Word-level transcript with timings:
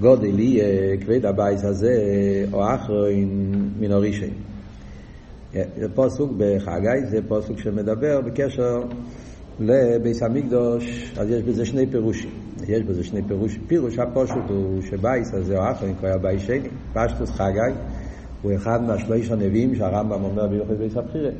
גדול 0.00 0.38
יהיה 0.38 0.96
כבוד 0.96 1.26
הבית 1.26 1.64
הזה 1.64 1.94
האחרון 2.52 3.52
מן 3.80 3.92
הראשון. 3.92 4.28
זה 5.52 5.88
פסוק 5.94 6.32
בחגי, 6.36 7.06
זה 7.10 7.18
פסוק 7.28 7.58
שמדבר 7.58 8.20
בקשר 8.20 8.80
לבית 9.60 10.22
המקדש, 10.22 11.12
אז 11.18 11.30
יש 11.30 11.42
בזה 11.42 11.64
שני 11.66 11.86
פירושים. 11.86 12.30
יש 12.68 12.82
בזה 12.82 13.04
שני 13.04 13.22
פירושים. 13.22 13.62
פירוש 13.66 13.98
הפשוט 13.98 14.34
הוא 14.48 14.82
שבית 14.82 15.34
הזה 15.34 15.58
האחרון, 15.58 15.94
כבר 15.94 16.08
היה 16.08 16.18
בית 16.18 16.42
שני, 16.42 16.60
פשטות 16.92 17.30
חגי, 17.30 17.74
הוא 18.42 18.54
אחד 18.54 18.82
מהשלוש 18.82 19.30
הנביאים 19.30 19.74
שהרמב"ם 19.74 20.24
אומר 20.24 20.46
בהלכות 20.46 20.74
בית 20.74 20.96
הבחירה. 20.96 21.30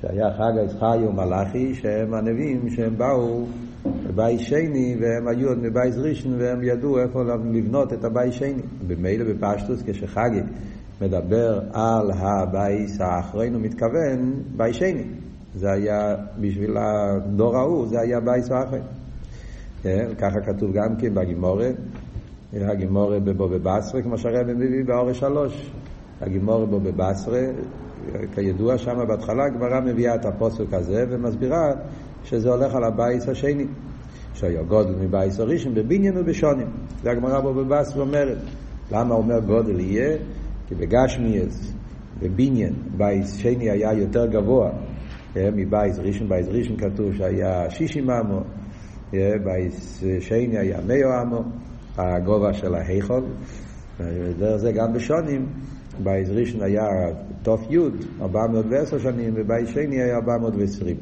שהיה 0.00 0.30
חגי, 0.32 0.78
זכריה 0.78 1.04
ומלאכי, 1.08 1.74
שהם 1.74 2.14
הנביאים 2.14 2.70
שהם 2.70 2.98
באו 2.98 3.46
בבית 3.86 4.40
שני, 4.40 4.96
והם 5.00 5.28
היו 5.28 5.48
עוד 5.48 5.58
מבית 5.58 5.94
ראשון, 5.96 6.34
והם 6.38 6.62
ידעו 6.62 6.98
איפה 6.98 7.22
לבנות 7.52 7.92
את 7.92 8.04
הבית 8.04 8.32
שני. 8.32 8.62
במילא 8.86 9.24
בפשטות, 9.32 9.82
כשחגי 9.86 10.40
מדבר 11.00 11.60
על 11.72 12.10
הבית 12.10 13.00
האחרון, 13.00 13.54
הוא 13.54 13.62
מתכוון 13.62 14.42
בית 14.56 14.74
שני. 14.74 15.04
זה 15.54 15.72
היה, 15.72 16.16
בשביל 16.40 16.76
הדור 16.76 17.56
ההוא, 17.56 17.86
זה 17.86 18.00
היה 18.00 18.20
בית 18.20 18.50
האחרון. 18.50 18.80
כן? 19.82 20.08
ככה 20.18 20.40
כתוב 20.40 20.72
גם 20.72 20.96
כן 20.96 21.14
בגמרא, 21.14 21.70
הגמרא 22.52 23.20
בבבא 23.20 23.58
בתרא, 23.58 24.02
כמו 24.02 24.18
שהרבי 24.18 24.54
מביא 24.54 24.84
בהערה 24.84 25.20
שלוש. 25.20 25.70
הגמרא 26.20 26.66
בבבא 26.66 26.90
בתרא, 26.90 27.40
כידוע 28.34 28.78
שם 28.78 28.98
בהתחלה 29.08 29.44
הגמרא 29.44 29.80
מביאה 29.80 30.14
את 30.14 30.24
הפסוק 30.24 30.72
הזה 30.72 31.04
ומסבירה 31.10 31.72
שזה 32.24 32.50
הולך 32.50 32.74
על 32.74 32.84
הבית 32.84 33.28
השני. 33.28 33.66
שהיה 34.34 34.62
גדול 34.62 34.94
מבית 35.00 35.40
הראשון 35.40 35.74
בבניין 35.74 36.18
ובשנים. 36.18 36.66
זה 37.02 37.10
הגמרא 37.10 37.40
בבבא 37.40 37.54
בתרא 37.54 37.96
אומרת. 37.96 38.38
למה 38.92 39.14
אומר 39.14 39.40
גדול 39.40 39.80
יהיה? 39.80 40.16
כי 40.68 40.74
בגשמיות, 40.74 41.72
בבניין, 42.20 42.74
בית 42.96 43.36
שני 43.36 43.70
היה 43.70 43.92
יותר 43.92 44.26
גבוה 44.26 44.70
מבית 45.36 45.98
ראשון. 45.98 46.28
בית 46.28 46.46
ראשון 46.48 46.76
כתוב 46.76 47.14
שהיה 47.14 47.70
שישים 47.70 48.10
אמה, 48.10 48.40
בית 49.44 50.04
שני 50.20 50.58
היה 50.58 50.78
מאה 50.86 51.22
אמה, 51.22 51.42
הגובה 51.96 52.52
של 52.52 52.74
ההיכל. 52.74 53.22
דרך 54.38 54.56
זה 54.56 54.72
גם 54.72 54.92
בשנים, 54.92 55.46
בית 56.02 56.28
ראשון 56.30 56.62
היה 56.62 56.84
ת"י 57.42 57.78
410 58.22 58.98
שנים, 58.98 59.34
ובית 59.36 59.68
שני 59.68 60.02
היה 60.02 60.16
420. 60.16 60.96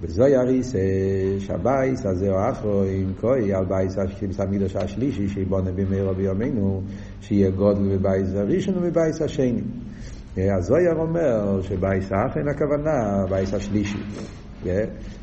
ובזוהר 0.00 0.36
איתא 0.36 0.74
שהבית 1.38 2.06
הזה 2.06 2.30
האחרון 2.30 3.12
קאי 3.20 3.54
על 3.54 3.64
בית 3.64 3.96
המקדש 4.38 4.76
השלישי 4.76 5.28
שיבנה 5.28 5.70
במהרה 5.72 6.12
בימינו 6.12 6.82
שיהיה 7.20 7.50
גדול 7.50 7.96
מבית 7.96 8.34
הראשון 8.34 8.74
ומבית 8.78 9.22
השני. 9.22 9.62
הזוהר 10.36 10.94
אומר 10.96 11.62
שבית 11.62 12.12
האחרון 12.12 12.48
הכוונה 12.48 13.24
בית 13.30 13.54
השלישי 13.54 13.98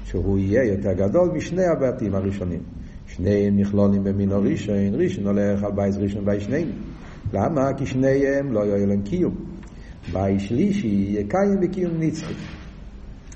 שהוא 0.04 0.40
יהיה 0.40 0.64
יותר 0.64 0.94
גדול 0.94 1.32
משני 1.36 1.66
הבתים 1.66 2.16
הראשונים. 2.16 2.60
שניהם 3.08 3.58
נכלולים 3.60 4.04
במין 4.04 4.32
הראשון, 4.32 4.76
ראשון 4.94 5.28
הולך 5.28 5.64
על 5.64 5.72
בית 5.72 5.98
ראשון 5.98 6.22
ובית 6.22 6.44
שני. 6.44 6.66
למה? 7.34 7.74
כי 7.78 7.86
שניהם 7.86 8.52
לא 8.52 8.60
יהיו 8.66 8.88
להם 8.88 9.02
קיום. 9.02 9.36
בית 10.14 10.42
שלישי 10.42 10.88
יהיה 10.88 11.24
קיים 11.28 11.60
בקיום 11.62 11.92
נצחי. 12.00 12.61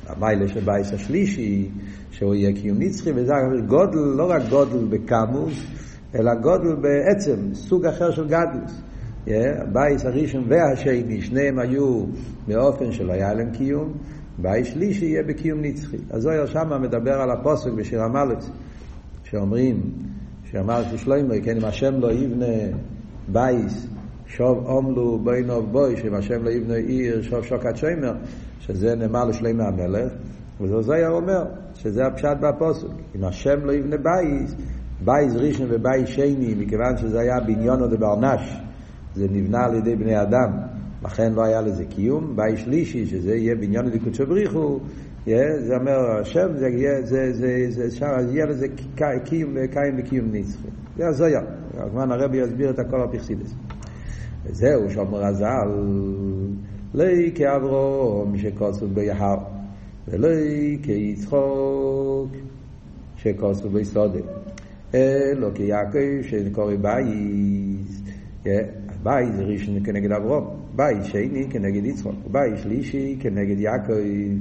המעלה 0.07 0.47
של 0.47 0.59
בית 0.59 0.93
השלישי, 0.93 1.69
שהוא 2.11 2.35
יהיה 2.35 2.53
קיום 2.53 2.77
נצחי, 2.79 3.11
וזה 3.15 3.33
גדול, 3.67 3.97
לא 3.97 4.29
רק 4.29 4.41
גדול 4.49 4.85
בכמות, 4.89 5.67
אלא 6.15 6.35
גדול 6.35 6.75
בעצם, 6.75 7.53
סוג 7.53 7.85
אחר 7.85 8.11
של 8.11 8.27
גדלות. 8.27 8.81
Yeah, 9.27 9.63
בית 9.73 10.05
הראשון 10.05 10.45
והשני, 10.47 11.21
שניהם 11.21 11.59
היו 11.59 12.05
באופן 12.47 12.91
שלא 12.91 13.13
היה 13.13 13.33
להם 13.33 13.51
קיום, 13.51 13.93
בית 14.37 14.67
שלישי 14.67 15.05
יהיה 15.05 15.23
בקיום 15.23 15.61
נצחי. 15.61 15.97
אז 16.09 16.21
זוהר 16.21 16.45
שמה 16.45 16.77
מדבר 16.77 17.21
על 17.21 17.31
הפוסק 17.31 17.71
בשיר 17.71 18.01
המלץ, 18.01 18.49
שאומרים, 19.23 19.81
שאמר 20.51 20.83
שלמה, 20.83 21.33
כן, 21.43 21.57
אם 21.57 21.65
השם 21.65 21.99
לא 21.99 22.11
יבנה 22.11 22.77
בית, 23.27 23.87
שווא 24.27 24.65
עמלו 24.65 25.19
בוניו 25.19 25.71
בו, 25.71 25.97
שאם 25.97 26.13
השם 26.13 26.43
לא 26.43 26.49
ישמר 26.49 26.75
עיר, 26.75 27.21
שווא 27.21 27.43
שקד 27.43 27.77
שומר, 27.77 28.13
שזה 28.67 28.95
נאמר 28.95 29.25
לשלמה 29.25 29.63
המלך, 29.63 30.11
וזה 30.61 30.81
זוהר 30.81 31.09
אומר, 31.09 31.45
שזה 31.75 32.05
הפשט 32.05 32.37
בפסוק. 32.41 32.87
אם 33.15 33.23
השם 33.23 33.65
לא 33.65 33.71
יבנה 33.71 33.97
בית, 33.97 34.55
בית 35.05 35.33
ראשון 35.35 35.67
ובית 35.69 36.09
שני, 36.09 36.55
מכיוון 36.57 36.97
שזה 36.97 37.19
היה 37.19 37.39
בניינא 37.39 37.87
דבר 37.87 38.19
נש, 38.19 38.61
זה 39.15 39.27
נבנה 39.31 39.65
על 39.65 39.75
ידי 39.75 39.95
בני 39.95 40.21
אדם, 40.21 40.51
לכן 41.03 41.33
לא 41.33 41.43
היה 41.45 41.61
לזה 41.61 41.85
קיום. 41.85 42.35
בית 42.35 42.59
שלישי, 42.59 43.05
שזה 43.05 43.35
יהיה 43.35 43.55
בניינא 43.55 43.89
דקודשא 43.89 44.25
בריך 44.25 44.55
הוא, 44.55 44.79
זה 45.25 45.75
אומר, 45.79 46.19
השם, 46.21 46.47
זה 46.57 46.67
יהיה, 46.67 47.01
זה, 47.01 47.33
זה, 47.33 47.65
זה, 47.69 47.89
זה, 47.89 48.05
יהיה 48.31 48.45
לזה 48.45 48.67
קיום, 49.23 49.55
קיים 49.71 49.95
וקיום 49.97 50.25
נצחי. 50.31 50.67
זה 50.97 51.07
הזוהר. 51.07 51.41
הזמן, 51.77 52.11
הרבי 52.11 52.37
יסביר 52.37 52.69
את 52.69 52.79
הכל 52.79 53.01
על 53.01 53.11
פי 53.11 53.21
חסידות. 53.21 53.55
וזהו, 54.45 54.89
שאמרו 54.89 55.25
חז"ל, 55.25 55.69
לא 56.95 57.31
כאברהם 57.35 58.37
שכתוב 58.37 58.87
בו 58.87 59.07
הר, 59.07 59.35
ולא 60.07 60.77
כיצחק 60.83 62.29
שכתוב 63.17 63.69
בו 63.69 63.84
שדה. 63.84 64.21
אלא 64.93 65.53
כיעקב 65.53 66.21
שקראו 66.21 66.75
בית, 66.75 68.01
בית 69.03 69.35
ראשון 69.37 69.83
כנגד 69.85 70.11
אברהם, 70.11 70.47
בית 70.75 71.05
שני 71.05 71.47
כנגד 71.49 71.85
יצחק, 71.85 72.15
בית 72.31 72.59
שלישי 72.63 73.17
כנגד 73.19 73.59
יעקב, 73.59 73.93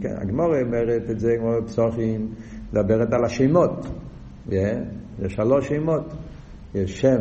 הגמרא 0.05 0.61
אומרת 0.61 1.11
את 1.11 1.21
זה 1.21 1.37
במסכת 1.39 1.53
פסחים, 1.67 2.29
מדברת 2.73 3.13
על 3.13 3.25
השמות, 3.25 3.87
זה 4.49 5.29
שלוש 5.29 5.69
שמות. 5.69 6.15
יש 6.75 7.01
שם, 7.01 7.21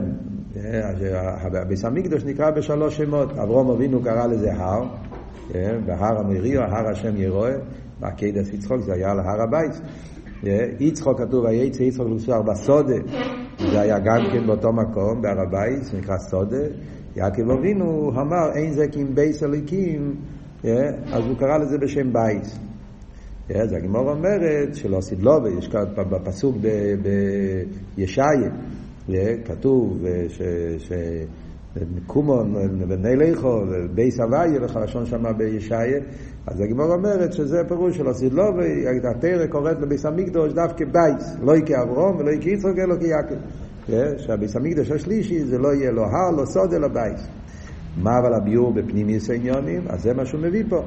הבית 1.61 1.85
המקדש 1.85 2.25
נקרא 2.25 2.51
בשלוש 2.51 2.97
שמות, 2.97 3.31
אברהם 3.31 3.69
אבינו 3.69 4.01
קרא 4.01 4.27
לזה 4.27 4.53
הר, 4.53 4.83
בהר 5.85 6.19
המוריה, 6.19 6.61
הר 6.61 6.91
השם 6.91 7.17
יראה, 7.17 7.55
בעקדת 7.99 8.53
יצחוק 8.53 8.81
זה 8.81 8.93
היה 8.93 9.11
על 9.11 9.19
הר 9.19 9.41
הבית. 9.41 9.81
יצחק 10.79 11.21
כתוב, 11.21 11.45
ויצא 11.45 11.83
יצחק 11.83 12.07
לשוח 12.07 12.41
בשדה, 12.41 12.95
זה 13.71 13.81
היה 13.81 13.99
גם 13.99 14.29
כן 14.33 14.47
באותו 14.47 14.73
מקום, 14.73 15.21
בהר 15.21 15.41
הבית, 15.47 15.83
זה 15.83 15.97
נקרא 15.97 16.17
שדה. 16.17 16.65
יעקב 17.15 17.49
אבינו 17.51 18.11
אמר, 18.11 18.53
אין 18.55 18.73
זה 18.73 18.87
כי 18.91 19.01
אם 19.01 19.15
בית 19.15 19.43
אלוקים, 19.43 20.15
אז 21.11 21.25
הוא 21.27 21.37
קרא 21.37 21.57
לזה 21.57 21.77
בשם 21.77 22.13
בית. 22.13 22.59
אז 23.49 23.73
הגמרא 23.73 24.09
אומרת 24.09 24.75
שלעתיד 24.75 25.01
לבוא, 25.01 25.49
יש 25.49 25.69
בפסוק 25.95 26.57
בישעיה, 27.95 28.49
כתוב 29.45 30.05
ש... 30.77 30.91
קומו 32.07 32.55
ונעלה 32.55 33.61
בית 33.69 34.19
הוויה 34.19 34.59
לפי 34.59 34.74
הלשון 34.74 35.05
שם 35.05 35.23
בישעיה. 35.37 35.99
אז 36.47 36.61
הגמרא 36.61 36.93
אומרת 36.93 37.33
שזה 37.33 37.63
פירוש 37.67 37.97
של 37.97 38.07
לעתיד 38.07 38.50
לבוא 38.50 38.85
התורה 39.09 39.47
קוראת 39.47 39.81
לבית 39.81 40.05
המקדש 40.05 40.53
דווקא 40.53 40.85
בית. 40.85 41.35
לא 41.41 41.51
יהיה 41.51 41.65
כאברהם 41.65 42.17
ולא 42.17 42.29
יהיה 42.29 42.41
כיצחק 42.41 42.77
אלא 42.79 42.95
כיעקב 42.99 43.35
שהבית 44.17 44.55
המקדש 44.55 44.91
השלישי 44.91 45.45
זה 45.45 45.57
לא 45.57 45.73
יהיה 45.73 45.91
לו 45.91 46.03
הר, 46.03 46.31
לא 46.37 46.45
שדה 46.45 46.73
אלא 46.73 46.87
בית. 46.87 47.27
מה 47.97 48.19
אבל 48.19 48.33
הביאור 48.33 48.73
בפנימיות 48.73 49.29
העניינים? 49.29 49.81
אז 49.89 50.01
זה 50.01 50.13
מה 50.13 50.25
שהוא 50.25 50.41
מביא 50.41 50.63
פה. 50.69 50.83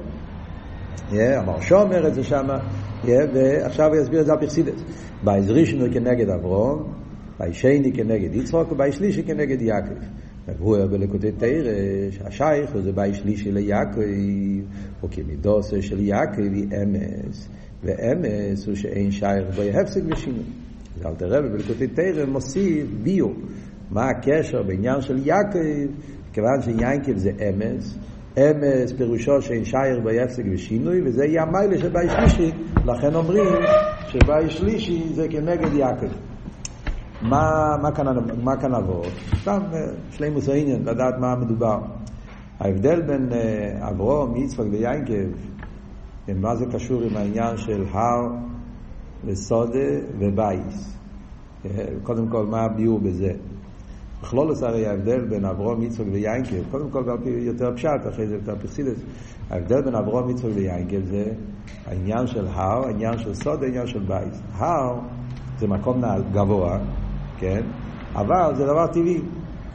המהרש"א 1.10 1.76
אומר 1.80 2.08
את 2.08 2.14
זה 2.14 2.24
שם 2.24 2.46
ועכשיו 3.04 3.86
הוא 3.86 3.96
יסביר 3.96 4.20
את 4.20 4.26
זה 4.26 4.32
על 4.32 4.40
פי 4.40 4.50
חסידות. 4.50 4.82
בית 5.24 5.46
ראשון 5.48 5.92
כנגד 5.92 6.28
אברהם 6.28 6.92
בית 7.38 7.56
שני 7.56 7.92
כנגד 7.92 8.34
יצחק 8.34 8.72
ובית 8.72 8.94
שלישי 8.94 9.22
כנגד 9.22 9.62
יעקב 9.62 9.94
הוא 10.58 10.76
בלקוטי 10.90 11.32
תורה, 11.32 11.72
ששייך 12.10 12.76
זה 12.78 12.92
בית 12.92 13.14
שלישי 13.14 13.52
ליעקב, 13.52 14.00
הוא 15.00 15.10
כי 15.10 15.37
מידתו 15.37 15.82
של 15.82 16.00
יעקב 16.00 16.52
היא 16.52 16.66
אמת, 16.82 17.48
ואמת 17.82 18.66
הוא 18.66 18.74
שאין 18.74 19.10
שייך 19.10 19.56
בו 19.56 19.62
הפסק 19.62 20.02
ושינוי. 20.02 20.44
אז 20.96 21.06
אל 21.06 21.14
תראה 21.14 21.42
בלקוטי 21.42 21.86
תרא 21.86 22.24
מוסיף 22.24 22.86
ביו, 23.02 23.28
מה 23.90 24.10
הקשר 24.10 24.62
בעניין 24.62 25.00
של 25.00 25.26
יעקב, 25.26 25.92
כיוון 26.32 26.62
שיעקב 26.62 27.16
זה 27.16 27.30
אמס, 27.30 27.98
אמס 28.38 28.92
פירושו 28.92 29.42
שאין 29.42 29.64
שייך 29.64 29.98
בו 30.02 30.08
הפסק 30.08 30.44
בשינוי, 30.52 31.00
וזה 31.04 31.24
יהיה 31.24 31.42
המיילה 31.42 31.78
של 31.78 31.88
בית 31.88 32.10
שלישי, 32.10 32.50
לכן 32.86 33.14
אומרים 33.14 33.44
שבית 34.08 34.50
שלישי 34.50 35.02
זה 35.14 35.26
כנגד 35.30 35.72
יעקב. 35.72 36.25
מה, 37.22 37.76
מה, 37.82 37.90
כאן, 37.92 38.06
מה 38.42 38.56
כאן 38.56 38.74
עבור? 38.74 39.04
סתם 39.40 39.60
שלימוס 40.10 40.48
העניין, 40.48 40.82
לדעת 40.84 41.14
מה 41.18 41.36
מדובר. 41.36 41.78
ההבדל 42.60 43.02
בין 43.02 43.28
אברום, 43.80 44.36
יצחק 44.36 44.64
ויינקב, 44.70 45.28
מה 46.28 46.56
זה 46.56 46.66
קשור 46.72 47.02
עם 47.02 47.16
העניין 47.16 47.56
של 47.56 47.84
הר 47.92 48.28
ושדה 49.24 49.88
ובית. 50.18 50.98
קודם 52.02 52.28
כל, 52.28 52.46
מה 52.46 52.60
הביאור 52.60 53.00
בזה? 53.00 53.32
בכללות 54.22 54.62
הרי 54.62 54.86
ההבדל 54.86 55.24
בין 55.24 55.44
אברהם, 55.44 55.82
יצחק 55.82 56.06
ויעקב, 56.12 56.70
קודם 56.70 56.90
כל 56.90 57.07
על 57.07 57.18
פי 57.24 57.30
יותר 57.30 57.76
פשט, 57.76 58.06
אחרי 58.08 58.26
זה 58.26 58.34
יותר 58.34 58.56
על 58.60 58.68
פי 58.68 58.76
חסידות, 58.76 59.02
ההבדל 59.50 59.82
בין 59.82 59.94
אברהם, 59.94 60.30
יצחק 60.30 60.50
ויעקב 60.54 61.00
זה 61.04 61.24
העניין 61.86 62.26
של 62.26 62.46
הר, 62.46 62.86
העניין 62.86 63.18
של 63.18 63.34
שדה, 63.34 63.62
העניין 63.62 63.86
של 63.86 63.98
בית. 63.98 64.42
הר 64.52 64.98
זה 65.58 65.66
מקום 65.66 66.02
גבוה, 66.32 66.78
כן? 67.38 67.62
אבל 68.14 68.54
זה 68.56 68.64
דבר 68.64 68.86
טבעי. 68.86 69.20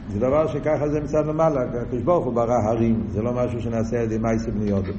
זה 0.08 0.18
דבר 0.18 0.46
שככה 0.46 0.88
זה 0.88 1.00
מצד 1.00 1.26
למעלה, 1.26 1.60
הקדוש 1.82 2.02
ברוך 2.02 2.24
הוא 2.24 2.34
ברא 2.34 2.54
הרים, 2.64 3.02
זה 3.08 3.22
לא 3.22 3.32
משהו 3.32 3.60
שנעשה 3.60 3.96
על 3.98 4.04
ידי 4.04 4.18
מעשי 4.18 4.50
בני 4.50 4.64
אדם. 4.64 4.92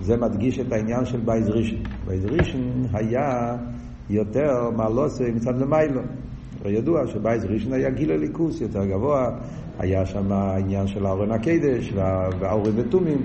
זה 0.00 0.16
מדגיש 0.16 0.58
את 0.58 0.72
העניין 0.72 1.04
של 1.04 1.20
בית 1.20 1.48
ראשון. 1.48 1.76
בית 2.06 2.24
ראשון 2.24 2.82
היה 2.92 3.56
יותר 4.10 4.70
מעלתו 4.76 5.30
מצד 5.30 5.58
למעלה. 5.58 6.00
ידוע 6.64 7.06
שבית 7.06 7.44
ראשון 7.44 7.72
היה 7.72 7.90
גילוי 7.90 8.12
אלוקות 8.12 8.60
יותר 8.60 8.84
גבוה, 8.84 9.28
היה 9.78 10.06
שם 10.06 10.32
העניין 10.32 10.86
של 10.86 11.06
ארון 11.06 11.30
הקדש 11.32 11.92
והאורים 12.40 12.74
ותומים, 12.76 13.18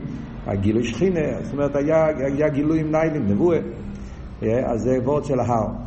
הגילוי 0.48 0.84
שכינה, 0.84 1.44
זאת 1.44 1.54
אומרת 1.54 1.76
היה, 1.76 2.06
היה 2.06 2.50
גילויים 2.50 2.92
נעלים, 2.92 3.28
נבואה. 3.28 3.60
אז 4.42 4.82
זה 4.82 5.00
וורט 5.04 5.26
של 5.26 5.40
ההר. 5.40 5.87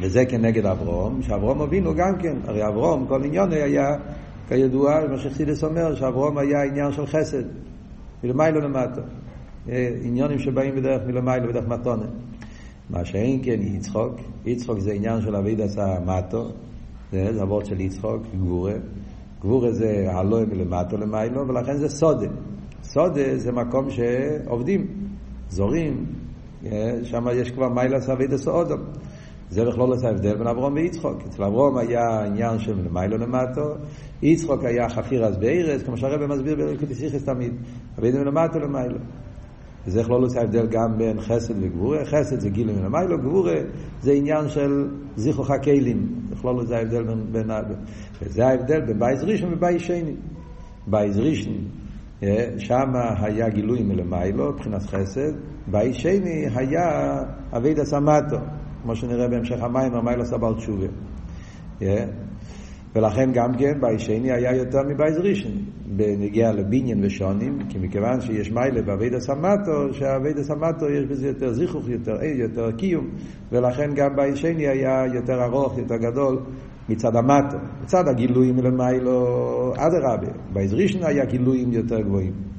וזה 0.00 0.24
כנגד 0.24 0.66
אברהם, 0.66 1.22
שאברהם 1.22 1.60
אבינו 1.60 1.94
גם 1.94 2.18
כן, 2.18 2.36
הרי 2.44 2.68
אברהם, 2.68 3.06
כל 3.08 3.24
עניינו 3.24 3.52
היה, 3.52 3.96
כידוע, 4.48 5.00
מה 5.10 5.18
שחסידות 5.18 5.64
אומר, 5.64 5.94
שאברהם 5.94 6.38
היה 6.38 6.62
עניין 6.62 6.92
של 6.92 7.06
חסד, 7.06 7.42
מלמיילו 8.24 8.60
למטה. 8.60 9.00
עניונים 10.02 10.38
שבאים 10.38 10.76
בדרך 10.76 11.02
מלמיילו, 11.06 11.48
בדרך 11.48 11.68
מתונה. 11.68 12.06
מה 12.90 13.04
שאין 13.04 13.40
כן 13.42 13.62
יצחוק, 13.62 14.14
יצחוק 14.46 14.78
זה 14.78 14.92
עניין 14.92 15.20
של 15.20 15.36
אביד 15.36 15.60
עשה 15.60 15.96
מטו, 16.06 16.48
זה 17.12 17.42
אבות 17.42 17.66
של 17.66 17.80
יצחוק, 17.80 18.22
גבורה. 18.34 18.74
גבורה 19.40 19.72
זה 19.72 20.06
הלוי 20.10 20.44
מלמטו 20.44 20.96
למיילו, 20.96 21.48
ולכן 21.48 21.76
זה 21.76 21.88
סודה. 21.88 22.26
סודה 22.82 23.36
זה 23.38 23.52
מקום 23.52 23.90
שעובדים, 23.90 24.86
זורים, 25.48 26.06
שם 27.02 27.26
יש 27.32 27.50
כבר 27.50 27.68
מיילס 27.68 28.08
אביד 28.08 28.34
עשה 28.34 28.50
אודום. 28.50 28.80
זה 29.50 29.64
בכלול 29.64 29.92
עשה 29.92 30.10
הבדל 30.10 30.36
בין 30.36 30.46
אברום 30.46 30.74
ויצחוק. 30.74 31.22
אצל 31.28 31.44
אברום 31.44 31.78
היה 31.78 32.24
עניין 32.24 32.58
של 32.58 32.88
מיילו 32.92 33.18
למטו, 33.18 33.74
יצחק 34.22 34.64
היה 34.64 34.88
חפירת 34.88 35.36
באר, 35.36 35.82
כמו 35.82 35.96
שהרבי 35.96 36.26
מסביר 36.26 36.56
בלקוטי 36.56 36.90
שיחות 36.90 37.24
תמיד, 37.24 37.54
עבודה 37.98 38.16
מלמטה 38.16 38.58
למעלה. 38.58 38.98
וזה 39.86 40.04
כללות 40.04 40.22
ההבדל 40.22 40.66
גם 40.66 40.98
בין 40.98 41.20
חסד 41.20 41.54
וגבורה. 41.62 42.04
חסד 42.04 42.40
זה 42.40 42.50
גילויים 42.50 42.76
מלמעלה, 42.76 43.18
גבורה 43.18 43.56
זה 44.02 44.12
עניין 44.12 44.48
של 44.48 44.88
זיכוך 45.16 45.50
הכלים. 45.50 46.06
זה 46.28 46.36
כללות 46.36 46.56
ההבדל 46.56 47.02
בין, 47.02 47.32
בין, 47.32 47.50
וזה 48.22 48.46
ההבדל 48.46 48.80
בין 48.80 48.98
בית 48.98 49.24
ראשון 49.24 49.52
ובית 49.54 49.82
שני. 49.82 50.14
בית 50.86 51.18
ראשון, 51.18 51.58
שם 52.58 52.92
היה 53.20 53.48
גילוי 53.48 53.82
מלמעלה, 53.82 54.52
מבחינת 54.52 54.82
חסד, 54.82 55.32
בית 55.66 55.94
שני 55.94 56.46
היה 56.54 57.22
עבודת 57.56 57.78
המטה. 57.78 58.36
כמו 58.82 58.96
שנראה 58.96 59.28
בהמשך 59.28 59.62
המאמר, 59.62 59.94
המעלה 59.94 60.24
של 60.24 60.39
בעל 60.39 60.54
תשובה. 60.54 60.86
ולכן 62.94 63.32
גם 63.32 63.54
כן 63.58 63.80
בית 63.80 64.02
שני 64.02 64.32
היה 64.32 64.56
יותר 64.56 64.78
מבית 64.88 65.16
ראשון, 65.18 65.52
בנוגע 65.86 66.52
לבניין 66.52 67.04
ושנים, 67.04 67.58
כי 67.68 67.78
מכיוון 67.78 68.20
שיש 68.20 68.52
מעלה 68.52 68.82
בעבודת 68.82 69.20
המטה, 69.20 69.94
שהעבודת 69.94 70.42
המטה 70.42 70.90
יש 70.90 71.04
בזה 71.04 71.26
יותר 71.26 71.52
זיכוך, 71.52 71.88
יותר 71.88 72.22
יותר 72.22 72.70
קיום, 72.72 73.06
ולכן 73.52 73.94
גם 73.94 74.16
בית 74.16 74.36
שני 74.36 74.68
היה 74.68 75.06
יותר 75.14 75.44
ארוך, 75.44 75.78
יותר 75.78 75.96
גדול, 75.96 76.38
מצד 76.88 77.16
המטה. 77.16 77.56
מצד 77.82 78.08
הגילויים 78.08 78.56
מלמעלה, 78.56 79.72
אדרבה, 79.76 80.32
בית 80.52 80.72
ראשון 80.72 81.02
היה 81.04 81.24
גילויים 81.24 81.72
יותר 81.72 82.00
גבוהים. 82.00 82.49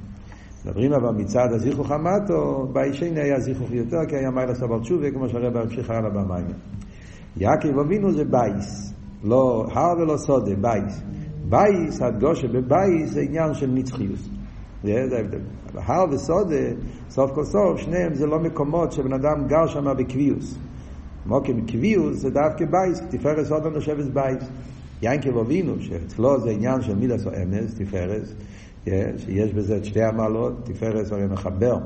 מדברים 0.66 0.94
אבל 0.94 1.16
מצד 1.16 1.48
הזיכוך 1.52 1.92
המטה, 1.92 2.68
בית 2.74 2.96
שני 2.96 3.22
היה 3.22 3.40
זיכוך 3.40 3.72
יותר, 3.72 4.06
כי 4.08 4.16
היה 4.16 4.32
מעלה 4.32 4.56
של 4.56 4.68
בעל 4.68 4.80
תשובה, 4.80 5.12
כמו 5.12 5.30
שהרבי 5.30 5.60
ממשיך 5.62 5.90
הלאה 5.90 6.10
במאמר. 6.10 6.46
יעקב 7.38 7.80
אבינו 7.80 8.12
זה 8.12 8.26
בית. 8.26 8.94
לא 9.24 9.68
הר 9.72 9.98
ולא 9.98 10.18
שדה, 10.18 10.56
בית. 10.56 11.02
בית, 11.50 12.02
הדגשה 12.02 12.48
בבית 12.48 13.12
זה 13.12 13.22
עניין 13.22 13.54
של 13.54 13.68
נצחיות. 13.68 14.30
זה 14.84 15.18
ההבדל. 15.18 15.40
הר 15.76 16.06
ושדה, 16.12 16.56
סוף 17.10 17.32
כל 17.32 17.44
סוף, 17.44 17.78
שניהם 17.78 18.16
זה 18.16 18.26
לא 18.28 18.40
מקומות 18.40 18.92
שבן 18.92 19.14
אדם 19.14 19.48
גר 19.48 19.68
שם 19.68 19.86
בקביעות. 19.98 20.58
מקום 21.26 21.66
קביעות 21.66 22.18
זה 22.18 22.30
דווקא 22.30 22.66
בית, 22.66 23.02
תפארת 23.10 23.46
סודה 23.46 23.70
נחשבת 23.70 24.06
בית. 24.14 24.44
יעקב 25.02 25.38
אבינו, 25.38 25.74
שאצלו 25.80 26.40
זה 26.40 26.50
עניין 26.50 26.82
של 26.82 26.96
מידת 26.96 27.28
האמת, 27.28 27.74
תפארת, 27.74 28.22
שיש 28.86 29.54
בזה 29.54 29.78
את 29.78 29.86
שתי 29.86 30.04
המעלות, 30.04 30.54
תפארת 30.66 31.12
הרי 31.12 31.28
מחבר. 31.28 31.78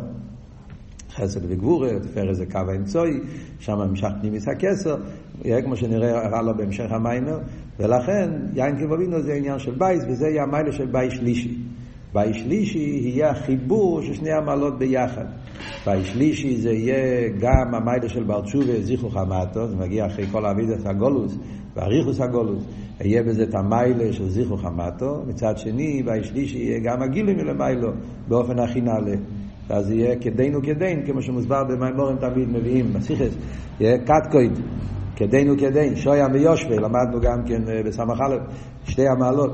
חסד 1.15 1.51
וגבורה, 1.51 1.89
תפארת 1.99 2.35
זה 2.35 2.45
קו 2.45 2.59
האמצעי, 2.71 3.19
שם 3.59 3.79
נמשך 3.79 4.07
פנימיות 4.21 4.47
הכתר, 4.47 4.95
כמו 5.63 5.75
שנראה 5.75 6.37
הלאה 6.37 6.53
בהמשך 6.53 6.91
המאמר, 6.91 7.39
ולכן 7.79 8.29
יעקב 8.53 8.79
אבינו 8.79 9.21
זה 9.21 9.33
עניין 9.33 9.59
של 9.59 9.75
בית, 9.77 10.03
וזה 10.09 10.27
יהיה 10.27 10.43
המעלה 10.43 10.71
של 10.71 10.85
בית 10.85 11.13
שלישי. 11.13 11.57
בית 12.13 12.35
שלישי 12.35 12.99
יהיה 13.03 13.29
החיבור 13.31 14.01
של 14.01 14.13
שני 14.13 14.31
המעלות 14.31 14.79
ביחד. 14.79 15.25
בית 15.85 16.07
שלישי 16.07 16.57
זה 16.61 16.71
יהיה 16.71 17.29
גם 17.39 17.75
המעלה 17.75 18.09
של 18.09 18.23
בעל 18.23 18.41
תשובה, 18.41 18.81
זיכוך 18.81 19.09
המטה, 19.09 19.67
זה 19.67 19.75
מגיע 19.75 20.05
אחרי 20.05 20.27
כל 20.27 20.45
עבודת 20.45 20.85
הגלות 20.85 21.37
ואריכות 21.75 22.21
הגלות, 22.21 22.63
יהיה 23.01 23.23
בזה 23.23 23.43
את 23.43 23.55
המעלה 23.55 24.13
של 24.13 24.29
זיכוך 24.29 24.57
המטה, 24.57 25.23
מצד 25.27 25.57
שני, 25.57 26.03
בית 26.03 26.27
שלישי 26.27 26.57
יהיה 26.57 26.79
גם 26.79 27.01
הגילוי 27.01 27.33
מלמעלה, 27.33 27.91
באופן 28.27 28.59
הכי 28.59 28.81
נעלה. 28.81 29.15
ואז 29.67 29.91
יהיה 29.91 30.15
כדינו 30.15 30.59
כדין, 30.63 31.05
כמו 31.05 31.21
שמוסבר 31.21 31.63
במימורים 31.63 32.17
תמיד 32.17 32.49
מביאים, 32.49 32.93
בסיכס, 32.93 33.35
יהיה 33.79 33.97
קטקויד, 33.97 34.51
כדינו 35.15 35.53
כדין, 35.57 35.95
שויה 35.95 36.27
ויושבי, 36.33 36.75
למדנו 36.75 37.21
גם 37.21 37.43
כן 37.45 37.61
בסמך 37.85 38.19
א', 38.21 38.35
שתי 38.83 39.07
המעלות, 39.07 39.51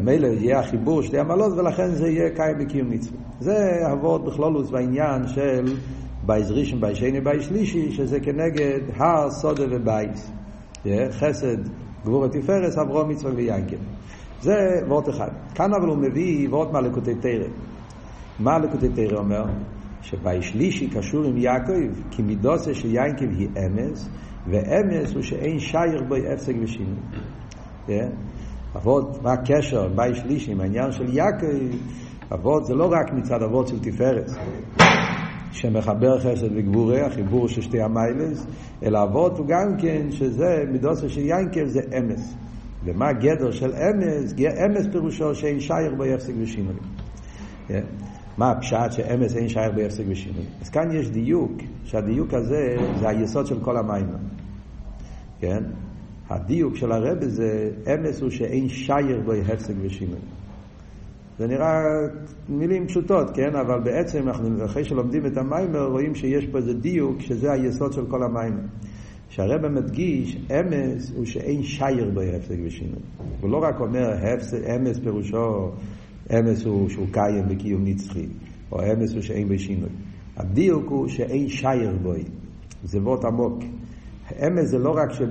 מילא 0.00 0.26
יהיה 0.26 0.60
החיבור 0.60 1.02
שתי 1.02 1.18
המעלות, 1.18 1.52
ולכן 1.58 1.88
זה 1.88 2.08
יהיה 2.08 2.30
קיים 2.30 2.58
בקיום 2.58 2.90
מצווה. 2.90 3.18
זה 3.40 3.82
אבות 3.92 4.24
בכלולוס 4.24 4.70
בעניין 4.70 5.26
של 5.26 5.64
בייז 6.26 6.50
ראשון, 6.50 6.80
בייז 6.80 6.96
שני, 6.96 7.20
בייז 7.20 7.42
שלישי, 7.42 7.90
שזה 7.90 8.20
כנגד 8.20 8.80
הר, 8.96 9.30
סודה 9.30 9.64
ובייס. 9.70 10.32
חסד, 11.10 11.56
גבור 12.04 12.24
התפארס, 12.24 12.78
אברום, 12.78 13.08
מצווה 13.08 13.34
ויינקל. 13.34 13.76
זה 14.40 14.54
וורט 14.88 15.08
אחד. 15.08 15.28
כאן 15.54 15.70
אבל 15.80 15.88
הוא 15.88 15.98
מביא 15.98 16.48
וורט 16.48 16.72
מהלקוטי 16.72 17.14
תרא. 17.14 17.48
מה 18.38 18.58
לקוטי 18.58 18.88
תרא 18.88 19.18
אומר? 19.18 19.44
שבשלישי 20.02 20.90
קשור 20.90 21.24
עם 21.24 21.36
יעקב, 21.36 22.02
כי 22.10 22.22
מידוסה 22.22 22.74
של 22.74 22.94
יעקב 22.94 23.30
היא 23.38 23.48
אמס, 23.66 24.08
ואמס 24.46 25.14
הוא 25.14 25.22
שאין 25.22 25.58
שייך 25.58 26.02
בו 26.08 26.14
הפסק 26.14 26.54
ושינוי. 26.62 26.96
אבות, 28.76 29.22
מה 29.22 29.32
הקשר 29.32 29.88
בי 29.88 30.14
שלישי 30.14 30.52
עם 30.52 30.60
העניין 30.60 30.92
של 30.92 31.16
יעקב? 31.16 31.76
אבות 32.32 32.64
זה 32.64 32.74
לא 32.74 32.84
רק 32.84 33.12
מצד 33.12 33.42
אבות 33.42 33.68
של 33.68 33.78
תפארת, 33.80 34.30
שמחבר 35.56 36.18
חסד 36.20 36.56
וגבורה, 36.56 37.06
החיבור 37.06 37.48
של 37.48 37.60
שתי 37.60 37.80
המיילס, 37.80 38.46
אלא 38.82 39.02
אבות 39.02 39.38
הוא 39.38 39.46
גם 39.46 39.76
כן 39.78 40.10
שזה 40.10 40.64
מידוסה 40.72 41.08
של 41.08 41.20
יעקב 41.20 41.66
זה 41.66 41.80
אמס. 41.98 42.34
ומה 42.84 43.08
הגדר 43.08 43.50
של 43.50 43.72
אמס? 43.72 44.34
אמס 44.66 44.86
פירושו 44.92 45.34
שאין 45.34 45.60
שייך 45.60 45.92
בו 45.96 46.04
הפסק 46.04 46.32
ושינוי. 46.40 46.74
מה 48.38 48.50
הפשט 48.50 48.92
שאמס 48.92 49.36
אין 49.36 49.48
שייך 49.48 49.74
בהפסק 49.74 50.04
ושינוי. 50.08 50.44
אז 50.62 50.68
כאן 50.68 50.92
יש 50.92 51.10
דיוק, 51.10 51.52
שהדיוק 51.84 52.34
הזה 52.34 52.76
זה 53.00 53.08
היסוד 53.08 53.46
של 53.46 53.60
כל 53.60 53.76
המים. 53.76 54.06
כן? 55.40 55.64
הדיוק 56.28 56.76
של 56.76 56.92
הרב 56.92 57.24
זה 57.24 57.70
אמס 57.94 58.20
הוא 58.20 58.30
שאין 58.30 58.68
שייך 58.68 59.16
בו 59.24 59.32
הפסק 59.32 59.74
ושינוי. 59.82 60.18
זה 61.38 61.46
נראה 61.46 61.82
מילים 62.48 62.86
פשוטות, 62.86 63.30
כן? 63.34 63.56
אבל 63.56 63.80
בעצם 63.80 64.28
אנחנו 64.28 64.64
אחרי 64.64 64.84
שלומדים 64.84 65.26
את 65.26 65.36
המיימר 65.36 65.86
רואים 65.86 66.14
שיש 66.14 66.46
פה 66.46 66.58
איזה 66.58 66.74
דיוק 66.74 67.20
שזה 67.20 67.52
היסוד 67.52 67.92
של 67.92 68.06
כל 68.10 68.22
המיימר. 68.22 68.62
שהרבא 69.28 69.68
מדגיש, 69.68 70.36
אמס 70.50 71.12
הוא 71.16 71.24
שאין 71.24 71.62
שייר 71.62 72.10
בו 72.14 72.20
הפסק 72.20 72.56
ושינוי. 72.64 73.00
הוא 73.40 73.50
לא 73.50 73.56
רק 73.56 73.80
אומר 73.80 74.12
אמס 74.76 74.98
פירושו 74.98 75.70
אמס 76.30 76.64
הוא 76.64 76.88
שהוא 76.88 77.06
קיים 77.12 77.48
בקיום 77.48 77.84
נצחי, 77.84 78.26
או 78.72 78.78
אמס 78.92 79.14
הוא 79.14 79.22
שאין 79.22 79.48
בשינוי. 79.48 79.88
הדיוק 80.36 80.88
הוא 80.88 81.08
שאין 81.08 81.48
שייר 81.48 81.98
בוי, 82.02 82.24
זה 82.84 82.98
וורט 82.98 83.24
עמוק. 83.24 83.58
אמס 84.46 84.68
זה 84.68 84.78
לא 84.78 84.90
רק 84.90 85.12
ש... 85.12 85.22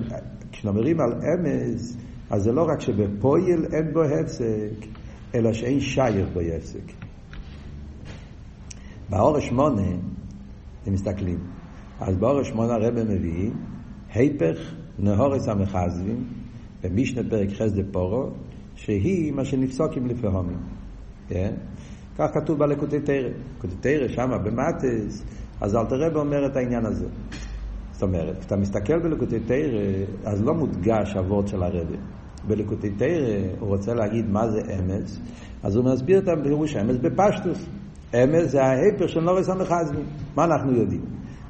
כשנאמרים 0.52 1.00
על 1.00 1.12
אמס, 1.12 1.96
אז 2.30 2.42
זה 2.42 2.52
לא 2.52 2.62
רק 2.68 2.80
שבפויל 2.80 3.64
אין 3.72 3.92
בו 3.92 4.02
הפסק, 4.02 4.86
אלא 5.36 5.52
שאין 5.52 5.80
שייר 5.80 6.26
בו 6.32 6.40
הפסק. 6.40 6.92
באור 9.08 9.40
שמונה, 9.40 9.88
אתם 10.82 10.92
מסתכלים, 10.92 11.38
אז 12.00 12.16
באור 12.16 12.42
שמונה 12.42 12.74
הרב 12.74 12.94
מביא, 12.94 13.50
היפך 14.14 14.74
נהורס 14.98 15.48
המחזבים, 15.48 16.24
במשנה 16.82 17.30
פרק 17.30 17.48
חסד 17.50 17.92
פורו, 17.92 18.30
שהיא 18.74 19.32
מה 19.32 19.44
שנפסוק 19.44 19.96
עם 19.96 20.06
לפהומים. 20.06 20.58
כן? 21.28 21.54
כך 22.18 22.26
כתוב 22.34 22.58
בלקוטי 22.58 23.00
תרא. 23.00 23.28
לקוטי 23.56 23.74
תרא, 23.80 24.08
שמה 24.08 24.38
במטס, 24.38 25.24
אז 25.60 25.76
אלתר 25.76 25.96
רב 25.96 26.16
אומר 26.16 26.46
את 26.46 26.56
העניין 26.56 26.86
הזה. 26.86 27.06
זאת 27.92 28.02
אומרת, 28.02 28.38
כשאתה 28.38 28.56
מסתכל 28.56 28.98
בלקוטי 28.98 29.40
תרא, 29.40 30.04
אז 30.24 30.44
לא 30.44 30.54
מודגש 30.54 31.16
אבות 31.16 31.48
של 31.48 31.62
הרבי. 31.62 31.96
בלקוטי 32.46 32.90
תרא 32.90 33.08
הוא 33.60 33.68
רוצה 33.68 33.94
להגיד 33.94 34.30
מה 34.30 34.48
זה 34.48 34.60
אמץ, 34.78 35.20
אז 35.62 35.76
הוא 35.76 35.84
מסביר 35.84 36.18
את 36.18 36.28
הפירוש 36.28 36.76
אמץ 36.76 36.96
בפשטוס. 36.96 37.66
אמץ 38.14 38.50
זה 38.50 38.62
ההיפר 38.62 39.06
של 39.06 39.20
נורס 39.20 39.48
המחזמי. 39.48 40.02
מה 40.36 40.44
אנחנו 40.44 40.72
יודעים? 40.72 41.00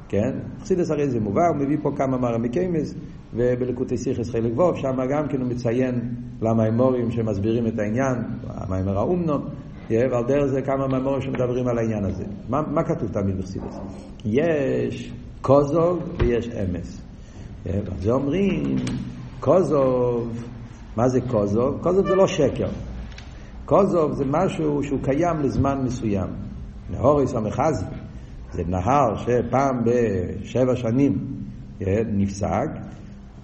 כן? 0.08 0.30
חסידס 0.60 0.90
הרי 0.90 1.08
זה 1.08 1.20
מובא, 1.20 1.40
הוא 1.48 1.56
מביא 1.56 1.76
פה 1.82 1.90
כמה 1.96 2.18
מרמיקיימס, 2.18 2.94
ובלקוטי 3.34 3.96
סיכס 3.96 4.30
חלק 4.30 4.52
ווב, 4.54 4.76
שם 4.76 4.96
גם 5.10 5.28
כן 5.28 5.40
הוא 5.40 5.48
מציין 5.48 6.14
למה 6.42 6.64
האמורים 6.64 7.10
שמסבירים 7.10 7.66
את 7.66 7.78
העניין, 7.78 8.14
המיימר 8.48 8.98
האומנו, 8.98 9.34
ועל 9.90 10.24
דרך 10.28 10.46
זה 10.46 10.62
כמה 10.62 10.88
מאמורים 10.88 11.20
שמדברים 11.20 11.68
על 11.68 11.78
העניין 11.78 12.04
הזה. 12.04 12.24
מה, 12.48 12.62
מה 12.62 12.82
כתוב 12.82 13.08
תמיד 13.12 13.38
בחסידס? 13.38 13.80
יש 14.24 15.12
קוזוב 15.40 16.16
ויש 16.18 16.48
אמס. 16.48 17.02
זה 17.98 18.12
אומרים, 18.12 18.76
קוזוב, 19.40 20.44
מה 20.96 21.08
זה 21.08 21.20
קוזוב? 21.20 21.82
קוזוב 21.82 22.06
זה 22.06 22.14
לא 22.14 22.26
שקר. 22.26 22.68
קוזוב 23.64 24.12
זה 24.12 24.24
משהו 24.28 24.82
שהוא 24.82 24.98
קיים 25.02 25.40
לזמן 25.40 25.80
מסוים. 25.84 26.28
נהוריס 26.90 27.34
המחזי 27.34 27.84
זה 28.52 28.62
נהר 28.68 29.16
שפעם 29.16 29.84
בשבע 29.84 30.76
שנים 30.76 31.18
נפסק, 32.06 32.68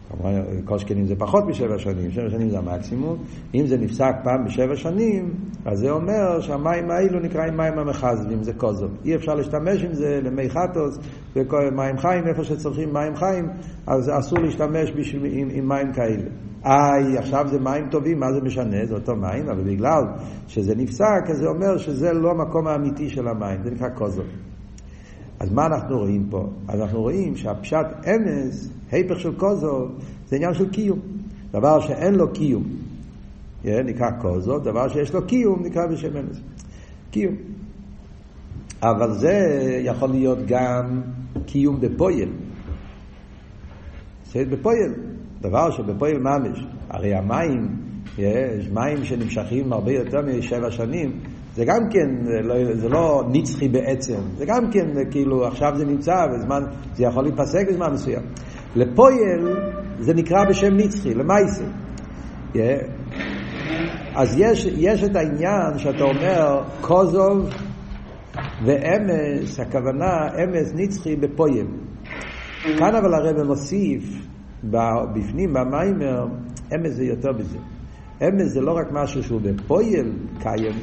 כמובן 0.08 0.42
כל 0.64 0.78
שכנים 0.78 1.06
זה 1.06 1.14
פחות 1.16 1.44
משבע 1.46 1.78
שנים, 1.78 2.10
שבע 2.10 2.30
שנים 2.30 2.50
זה 2.50 2.58
המקסימום, 2.58 3.16
אם 3.54 3.66
זה 3.66 3.76
נפסק 3.76 4.14
פעם 4.24 4.44
בשבע 4.44 4.76
שנים, 4.76 5.34
אז 5.64 5.78
זה 5.78 5.90
אומר 5.90 6.40
שהמים 6.40 6.90
האלו 6.90 7.20
נקראים 7.20 7.56
מים 7.56 7.78
המחזבים, 7.78 8.42
זה 8.42 8.52
קוזוב. 8.52 8.90
אי 9.04 9.14
אפשר 9.14 9.34
להשתמש 9.34 9.84
עם 9.84 9.94
זה 9.94 10.20
למי 10.24 10.50
חטוס, 10.50 10.98
ומים 11.36 11.98
חיים, 11.98 12.26
איפה 12.26 12.44
שצריכים 12.44 12.92
מים 12.92 13.16
חיים, 13.16 13.48
אז 13.86 14.10
אסור 14.18 14.38
להשתמש 14.38 14.92
בשביל, 14.96 15.32
עם, 15.32 15.48
עם 15.52 15.68
מים 15.68 15.92
כאלה. 15.92 16.28
איי, 16.64 17.18
עכשיו 17.18 17.46
זה 17.48 17.58
מים 17.58 17.88
טובים, 17.90 18.20
מה 18.20 18.32
זה 18.32 18.40
משנה? 18.40 18.86
זה 18.86 18.94
אותו 18.94 19.16
מים, 19.16 19.48
אבל 19.48 19.62
בגלל 19.62 20.02
שזה 20.48 20.74
נפסק, 20.74 21.30
אז 21.30 21.38
זה 21.38 21.46
אומר 21.46 21.78
שזה 21.78 22.12
לא 22.12 22.30
המקום 22.30 22.66
האמיתי 22.66 23.10
של 23.10 23.28
המים, 23.28 23.62
זה 23.64 23.70
נקרא 23.70 23.88
קוזוב. 23.88 24.26
אז 25.40 25.52
מה 25.52 25.66
אנחנו 25.66 25.98
רואים 25.98 26.26
פה? 26.30 26.48
אז 26.68 26.80
אנחנו 26.80 27.00
רואים 27.00 27.36
שהפשט 27.36 27.86
אמס, 28.06 28.68
היפך 28.90 29.20
של 29.20 29.34
קוזוב, 29.38 29.98
זה 30.28 30.36
עניין 30.36 30.54
של 30.54 30.70
קיום. 30.70 30.98
דבר 31.50 31.80
שאין 31.80 32.14
לו 32.14 32.32
קיום, 32.32 32.62
yeah, 33.64 33.68
נקרא 33.84 34.10
קוזוב, 34.20 34.64
דבר 34.64 34.88
שיש 34.88 35.14
לו 35.14 35.26
קיום 35.26 35.62
נקרא 35.62 35.86
בשם 35.86 36.16
אמס. 36.16 36.40
קיום. 37.10 37.34
אבל 38.82 39.12
זה 39.12 39.38
יכול 39.84 40.08
להיות 40.08 40.38
גם 40.46 41.02
קיום 41.46 41.80
בפויל. 41.80 42.32
זה 44.32 44.44
בפויל. 44.44 45.11
דבר 45.42 45.70
שבפועל 45.70 46.18
ממש, 46.18 46.66
הרי 46.90 47.14
המים, 47.14 47.68
יש 48.18 48.68
מים 48.68 49.04
שנמשכים 49.04 49.72
הרבה 49.72 49.92
יותר 49.92 50.18
משבע 50.22 50.70
שנים, 50.70 51.12
זה 51.54 51.64
גם 51.64 51.80
כן, 51.90 52.08
לא, 52.42 52.74
זה 52.74 52.88
לא 52.88 53.24
נצחי 53.32 53.68
בעצם, 53.68 54.20
זה 54.36 54.46
גם 54.46 54.70
כן 54.70 54.86
כאילו 55.10 55.46
עכשיו 55.46 55.72
זה 55.76 55.84
נמצא 55.84 56.26
בזמן, 56.34 56.62
זה 56.94 57.04
יכול 57.04 57.24
להיפסק 57.24 57.68
בזמן 57.68 57.92
מסוים. 57.92 58.22
לפועל 58.76 59.56
זה 59.98 60.14
נקרא 60.14 60.44
בשם 60.48 60.76
נצחי. 60.76 61.12
Yeah. 62.54 62.58
אז 64.14 64.38
יש, 64.38 64.66
יש 64.76 65.04
את 65.04 65.16
העניין 65.16 65.78
שאתה 65.78 66.04
אומר 66.04 66.62
קוזוב 66.80 67.50
ואמס, 68.64 69.60
הכוונה 69.60 70.28
אמס 70.44 70.72
נצחי 70.74 71.16
בפועל. 71.16 71.66
כאן 72.78 72.94
אבל 72.94 73.14
הרב 73.14 73.42
מוסיף 73.46 74.31
בפנים, 74.64 75.52
במיימר, 75.52 76.26
אמס 76.74 76.92
זה 76.92 77.04
יותר 77.04 77.32
בזה. 77.32 77.58
אמס 78.22 78.52
זה 78.52 78.60
לא 78.60 78.72
רק 78.72 78.86
משהו 78.92 79.22
שהוא 79.22 79.40
בפועל 79.40 80.12
קיים, 80.38 80.76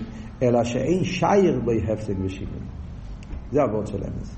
אלא 0.44 0.64
שאין 0.64 1.04
שייר 1.04 1.60
בו 1.66 1.72
הפסק 1.72 2.14
ושימון. 2.24 2.64
זה 3.52 3.64
אבות 3.64 3.88
של 3.88 3.98
אמס. 3.98 4.38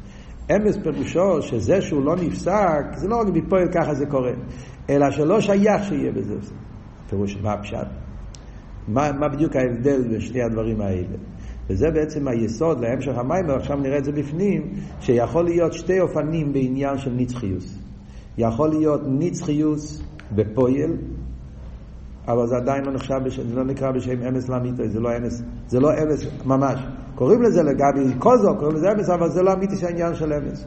אמס 0.56 0.78
פירושו 0.84 1.42
שזה 1.42 1.82
שהוא 1.82 2.06
לא 2.06 2.16
נפסק, 2.16 2.84
זה 2.96 3.08
לא 3.08 3.16
רק 3.22 3.28
בפועל 3.28 3.68
ככה 3.74 3.94
זה 3.94 4.06
קורה, 4.06 4.32
אלא 4.90 5.12
שלא 5.12 5.42
שייך 5.42 5.84
שיהיה 5.84 6.12
בזה. 6.12 6.36
פירוש 7.10 7.38
מה 7.42 7.54
הפשט? 7.54 7.88
מה, 8.88 9.12
מה 9.12 9.28
בדיוק 9.30 9.56
ההבדל 9.56 10.08
בין 10.10 10.20
שני 10.20 10.42
הדברים 10.44 10.82
האלה? 10.82 11.18
וזה 11.70 11.92
בעצם 11.92 12.28
היסוד 12.28 12.80
להמשך 12.80 13.18
המים, 13.18 13.50
ועכשיו 13.50 13.78
נראה 13.78 13.98
את 13.98 14.06
זה 14.06 14.12
בפנים, 14.12 14.74
שיכול 15.00 15.44
להיות 15.44 15.74
שתי 15.74 16.00
אופנים 16.00 16.54
בעניין 16.54 16.98
של 16.98 17.12
נצחיוס. 17.16 17.81
יכול 18.42 18.70
להיות 18.70 19.02
נצחיוס 19.08 20.04
בפויל, 20.36 20.92
אבל 22.28 22.48
זה 22.48 22.56
עדיין 22.56 22.86
לא 22.86 22.94
נחשב, 22.94 23.16
בש... 23.26 23.40
זה 23.40 23.56
לא 23.56 23.64
נקרא 23.64 23.92
בשם 23.92 24.22
אמס 24.22 24.50
לאמיתו, 24.50 24.84
זה 24.88 25.00
לא 25.00 25.10
אמס, 25.18 25.42
זה 25.68 25.80
לא 25.80 25.90
אמס 25.90 26.26
ממש. 26.46 26.80
קוראים 27.16 27.42
לזה 27.42 27.64
לגבי 27.64 28.14
קוזו, 28.20 28.56
קוראים 28.60 28.76
לזה 28.76 28.92
אמס, 28.92 29.10
אבל 29.10 29.30
זה 29.30 29.42
לא 29.42 29.54
אמיתי 29.54 29.78
של 29.78 29.86
העניין 29.86 30.16
של 30.16 30.34
אמס. 30.34 30.66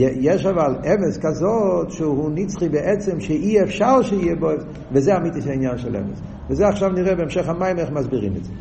יש 0.00 0.46
אבל 0.46 0.74
אמס 0.74 1.18
כזאת 1.18 1.90
שהוא 1.90 2.30
נצחי 2.34 2.68
בעצם 2.68 3.20
שאי 3.20 3.62
אפשר 3.62 4.02
שיהיה 4.02 4.36
בו, 4.36 4.48
וזה 4.92 5.16
אמיתי 5.16 5.42
של 5.42 5.50
העניין 5.50 5.78
של 5.78 5.96
אמס. 5.96 6.20
וזה 6.50 6.68
עכשיו 6.68 6.88
נראה 6.88 7.14
בהמשך 7.14 7.48
המים 7.48 7.78
איך 7.78 7.90
מסבירים 7.90 8.36
את 8.36 8.44
זה. 8.44 8.52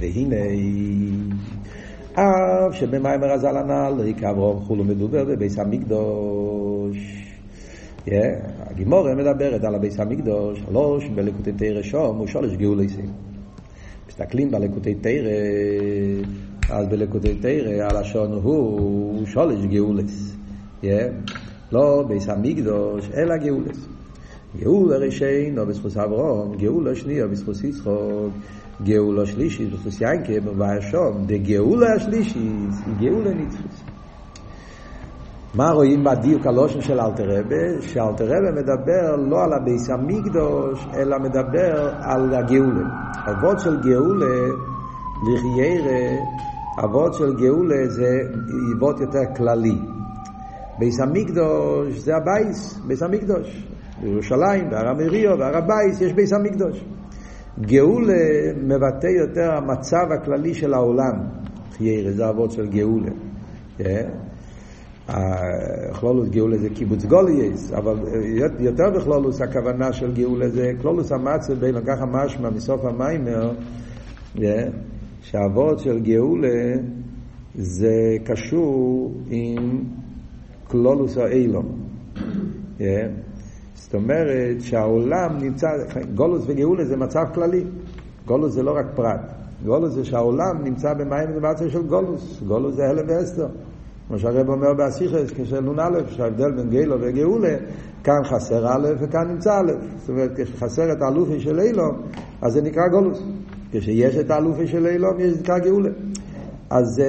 והנה, 0.00 0.36
אף 2.14 2.74
שבמיימר 2.74 3.32
הזל 3.32 3.56
הנ"ל, 3.56 4.00
ריק 4.00 4.24
אברום 4.24 4.60
חולו 4.60 4.84
מדובר 4.84 5.24
בביס 5.24 5.58
המקדוש. 5.58 6.96
הגימורה 8.70 9.14
מדברת 9.14 9.64
על 9.64 9.74
הביס 9.74 10.00
המקדוש, 10.00 10.58
שלוש 10.58 11.08
בלקוטי 11.08 11.52
תרא 11.52 11.82
שום 11.82 12.20
ושלוש 12.20 12.56
גאולסים. 12.56 13.10
מסתכלים 14.08 14.50
בלקוטי 14.50 14.94
תרא, 14.94 15.30
אז 16.70 16.86
בלקוטי 16.88 17.34
תרא 17.34 17.84
הלשון 17.84 18.32
הוא 18.42 19.26
שלוש 19.26 19.66
גאולס. 19.66 20.36
לא 21.72 22.04
ביס 22.08 22.28
המקדוש, 22.28 23.10
אלא 23.16 23.36
גאולס. 23.36 23.86
גאולה 24.60 24.96
ראשינו 24.96 25.66
בזכוס 25.66 25.96
אברום, 25.96 26.56
גאולה 26.56 26.94
שנייה 26.94 27.26
בזכוס 27.26 27.64
יצחוק, 27.64 28.32
גאולה 28.82 29.26
שלישית 29.26 29.72
בזכוס 29.72 30.00
ינקה 30.00 30.50
מבאר 30.50 30.80
שום, 30.80 31.24
דגאולה 31.26 31.94
השלישית 31.96 32.36
היא 32.86 32.94
גאולה 33.00 33.34
נצחית. 33.34 33.82
מה 35.54 35.70
רואים 35.70 36.04
בדיוק 36.04 36.46
הלושן 36.46 36.80
של 36.80 37.00
אלתרבה? 37.00 37.80
שאלתרבה 37.80 38.50
מדבר 38.56 39.16
לא 39.16 39.44
על 39.44 39.52
הביס 39.52 39.90
המקדוש, 39.90 40.86
אלא 40.94 41.18
מדבר 41.18 41.90
על 42.00 42.34
הגאולה. 42.34 42.88
אבות 43.30 43.60
של 43.60 43.80
גאולה, 43.80 44.48
לכאורה, 45.26 46.24
אבות 46.84 47.14
של 47.14 47.36
גאולה 47.36 47.88
זה 47.88 48.10
אבות 48.76 49.00
יותר 49.00 49.34
כללי. 49.36 49.78
בית 50.78 51.00
המקדש 51.00 51.98
זה 51.98 52.16
הבית, 52.16 52.80
בית 52.86 53.02
המקדש. 53.02 53.68
בירושלים, 54.02 54.70
בהר 54.70 54.88
המוריה, 54.88 55.38
בהר 55.38 55.56
הבית, 55.56 56.00
יש 56.00 56.12
בית 56.12 56.32
המקדש. 56.32 56.84
גאולה 57.60 58.52
מבטא 58.62 59.06
יותר 59.06 59.50
המצב 59.56 60.12
הכללי 60.12 60.54
של 60.54 60.74
העולם. 60.74 61.14
לכאורה 61.72 62.12
זה 62.12 62.28
אבות 62.28 62.50
של 62.50 62.68
גאולה. 62.68 63.10
כללות 66.00 66.28
גאולה 66.28 66.58
זה 66.58 66.68
קיבוץ 66.70 67.04
גלויות, 67.04 67.72
אבל 67.72 67.96
יותר 68.58 68.90
בכלולוס 68.96 69.40
הכוונה 69.40 69.92
של 69.92 70.14
גאולה 70.14 70.48
זה 70.48 70.72
כלולוס 70.82 71.12
המצב 71.12 71.54
בין 71.54 71.74
ככה 71.86 72.06
משמע 72.06 72.50
מסוף 72.50 72.84
המיימר, 72.84 73.52
שהאבות 75.22 75.78
של 75.78 76.00
גאולה 76.00 76.74
זה 77.54 78.16
קשור 78.24 79.12
עם 79.30 79.84
כלולוס 80.64 81.18
האילום. 81.18 81.66
זאת 83.80 83.94
אומרת 83.94 84.56
שהעולם 84.60 85.38
נמצא, 85.40 85.68
גולוס 86.14 86.44
וגאולה 86.46 86.84
זה 86.84 86.96
מצב 86.96 87.24
כללי, 87.34 87.64
גולוס 88.26 88.52
זה 88.52 88.62
לא 88.62 88.76
רק 88.76 88.86
פרט, 88.94 89.20
גולוס 89.64 89.92
זה 89.92 90.04
שהעולם 90.04 90.64
נמצא 90.64 90.94
במים 90.94 91.28
במצב 91.36 91.68
של 91.68 91.82
גולוס, 91.82 92.42
גולוס 92.48 92.74
זה 92.74 92.88
הלם 92.88 93.04
ואסתר. 93.08 93.46
כמו 94.08 94.18
שהרב 94.18 94.48
אומר 94.48 94.74
באסיכס, 94.74 95.32
כשל 95.36 95.60
נ"א, 95.60 95.98
שההבדל 96.10 96.52
בין 96.52 96.70
גילו 96.70 96.96
וגאולה, 97.00 97.56
כאן 98.04 98.24
חסר 98.24 98.66
א' 98.66 98.88
וכאן 98.98 99.28
נמצא 99.28 99.60
א'. 99.60 99.72
זאת 99.98 100.08
אומרת, 100.08 100.30
כשחסר 100.36 100.92
את 100.92 101.02
האלופי 101.02 101.40
של 101.40 101.60
אילום, 101.60 102.02
אז 102.42 102.52
זה 102.52 102.62
נקרא 102.62 102.88
גולוס. 102.88 103.22
כשיש 103.72 104.16
את 104.16 104.30
האלופי 104.30 104.66
של 104.66 104.86
אילום, 104.86 105.20
יש 105.20 105.38
נקרא 105.40 105.58
גאולה. 105.58 105.90
אז, 106.70 107.02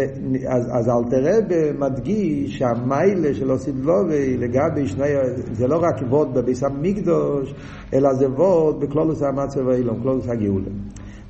אז, 0.47 0.69
אז 0.71 0.89
אלתר 0.89 1.23
רב 1.23 1.77
מדגיש 1.79 2.57
שהמיילה 2.57 3.33
של 3.33 3.51
אוסידלובי 3.51 4.37
לגבי 4.37 4.87
שני, 4.87 5.07
זה 5.51 5.67
לא 5.67 5.77
רק 5.77 6.01
ווד 6.09 6.33
בביס 6.33 6.63
המקדוש, 6.63 7.53
אלא 7.93 8.13
זה 8.13 8.29
ווד 8.29 8.79
בכלולוס 8.79 9.21
המצב 9.21 9.69
האילום, 9.69 10.01
כלולוס 10.01 10.27
הגאולה. 10.29 10.69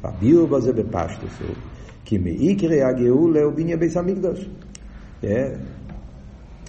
והביאו 0.03 0.48
בזה 0.48 0.74
בפשטוס 0.74 1.39
הוא, 1.48 1.55
כי 2.05 2.17
מעיקרי 2.17 2.83
הגאולה 2.83 3.43
הוא 3.43 3.53
בניין 3.53 3.79
בית 3.79 3.97
המקדש. 3.97 4.49
Yeah. 5.21 5.25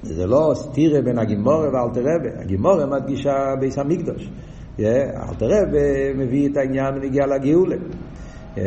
זה 0.02 0.26
לא 0.26 0.52
סתירה 0.54 1.02
בין 1.02 1.18
הגמרא 1.18 1.68
ואלטר 1.72 2.00
רבי, 2.00 2.40
הגמרא 2.42 2.86
מדגישה 2.86 3.54
בית 3.60 3.78
המקדש. 3.78 4.30
Yeah. 4.78 4.82
אלטר 5.28 5.46
רבי 5.46 5.68
מביא 6.16 6.48
את 6.48 6.56
העניין 6.56 6.94
בנוגע 6.94 7.26
לגאולה. 7.26 7.76
Yeah. 8.56 8.58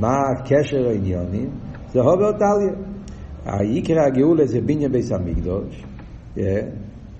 מה 0.00 0.16
הקשר 0.36 0.88
העניינים? 0.88 1.50
זה 1.96 2.02
הא 2.02 2.14
בהא 2.14 2.32
תליא. 2.32 2.72
העיקר 3.44 4.00
הגאולה 4.00 4.46
זה 4.46 4.60
בניין 4.60 4.92
בית 4.92 5.12
המקדש. 5.12 5.84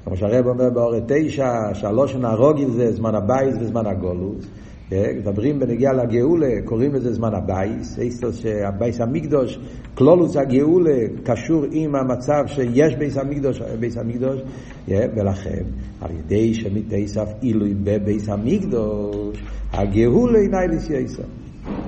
כמו 0.04 0.16
שהרבי 0.17 0.47
אומר 0.47 0.71
בהערה 0.71 1.03
תשע, 1.06 1.75
שהלשון 1.75 2.25
הרגיל 2.25 2.71
זה 2.71 2.92
זמן 2.92 3.14
הבית 3.15 3.57
וזמן 3.61 3.87
הגלות. 3.87 4.47
מדברים 4.92 5.59
בנוגע 5.59 5.93
לגאולה, 5.92 6.49
קוראים 6.64 6.95
לזה 6.95 7.12
זמן 7.12 7.35
הבית, 7.35 7.99
איסטוס 7.99 8.40
שהבית 8.41 9.00
המקדש, 9.00 9.59
כללות 9.95 10.37
הגאולה 10.37 10.99
קשור 11.25 11.64
עם 11.71 11.95
המצב 11.95 12.42
שיש 12.47 12.95
בית 12.97 13.17
המקדש, 13.17 13.61
בית 13.81 13.97
המקדש, 13.97 14.41
ולכן 14.88 15.64
על 16.00 16.11
ידי 16.11 16.54
שמתווסף 16.55 17.29
עילוי 17.40 17.75
בבית 17.75 18.29
המקדש, 18.29 19.43
הגאולה 19.73 20.38
אינה 20.38 20.66
לסייסף. 20.66 21.36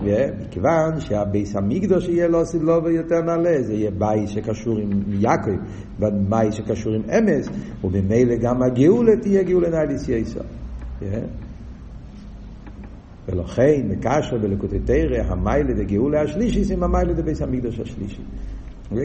מכיוון 0.02 1.00
שהבית 1.00 1.56
המקדש 1.56 2.08
יהיה 2.08 2.28
לא 2.28 2.40
עושים 2.40 2.62
לו 2.62 2.84
ויותר 2.84 3.20
נעלה, 3.20 3.62
זה 3.62 3.72
יהיה 3.72 3.90
בית 3.90 4.28
שקשור 4.28 4.78
עם 4.78 5.02
יעקב, 5.08 5.56
בית 6.28 6.52
שקשור 6.52 6.92
עם 6.94 7.02
אמת, 7.10 7.48
וממילא 7.84 8.36
גם 8.36 8.62
הגאולה 8.62 9.16
תהיה 9.16 9.42
גאולה 9.42 9.68
נעלית 9.70 10.08
יותר. 10.08 10.40
ולכן 13.28 13.88
מקשר 13.88 14.38
בלקוטי 14.38 14.78
תורה, 14.78 15.22
המעלה 15.28 15.74
דגאולה 15.74 16.22
השלישי, 16.22 16.74
עם 16.74 16.82
המעלה 16.82 17.12
דבית 17.12 17.42
המקדש 17.42 17.80
השלישי. 17.80 18.22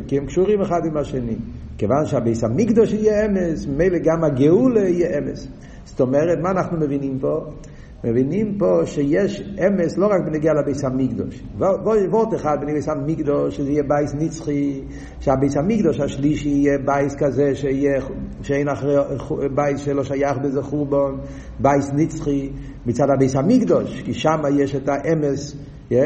כי 0.08 0.18
הם 0.18 0.25
קשורים 0.25 0.62
אחד 0.62 0.86
עם 0.86 0.98
השני. 0.98 1.36
כיוון 1.77 2.06
שהבית 2.05 2.43
המקדש 2.43 2.93
יהיה 2.94 3.25
אמת, 3.25 3.67
ממילא 3.68 3.98
גם 3.98 4.24
הגאולה 4.24 4.89
יהיה 4.89 5.18
אמת. 5.17 5.48
זאת 5.86 6.01
אומרת, 6.01 6.39
מה 6.42 6.51
אנחנו 6.51 6.77
מבינים 6.77 7.20
פה? 7.20 7.46
מבינים 8.03 8.57
פה 8.57 8.81
שיש 8.86 9.41
אמת 9.41 9.98
לא 9.98 10.05
רק 10.05 10.22
בנוגע 10.25 10.53
לבית 10.53 10.83
המקדש. 10.83 11.43
וורט 12.12 12.33
אחד 12.33 12.57
בנוגע 12.60 12.74
לבית 12.74 12.89
המקדש, 12.89 13.57
שזה 13.57 13.72
יהיה 13.72 13.83
בית 13.83 14.13
נצחי, 14.19 14.81
שהבית 15.19 15.57
המקדש 15.57 16.00
השלישי 16.00 16.50
יהיה 16.50 16.77
בית 16.86 17.15
כזה 17.15 17.55
שיהיה, 17.55 18.01
שאין 18.41 18.69
אחרי 18.69 18.95
בית 19.55 19.79
שלא 19.79 20.03
שייך 20.03 20.38
בזה 20.43 20.62
חורבון, 20.62 21.19
בית 21.60 21.91
נצחי 21.93 22.50
מצד 22.86 23.05
הבית 23.15 23.36
המקדש, 23.36 24.01
כי 24.01 24.13
שם 24.13 24.39
יש 24.60 24.75
את 24.75 24.89
האמת 24.89 25.55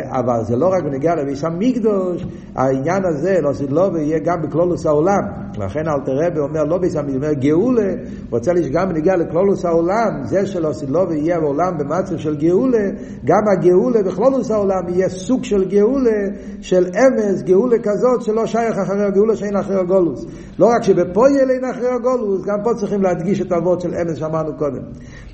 אבל 0.09 0.43
זה 0.43 0.55
לא 0.55 0.67
רק 0.67 0.83
בנוגע 0.83 1.15
לבית 1.15 1.43
המקדש, 1.43 2.25
העניין 2.55 3.05
הזה, 3.05 3.41
לעתיד 3.41 3.53
לבוא, 3.53 4.01
יהיה 4.01 4.19
גם 4.19 4.41
בכללות 4.41 4.85
העולם. 4.85 5.21
לכן 5.57 5.87
אלטער 5.87 6.11
רבי 6.11 6.39
אומר, 6.39 6.63
לא 6.63 6.77
בית 6.77 6.95
המקדש, 6.95 7.15
אומר 7.15 7.33
גאולה, 7.33 7.93
רוצה 8.29 8.51
שגם 8.63 8.89
בנוגע 8.89 9.15
לכללות 9.15 9.65
העולם, 9.65 10.23
זה 10.23 10.45
שלעתיד 10.45 10.73
לבוא 10.73 11.15
יהיה 11.15 11.39
בעולם 11.39 11.77
במצב 11.77 12.17
של 12.17 12.35
גאולה, 12.35 12.89
גם 13.25 13.41
הגאולה 13.51 14.03
בכללות 14.03 14.51
העולם 14.51 14.89
יהיה 14.89 15.09
סוג 15.09 15.43
של 15.43 15.69
גאולה, 15.69 16.19
של 16.61 16.85
אמת, 16.85 17.41
גאולה 17.41 17.77
כזאת 17.83 18.21
שלא 18.21 18.45
שייך 18.45 18.77
אחרי 18.77 19.03
הגאולה 19.05 19.35
שאין 19.35 19.55
אחרי 19.55 19.75
הגלות. 19.75 20.25
לא 20.59 20.65
רק 20.65 20.83
שבפויל 20.83 21.49
אין 21.49 21.65
אחרי 21.71 21.89
הגולוס, 21.89 22.45
גם 22.45 22.57
פה 22.63 22.73
צריכים 22.73 23.01
להדגיש 23.01 23.41
את 23.41 23.51
האבות 23.51 23.81
של 23.81 23.93
אמס 23.93 24.17
שאמרנו 24.17 24.57
קודם. 24.57 24.81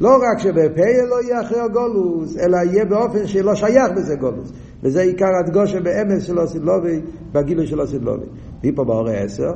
לא 0.03 0.15
רק 0.15 0.39
שבפייל 0.39 1.05
לא 1.09 1.21
יהיה 1.23 1.41
אחרי 1.41 1.59
הגולוס, 1.59 2.37
אלא 2.37 2.57
יהיה 2.57 2.85
באופן 2.85 3.27
שלא 3.27 3.55
שייך 3.55 3.91
בזה 3.97 4.15
גולוס. 4.15 4.53
וזה 4.83 5.01
עיקר 5.01 5.29
הדגושה 5.39 5.79
באמס 5.79 6.23
של 6.23 6.39
אוסידלובי, 6.39 7.01
בגילוי 7.31 7.67
של 7.67 7.81
אוסידלובי. 7.81 8.25
מפה 8.63 8.83
באורי 8.83 9.17
עשר, 9.17 9.51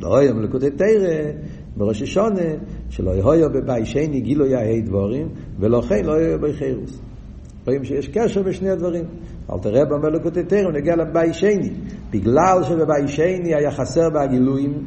לא 0.00 0.18
היום 0.18 0.42
לקוטי 0.42 0.70
תרא, 0.70 1.32
בראש 1.76 2.02
השונה, 2.02 2.50
שלא 2.88 3.10
יהיו 3.10 3.50
בבי 3.50 3.84
שני 3.84 4.20
גילוי 4.20 4.54
ההי 4.54 4.82
דבורים, 4.82 5.28
ולא 5.58 5.80
כן 5.80 6.04
לא 6.04 6.12
יהיו 6.12 6.40
בי 6.40 6.52
חירוס. 6.52 7.00
רואים 7.66 7.84
שיש 7.84 8.08
קשר 8.08 8.42
בשני 8.42 8.70
הדברים. 8.70 9.04
אל 9.52 9.58
תראה 9.58 9.84
במלכות 9.84 10.36
היתר, 10.36 10.70
נגיע 10.74 10.96
לבי 10.96 11.32
שני. 11.32 11.70
בגלל 12.10 12.62
שבבי 12.62 13.08
שני 13.08 13.54
היה 13.54 13.70
חסר 13.70 14.10
בהגילויים, 14.10 14.84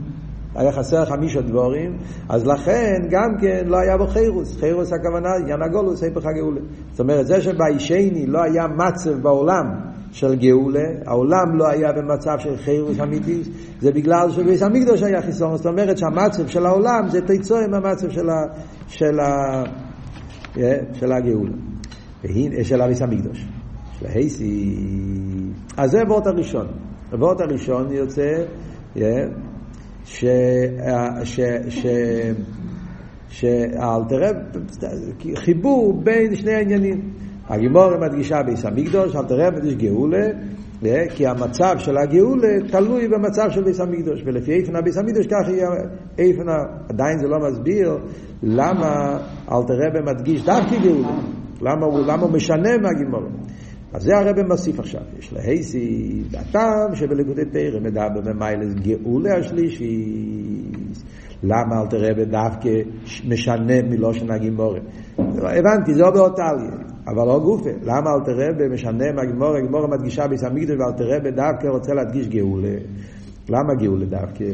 היה 0.57 0.71
חסר 0.71 1.05
חמישה 1.05 1.41
דבורים, 1.41 1.97
אז 2.29 2.47
לכן 2.47 2.93
גם 3.09 3.29
כן 3.41 3.63
לא 3.65 3.77
היה 3.77 3.97
בו 3.97 4.07
חירוס. 4.07 4.57
חירוס 4.59 4.93
הכוונה, 4.93 5.29
עניין 5.41 5.61
הגולוס, 5.61 6.03
היפך 6.03 6.25
הגאולה. 6.25 6.61
זאת 6.91 6.99
אומרת, 6.99 7.27
זה 7.27 7.41
שביישני 7.41 8.25
לא 8.27 8.39
היה 8.43 8.67
מצב 8.67 9.21
בעולם 9.21 9.65
של 10.11 10.35
גאולה, 10.35 10.85
העולם 11.05 11.57
לא 11.57 11.67
היה 11.67 11.91
במצב 11.93 12.35
של 12.39 12.57
חירוס 12.57 12.99
אמיתי, 12.99 13.41
זה 13.79 13.91
בגלל 13.91 14.29
שבביס 14.29 14.61
המקדוש 14.63 15.03
היה 15.03 15.21
חיסון. 15.21 15.57
זאת 15.57 15.65
אומרת 15.65 15.97
שהמצב 15.97 16.47
של 16.47 16.65
העולם 16.65 17.07
זה 17.09 17.21
תיצור 17.21 17.57
עם 17.57 17.73
המצב 17.73 18.09
של, 18.09 18.29
ה, 18.29 18.43
של, 18.87 19.19
ה, 19.19 19.63
של 20.93 21.11
הגאולה. 21.11 21.53
של 22.63 22.81
הביס 22.81 23.01
המקדוש. 23.01 23.47
של 23.99 24.05
ההייסי. 24.05 24.75
אז 25.77 25.91
זה 25.91 26.01
הוורט 26.01 26.27
הראשון. 26.27 26.67
הוורט 27.11 27.41
הראשון 27.41 27.91
יוצא, 27.91 28.43
ש... 30.07 30.25
ש... 31.23 31.39
ש... 31.69 31.85
שהאלתרב, 33.29 34.35
חיבור 35.35 36.01
בין 36.03 36.35
שני 36.35 36.53
העניינים. 36.53 37.01
הגימורה 37.49 37.97
מדגישה 37.97 38.43
ביס 38.43 38.65
המקדוש, 38.65 39.15
אלתרב 39.15 39.53
מדגיש 39.55 39.75
גאולה, 39.75 40.27
כי 41.15 41.27
המצב 41.27 41.75
של 41.77 41.97
הגאולה 41.97 42.47
תלוי 42.71 43.07
במצב 43.07 43.47
של 43.49 43.63
ביס 43.63 43.79
המקדוש, 43.79 44.23
ולפי 44.25 44.51
איפן 44.51 44.75
הביס 44.75 44.97
המקדוש 44.97 45.27
כך 45.27 45.49
יהיה 45.49 45.67
איפן, 46.17 46.49
עדיין 46.89 47.19
זה 47.19 47.27
לא 47.27 47.37
מסביר 47.49 47.97
למה 48.43 49.17
אלתרב 49.51 50.03
מדגיש 50.05 50.45
דווקא 50.45 50.79
גאולה, 50.83 51.17
למה 51.61 51.85
הוא, 51.85 51.99
למה 51.99 52.23
הוא 52.23 52.31
משנה 52.31 52.77
מהגימורה. 52.77 53.29
אז 53.93 54.04
זה 54.04 54.17
הרב 54.17 54.41
מוסיף 54.47 54.80
עכשיו, 54.80 55.02
יש 55.19 55.34
להייסי, 55.34 56.23
הטעם 56.34 56.95
שבליגודי 56.95 57.45
תרם 57.45 57.84
מדבר 57.84 58.21
במיילס 58.26 58.73
גאולה 58.73 59.38
השלישי. 59.38 60.06
למה 61.43 61.82
אל 61.82 61.88
תראה 61.88 62.26
דווקא 62.26 62.69
משנה 63.28 63.82
מלושן 63.89 64.32
הגימורה? 64.32 64.80
הבנתי, 65.17 65.93
זה 65.93 66.02
לא 66.02 66.12
באותליה, 66.12 66.71
אבל 67.08 67.28
לא 67.28 67.39
גופה. 67.39 67.69
למה 67.82 68.10
אל 68.10 68.26
תראה 68.26 68.69
משנה 68.69 69.12
מהגימורה? 69.15 69.58
הגימורה 69.58 69.88
מדגישה 69.88 70.28
ביסמיקדוש 70.28 70.76
ואל 70.80 70.97
תראה 70.97 71.32
דווקא 71.32 71.67
רוצה 71.67 71.93
להדגיש 71.93 72.28
גאולה. 72.28 72.76
למה 73.50 73.73
גאולה 73.80 74.06
דווקא? 74.06 74.45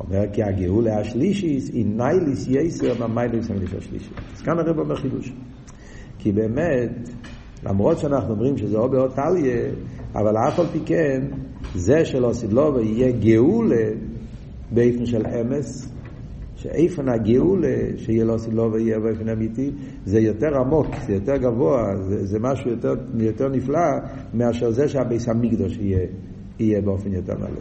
אומר 0.00 0.24
כי 0.32 0.42
הגאולה 0.42 0.98
השלישי 0.98 1.58
היא 1.72 1.86
נייליס 1.86 2.48
יסר 2.48 2.98
מהמיילס 2.98 3.50
השלישי. 3.78 4.10
אז 4.36 4.42
כאן 4.42 4.58
הרב 4.58 4.78
אומר 4.78 4.96
חידוש. 4.96 5.32
כי 6.18 6.32
באמת, 6.32 7.10
למרות 7.64 7.98
שאנחנו 7.98 8.30
אומרים 8.34 8.56
שזה 8.56 8.78
או 8.78 8.88
באות 8.88 9.14
טליה, 9.14 9.70
אבל 10.14 10.36
אף 10.48 10.60
על 10.60 10.66
פי 10.66 10.80
כן, 10.86 11.22
זה 11.74 12.04
שלא 12.04 12.32
סדלובה 12.32 12.82
יהיה 12.82 13.12
גאולה 13.12 13.86
באיפן 14.70 15.06
של 15.06 15.26
אמס, 15.26 15.92
שאיפן 16.56 17.08
הגאולה 17.08 17.76
שיהיה 17.96 18.24
לא 18.24 18.38
סדלובה 18.38 18.80
יהיה 18.80 18.98
באיפן 19.00 19.28
אמיתי, 19.28 19.70
זה 20.04 20.20
יותר 20.20 20.56
עמוק, 20.56 20.86
זה 21.06 21.12
יותר 21.12 21.36
גבוה, 21.36 21.96
זה, 22.08 22.26
זה 22.26 22.38
משהו 22.40 22.70
יותר, 22.70 22.94
יותר 23.18 23.48
נפלא 23.48 23.80
מאשר 24.34 24.70
זה 24.70 24.88
שהביס 24.88 25.28
המקדוש 25.28 25.76
יהיה, 25.76 26.06
יהיה 26.58 26.80
באופן 26.80 27.12
יותר 27.12 27.34
מלא. 27.38 27.60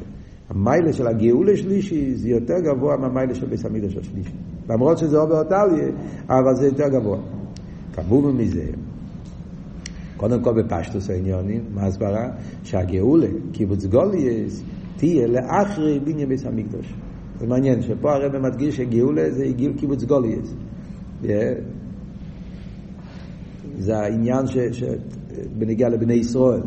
המיילה 0.49 0.93
של 0.93 1.07
הגאולה 1.07 1.57
שלישי 1.57 2.15
זה 2.15 2.29
יותר 2.29 2.59
גבוה 2.59 2.97
מהמיילה 2.97 3.35
של 3.35 3.45
ביס 3.45 3.65
המקדוש 3.65 3.97
השלישי. 3.97 4.31
למרות 4.69 4.97
שזה 4.97 5.17
או 5.17 5.27
באותליה, 5.27 5.87
אבל 6.29 6.55
זה 6.55 6.65
יותר 6.65 6.87
גבוה. 6.89 7.17
כמובן 7.93 8.37
מזה, 8.37 8.65
קודם 10.21 10.43
כל 10.43 10.61
בפשטוס 10.61 11.09
העניונים, 11.09 11.61
מה 11.73 11.85
הסברה? 11.85 12.29
שהגאולה, 12.63 13.27
קיבוץ 13.51 13.85
גולייס, 13.85 14.63
תהיה 14.97 15.27
לאחרי 15.27 15.99
בניין 15.99 16.29
ביס 16.29 16.45
המקדוש. 16.45 16.93
זה 17.39 17.47
מעניין, 17.47 17.81
שפה 17.81 18.13
הרב 18.13 18.37
מדגיש 18.37 18.77
שגאולה 18.77 19.31
זה 19.31 19.45
גיל 19.55 19.73
קיבוץ 19.77 20.03
גולייס. 20.03 20.53
זה 23.77 23.97
העניין 23.97 24.47
ש, 24.47 24.57
ש, 24.57 24.83
בנגיע 25.57 25.89
לבני 25.89 26.13
ישראל, 26.13 26.61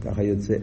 ככה 0.00 0.22
יוצא. 0.22 0.54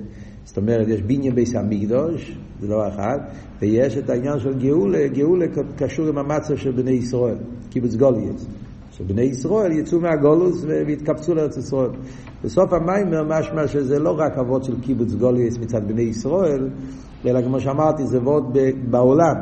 זאת 0.45 0.57
אומרת, 0.57 0.87
יש 0.87 1.01
בניין 1.01 1.35
ביס 1.35 1.55
המקדוש, 1.55 2.37
זה 2.61 2.67
דבר 2.67 2.87
אחד, 2.87 3.17
ויש 3.61 3.97
את 3.97 4.09
העניין 4.09 4.39
של 4.39 4.59
גאולה, 4.59 5.07
גאולה 5.07 5.45
קשור 5.77 6.07
עם 6.07 6.17
המצב 6.17 6.55
של 6.55 6.71
בני 6.71 6.91
ישראל, 6.91 7.37
קיבוץ 7.69 7.95
גולייס. 7.95 8.47
שבני 8.99 9.21
ישראל 9.21 9.71
יצאו 9.71 9.99
מהגולוס 9.99 10.65
והתקבצו 10.67 11.35
לארץ 11.35 11.57
ישראל. 11.57 11.89
בסוף 12.43 12.73
המיימר 12.73 13.23
משמע 13.23 13.67
שזה 13.67 13.99
לא 13.99 14.19
רק 14.19 14.37
אבות 14.37 14.63
של 14.63 14.81
קיבוץ 14.81 15.13
גוליס 15.13 15.57
מצד 15.57 15.87
בני 15.87 16.01
ישראל, 16.01 16.69
אלא 17.25 17.41
כמו 17.41 17.59
שאמרתי, 17.59 18.07
זה 18.07 18.17
אבות 18.17 18.43
בעולם. 18.89 19.35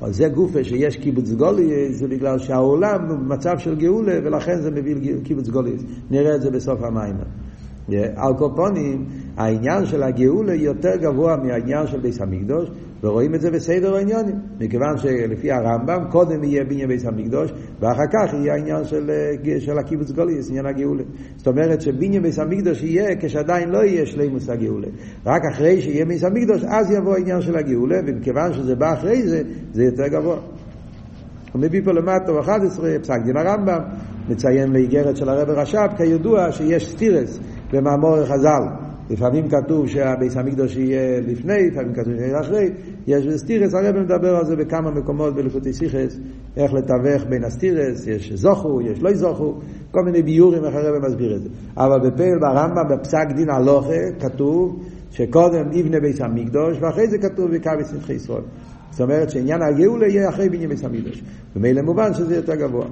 אבל 0.00 0.12
זה 0.12 0.28
גופה 0.28 0.64
שיש 0.64 0.96
קיבוץ 0.96 1.30
גוליס, 1.30 1.98
זה 1.98 2.08
בגלל 2.08 2.38
שהעולם 2.38 3.08
הוא 3.08 3.16
במצב 3.16 3.58
של 3.58 3.74
גאולה, 3.76 4.18
ולכן 4.24 4.60
זה 4.60 4.70
מביא 4.70 5.14
קיבוץ 5.24 5.48
גוליס. 5.48 5.82
נראה 6.10 6.34
את 6.34 6.42
זה 6.42 6.50
בסוף 6.50 6.82
המיימר. 6.82 7.24
על 8.16 8.34
קופונים, 8.38 9.04
העניין 9.36 9.86
של 9.86 10.02
הגאולה 10.02 10.54
יותר 10.54 10.96
גבוה 10.96 11.36
מהעניין 11.36 11.86
של 11.86 12.00
ביס 12.00 12.20
המקדוש, 12.20 12.70
ורואים 13.02 13.34
את 13.34 13.40
זה 13.40 13.50
בסדר 13.50 13.94
העניונים. 13.94 14.36
מכיוון 14.60 14.96
שלפי 14.96 15.52
הרמב"ם, 15.52 16.04
קודם 16.10 16.44
יהיה 16.44 16.64
בניין 16.64 16.88
ביס 16.88 17.06
המקדוש, 17.06 17.52
ואחר 17.80 18.06
כך 18.12 18.34
יהיה 18.34 18.54
העניין 18.54 18.84
של, 18.84 19.10
של 19.58 19.78
הקיבוץ 19.78 20.10
גוליס, 20.10 20.50
עניין 20.50 20.66
הגאולה. 20.66 21.02
זאת 21.36 21.46
אומרת 21.46 21.80
שבניין 21.80 22.22
ביס 22.22 22.38
המקדוש 22.38 22.82
יהיה 22.82 23.16
כשעדיין 23.20 23.68
לא 23.68 23.78
יהיה 23.78 24.06
שלימוס 24.06 24.48
הגאולה. 24.48 24.88
רק 25.26 25.42
אחרי 25.52 25.80
שיהיה 25.80 26.04
ביס 26.04 26.24
המקדוש, 26.24 26.64
אז 26.64 26.90
יבוא 26.90 27.14
העניין 27.14 27.40
של 27.40 27.56
הגאולה, 27.56 27.96
ומכיוון 28.06 28.52
שזה 28.52 28.74
בא 28.74 28.92
אחרי 28.92 29.22
זה, 29.22 29.42
זה 29.72 29.84
יותר 29.84 30.08
גבוה. 30.08 30.38
הוא 31.52 31.62
מביא 31.62 31.80
פה 31.84 31.92
למטה 31.92 32.32
ב-11, 32.32 33.00
פסק 33.02 33.18
דין 33.24 33.36
הרמב"ם, 33.36 33.80
מציין 34.28 34.72
לאיגרת 34.72 35.16
של 35.16 35.28
הרבי 35.28 35.50
רש"ב, 35.50 35.88
כידוע 35.96 36.52
שיש 36.52 36.90
סתירות 36.90 37.38
במאמר 37.72 38.24
חז"ל. 38.24 38.87
לפעמים 39.10 39.48
כתוב 39.48 39.88
שהבית 39.88 40.36
המקדש 40.36 40.76
יהיה 40.76 41.20
לפני, 41.20 41.70
לפעמים 41.70 41.92
כתוב 41.94 42.14
שיהיה 42.16 42.40
אחרי, 42.40 42.70
יש 43.06 43.26
סתירות, 43.36 43.74
הרבי 43.74 43.96
מדבר 43.96 44.36
על 44.36 44.46
זה 44.46 44.56
בכמה 44.56 44.90
מקומות 44.90 45.34
בלקוטי 45.34 45.72
שיחות, 45.72 46.18
איך 46.56 46.72
לתווך 46.72 47.24
בין 47.28 47.44
הסתירות, 47.44 48.06
יש 48.06 48.32
זוכו, 48.32 48.80
יש 48.80 49.02
לא 49.02 49.14
זוכו, 49.14 49.54
כל 49.90 50.00
מיני 50.04 50.22
ביאורים 50.22 50.64
איך 50.64 50.74
הרבי 50.74 51.06
מסביר 51.06 51.36
את 51.36 51.42
זה. 51.42 51.48
אבל 51.76 52.10
בפועל 52.10 52.38
ברמב"ם, 52.40 52.96
בפסק 52.96 53.26
דין 53.36 53.50
הלכה, 53.50 54.12
כתוב 54.20 54.82
שקודם 55.10 55.72
יבנה 55.72 56.00
בית 56.00 56.20
המקדש, 56.20 56.78
ואחרי 56.80 57.08
זה 57.08 57.18
כתוב 57.18 57.50
וקיבוץ 57.52 57.92
נדחי 57.94 58.12
ישראל. 58.12 58.42
זאת 58.90 59.00
אומרת 59.00 59.30
שעניין 59.30 59.62
הגאולה 59.62 60.06
יהיה 60.06 60.28
אחרי 60.28 60.48
בניין 60.48 60.68
ביס 60.68 60.84
המקדוש. 60.84 61.22
ומילא 61.56 61.82
מובן 61.82 62.14
שזה 62.14 62.36
יותר 62.36 62.54
גבוה. 62.54 62.86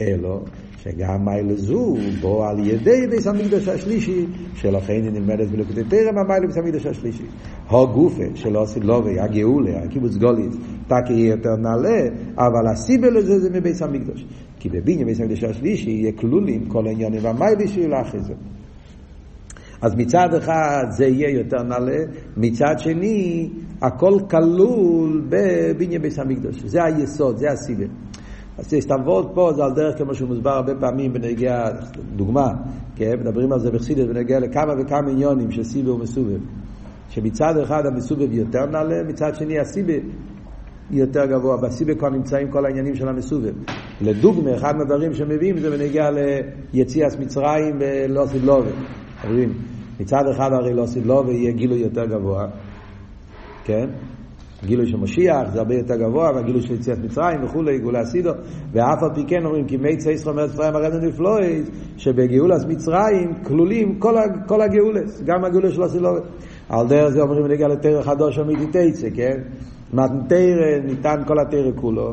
אלו, 0.00 0.44
שגם 0.88 1.24
מיילה 1.24 1.54
זו 1.56 1.94
בו 2.20 2.44
על 2.44 2.66
ידי 2.66 3.06
ביס 3.10 3.26
המקדוש 3.26 3.68
השלישי, 3.68 4.26
שלכן 4.54 4.92
היא 4.92 5.10
נלמדת 5.10 5.48
בלקוטי 5.48 5.84
תרם 5.84 6.18
המיילה 6.18 6.46
ביס 6.46 6.56
המקדוש 6.56 6.86
השלישי. 6.86 7.24
הגופה 7.68 8.24
של 8.34 8.56
עושי 8.56 8.80
לובי, 8.80 9.20
הגאולה, 9.20 9.82
הקיבוץ 9.84 10.16
גוליס, 10.16 10.56
תקי 10.86 11.12
יהיה 11.12 11.30
יותר 11.30 11.56
נעלה, 11.56 12.00
אבל 12.36 12.66
הסיבה 12.72 13.10
לזה 13.10 13.38
זה 13.38 13.50
מביס 13.50 13.82
המקדוש. 13.82 14.26
כי 14.58 14.68
בבניין 14.68 15.06
ביס 15.06 15.20
המקדוש 15.20 15.44
השלישי 15.44 15.90
יהיה 15.90 16.12
כלולים 16.12 16.66
כל 16.68 16.86
העניינים 16.86 17.20
והמיילה 17.24 17.68
שיהיו 17.68 18.00
אחרי 18.00 18.20
זה. 18.20 18.34
אז 19.82 19.94
מצד 19.94 20.34
אחד 20.34 20.84
זה 20.90 21.06
יהיה 21.06 21.30
יותר 21.30 21.62
נעלה, 21.62 21.98
מצד 22.36 22.74
שני 22.78 23.50
הכל 23.82 24.18
כלול 24.30 25.22
בבניין 25.28 26.02
ביס 26.02 26.18
המקדוש. 26.18 26.62
זה 26.64 26.84
היסוד, 26.84 27.36
זה 27.36 27.50
הסיבה. 27.50 27.84
אז 28.58 28.74
הסתמבות 28.74 29.30
פה 29.34 29.52
זה 29.56 29.64
על 29.64 29.74
דרך 29.74 29.98
כמו 29.98 30.14
שהוא 30.14 30.28
מוסבר 30.28 30.50
הרבה 30.50 30.72
פעמים 30.80 31.12
בנגיע, 31.12 31.64
דוגמה, 32.16 32.48
כן, 32.96 33.20
מדברים 33.20 33.52
על 33.52 33.60
זה 33.60 33.70
בחסידת 33.70 34.08
בנגיע 34.08 34.38
לכמה 34.40 34.72
וכמה 34.78 35.10
עניונים 35.10 35.50
של 35.50 35.64
סיבה 35.64 35.92
ומסובב. 35.92 36.40
שמצד 37.08 37.58
אחד 37.62 37.86
המסובב 37.86 38.32
יותר 38.32 38.66
נעלה, 38.66 39.02
מצד 39.08 39.34
שני 39.34 39.58
הסיבה 39.58 39.92
יותר 40.90 41.26
גבוה. 41.26 41.56
בסיבה 41.56 41.94
כבר 41.94 42.08
נמצאים 42.08 42.50
כל 42.50 42.66
העניינים 42.66 42.94
של 42.94 43.08
המסובב. 43.08 43.54
לדוגמה, 44.00 44.54
אחד 44.54 44.76
מהדברים 44.76 45.14
שמביאים 45.14 45.58
זה 45.58 45.70
בנגיע 45.70 46.10
ליציאס 46.72 47.16
מצרים 47.16 47.78
ולא 47.80 48.26
סידלובה. 48.26 48.70
אומרים, 49.24 49.54
מצד 50.00 50.22
אחד 50.30 50.50
הרי 50.52 50.74
לא 50.74 50.86
סידלובה 50.86 51.32
יהיה 51.32 51.52
גילוי 51.52 51.78
יותר 51.78 52.04
גבוה, 52.04 52.46
כן? 53.64 53.90
גילוי 54.64 54.86
של 54.86 54.96
משיח 54.96 55.48
זה 55.52 55.58
הרבה 55.58 55.74
יותר 55.74 55.96
גבוה, 55.96 56.30
והגילוי 56.34 56.62
של 56.62 56.74
יציאת 56.74 56.98
מצרים 56.98 57.44
וכולי, 57.44 57.78
גאולה 57.78 58.04
סידו, 58.04 58.30
ואף 58.72 59.02
על 59.02 59.14
פי 59.14 59.24
כן 59.26 59.44
אומרים 59.44 59.66
כי 59.66 59.76
מי 59.76 59.96
צייס 59.96 60.24
חומר 60.24 60.46
מצרים 60.46 60.74
הרדן 60.74 61.04
נפלויס, 61.04 61.68
שבגאולת 61.96 62.66
מצרים 62.68 63.34
כלולים 63.44 63.98
כל, 63.98 64.14
כל 64.46 64.60
הגאולס, 64.60 65.22
גם 65.24 65.44
הגאולה 65.44 65.70
של 65.70 65.82
הסילובת. 65.82 66.22
על 66.68 66.88
דרך 66.88 67.08
זה 67.08 67.20
אומרים 67.20 67.46
נגיע 67.46 67.68
לתרא 67.68 68.02
חדוש 68.02 68.38
אמיתי 68.38 68.92
תצא, 68.92 69.08
כן? 69.14 69.40
מתנתרא 69.92 70.78
ניתן 70.84 71.22
כל 71.26 71.38
התרא 71.38 71.70
כולו. 71.76 72.12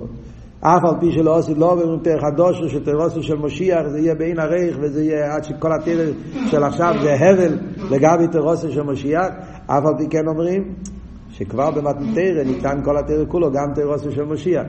אף 0.60 0.84
על 0.84 0.99
פי 0.99 1.12
שלא 1.12 1.38
עושים 1.38 1.60
לא 1.60 1.71
אומרים 1.71 1.99
תרא 2.03 2.19
חדוש, 2.19 2.73
שתרוסו 2.73 3.23
של 3.23 3.36
משיח 3.36 3.88
זה 3.88 3.99
יהיה 3.99 4.15
בעין 4.15 4.39
הרייך 4.39 4.77
וזה 4.81 5.03
יהיה 5.03 5.36
עד 5.36 5.43
שכל 5.43 5.69
התרא 5.73 6.05
של 6.51 6.63
עכשיו 6.63 6.93
זה 7.01 7.13
הבל 7.13 7.58
לגבי 7.91 8.27
תרוסו 8.31 8.71
של 8.71 8.84
משיח, 8.84 9.27
אף 9.65 9.86
על 9.86 9.93
פי 9.97 10.08
כן 10.10 10.27
אומרים 10.27 10.73
שכבר 11.38 11.71
במתנתרא 11.71 12.43
ניתן 12.45 12.80
כל 12.84 12.98
התרא 12.98 13.26
כולו, 13.28 13.52
גם 13.52 13.74
תרוסו 13.76 14.12
של 14.12 14.24
משיח. 14.24 14.63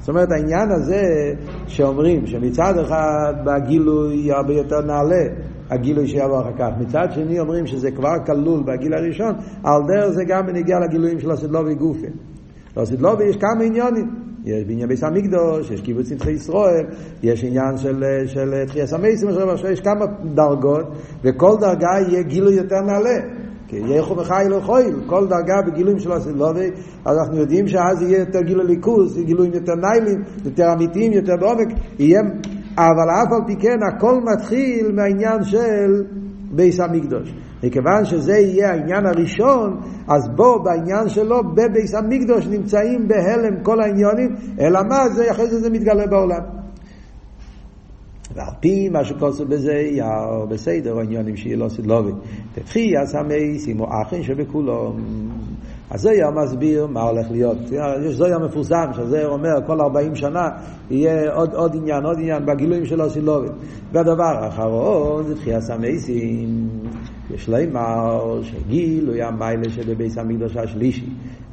זאת 0.00 0.08
אומרת, 0.08 0.28
העניין 0.32 0.70
הזה 0.70 1.02
שאומרים 1.66 2.26
שמצד 2.26 2.78
אחד 2.78 3.34
בגילוי 3.44 4.32
הרבה 4.32 4.52
יותר 4.52 4.80
נעלה, 4.80 5.24
הגילוי 5.70 6.06
שיבוא 6.06 6.40
אחר 6.40 6.52
כך. 6.58 6.68
מצד 6.80 7.06
שני 7.10 7.40
אומרים 7.40 7.66
שזה 7.66 7.90
כבר 7.90 8.14
כלול 8.26 8.62
בגיל 8.66 8.94
הראשון, 8.94 9.34
על 9.64 9.80
דרך 9.88 10.10
זה 10.10 10.24
גם 10.28 10.46
בנגיע 10.46 10.78
לגילויים 10.78 11.20
של 11.20 11.30
הסדלובי 11.30 11.74
גופי. 11.74 12.06
לסדלובי 12.76 13.24
יש 13.24 13.36
כמה 13.36 13.64
עניונים. 13.64 14.10
יש 14.44 14.64
בעניין 14.64 14.88
ביס 14.88 15.04
המקדוש, 15.04 15.70
יש 15.70 15.80
קיבוץ 15.80 16.12
נצחי 16.12 16.30
ישראל, 16.30 16.86
יש 17.22 17.44
עניין 17.44 17.76
של, 17.76 18.04
של 18.26 18.64
תחייה 18.66 18.86
סמייסים, 18.86 19.28
יש 19.72 19.80
כמה 19.80 20.06
דרגות, 20.34 20.86
וכל 21.24 21.56
דרגה 21.60 21.88
יהיה 22.08 22.22
גילוי 22.22 22.54
יותר 22.54 22.80
נעלה. 22.80 23.18
כי 23.70 23.76
יחו 23.76 24.16
וחי 24.16 24.44
לא 24.48 24.60
חויל, 24.60 24.94
כל 25.06 25.26
דרגה 25.26 25.62
בגילויים 25.66 25.98
של 25.98 26.12
הסילובי, 26.12 26.70
אז 27.04 27.18
אנחנו 27.18 27.36
יודעים 27.36 27.68
שאז 27.68 28.02
יהיה 28.02 28.18
יותר 28.18 28.40
גילוי 28.40 28.66
ליכוז, 28.66 29.18
גילויים 29.18 29.52
יותר 29.52 29.72
ניילים, 29.74 30.22
יותר 30.44 30.72
אמיתיים, 30.72 31.12
יותר 31.12 31.36
בעומק, 31.40 31.68
יהיה, 31.98 32.20
אבל 32.78 33.10
אף 33.10 33.32
על 33.32 33.40
פי 33.46 33.56
כן 33.56 33.78
הכל 33.88 34.20
מתחיל 34.32 34.92
מהעניין 34.92 35.44
של 35.44 36.04
ביס 36.50 36.80
המקדוש. 36.80 37.34
מכיוון 37.62 38.04
שזה 38.04 38.32
יהיה 38.32 38.70
העניין 38.70 39.06
הראשון, 39.06 39.80
אז 40.08 40.28
בו 40.36 40.62
בעניין 40.62 41.08
שלו 41.08 41.42
בביס 41.54 41.94
המקדוש 41.94 42.46
נמצאים 42.46 43.08
בהלם 43.08 43.62
כל 43.62 43.80
העניונים, 43.80 44.34
אלא 44.60 44.80
מה 44.88 45.08
זה, 45.08 45.30
אחרי 45.30 45.46
זה 45.46 45.60
זה 45.60 45.70
מתגלה 45.70 46.06
בעולם. 46.06 46.59
ועל 48.34 48.54
פי 48.60 48.88
מה 48.88 49.04
שכוסו 49.04 49.44
בזה, 49.46 49.72
יאו 49.72 50.46
בסדר 50.48 50.98
העניונים 50.98 51.36
שיהיה 51.36 51.56
לא 51.56 51.68
סדלובי. 51.68 52.12
תתחי 52.54 52.98
אז 52.98 53.14
המייסים 53.14 53.80
או 53.80 53.86
אחים 54.02 54.22
שבכולו. 54.22 54.94
אז 55.90 56.00
זה 56.00 56.10
היה 56.10 56.30
מסביר 56.30 56.86
מה 56.86 57.02
הולך 57.02 57.30
להיות. 57.30 57.58
יש 58.06 58.14
זויה 58.14 58.38
מפורסם, 58.38 58.86
שזה 58.92 59.26
אומר 59.26 59.66
כל 59.66 59.80
40 59.80 60.14
שנה 60.14 60.48
יהיה 60.90 61.32
עוד, 61.34 61.54
עוד 61.54 61.76
עניין, 61.76 62.04
עוד 62.04 62.18
עניין 62.18 62.46
בגילויים 62.46 62.86
של 62.86 63.00
הסילובים. 63.00 63.52
והדבר 63.92 64.44
האחרון 64.44 65.26
זה 65.26 65.34
תחייה 65.34 65.58
המייסים. 65.68 66.68
יש 67.34 67.48
לימר 67.48 68.40
שגילוי 68.42 69.22
המיילה 69.22 69.70
שבביס 69.70 70.18
המקדוש 70.18 70.56
השלישי. 70.56 71.06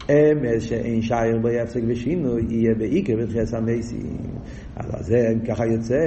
אמס 0.10 0.64
שאין 0.64 1.02
שייר 1.02 1.38
בו 1.42 1.50
יפסק 1.50 1.82
ושינוי 1.88 2.46
יהיה 2.50 2.76
בעיקר 2.76 3.14
בתחיית 3.16 3.54
המייסים. 3.54 4.18
אז 4.76 5.06
זה 5.06 5.34
ככה 5.48 5.66
יוצא, 5.66 6.00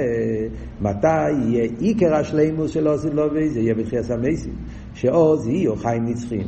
מתי 0.81 1.31
יהיה 1.31 1.67
עיקר 1.79 2.15
השלימוס 2.15 2.71
של 2.71 2.87
עושים 2.87 3.13
לו 3.13 3.29
זה 3.53 3.59
יהיה 3.59 3.73
בתחיית 3.75 4.09
המייסים. 4.11 4.53
שעוז 4.93 5.47
יהיו 5.47 5.75
חיים 5.75 6.05
נצחים. 6.05 6.47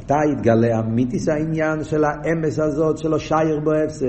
מתי 0.00 0.32
יתגלה 0.32 0.78
אמיתיס 0.78 1.28
העניין 1.28 1.84
של 1.84 2.04
האמס 2.04 2.58
הזאת 2.58 2.98
שלא 2.98 3.18
שייר 3.18 3.60
בו 3.64 3.72
הפסק 3.72 4.06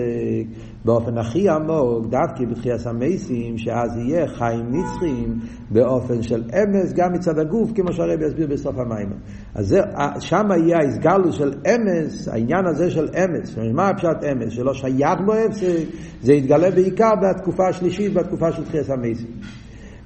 באופן 0.86 1.17
הכי 1.17 1.49
עמוק, 1.49 2.06
דווקא 2.06 2.45
בתחיית 2.49 2.88
המייסים, 2.88 3.58
שאז 3.58 3.97
יהיה 3.97 4.27
חיים 4.27 4.65
נצחים 4.71 5.39
באופן 5.71 6.21
של 6.21 6.43
אמס 6.43 6.93
גם 6.93 7.13
מצד 7.13 7.39
הגוף, 7.39 7.71
כמו 7.75 7.93
שהרבי 7.93 8.25
יסביר 8.25 8.47
בסוף 8.47 8.75
המים. 8.77 9.10
אז 9.56 9.77
שם 10.19 10.47
יהיה 10.58 10.77
ההסגלו 10.77 11.34
של 11.34 11.54
אמס, 11.67 12.27
העניין 12.27 12.65
הזה 12.65 12.91
של 12.91 13.08
אמס, 13.08 13.58
מה 13.73 13.89
הפשט 13.89 14.23
אמס, 14.32 14.54
שלא 14.54 14.73
שייך 14.73 15.19
בו 15.25 15.34
הפסק, 15.34 15.86
זה 16.21 16.34
יתגלה 16.34 16.71
בעיקר 16.71 17.12
בתקופה 17.21 17.67
השלישית, 17.67 18.13
בתקופה 18.13 18.51
של 18.51 18.65
תחיית 18.65 18.89
המייסים. 18.89 19.61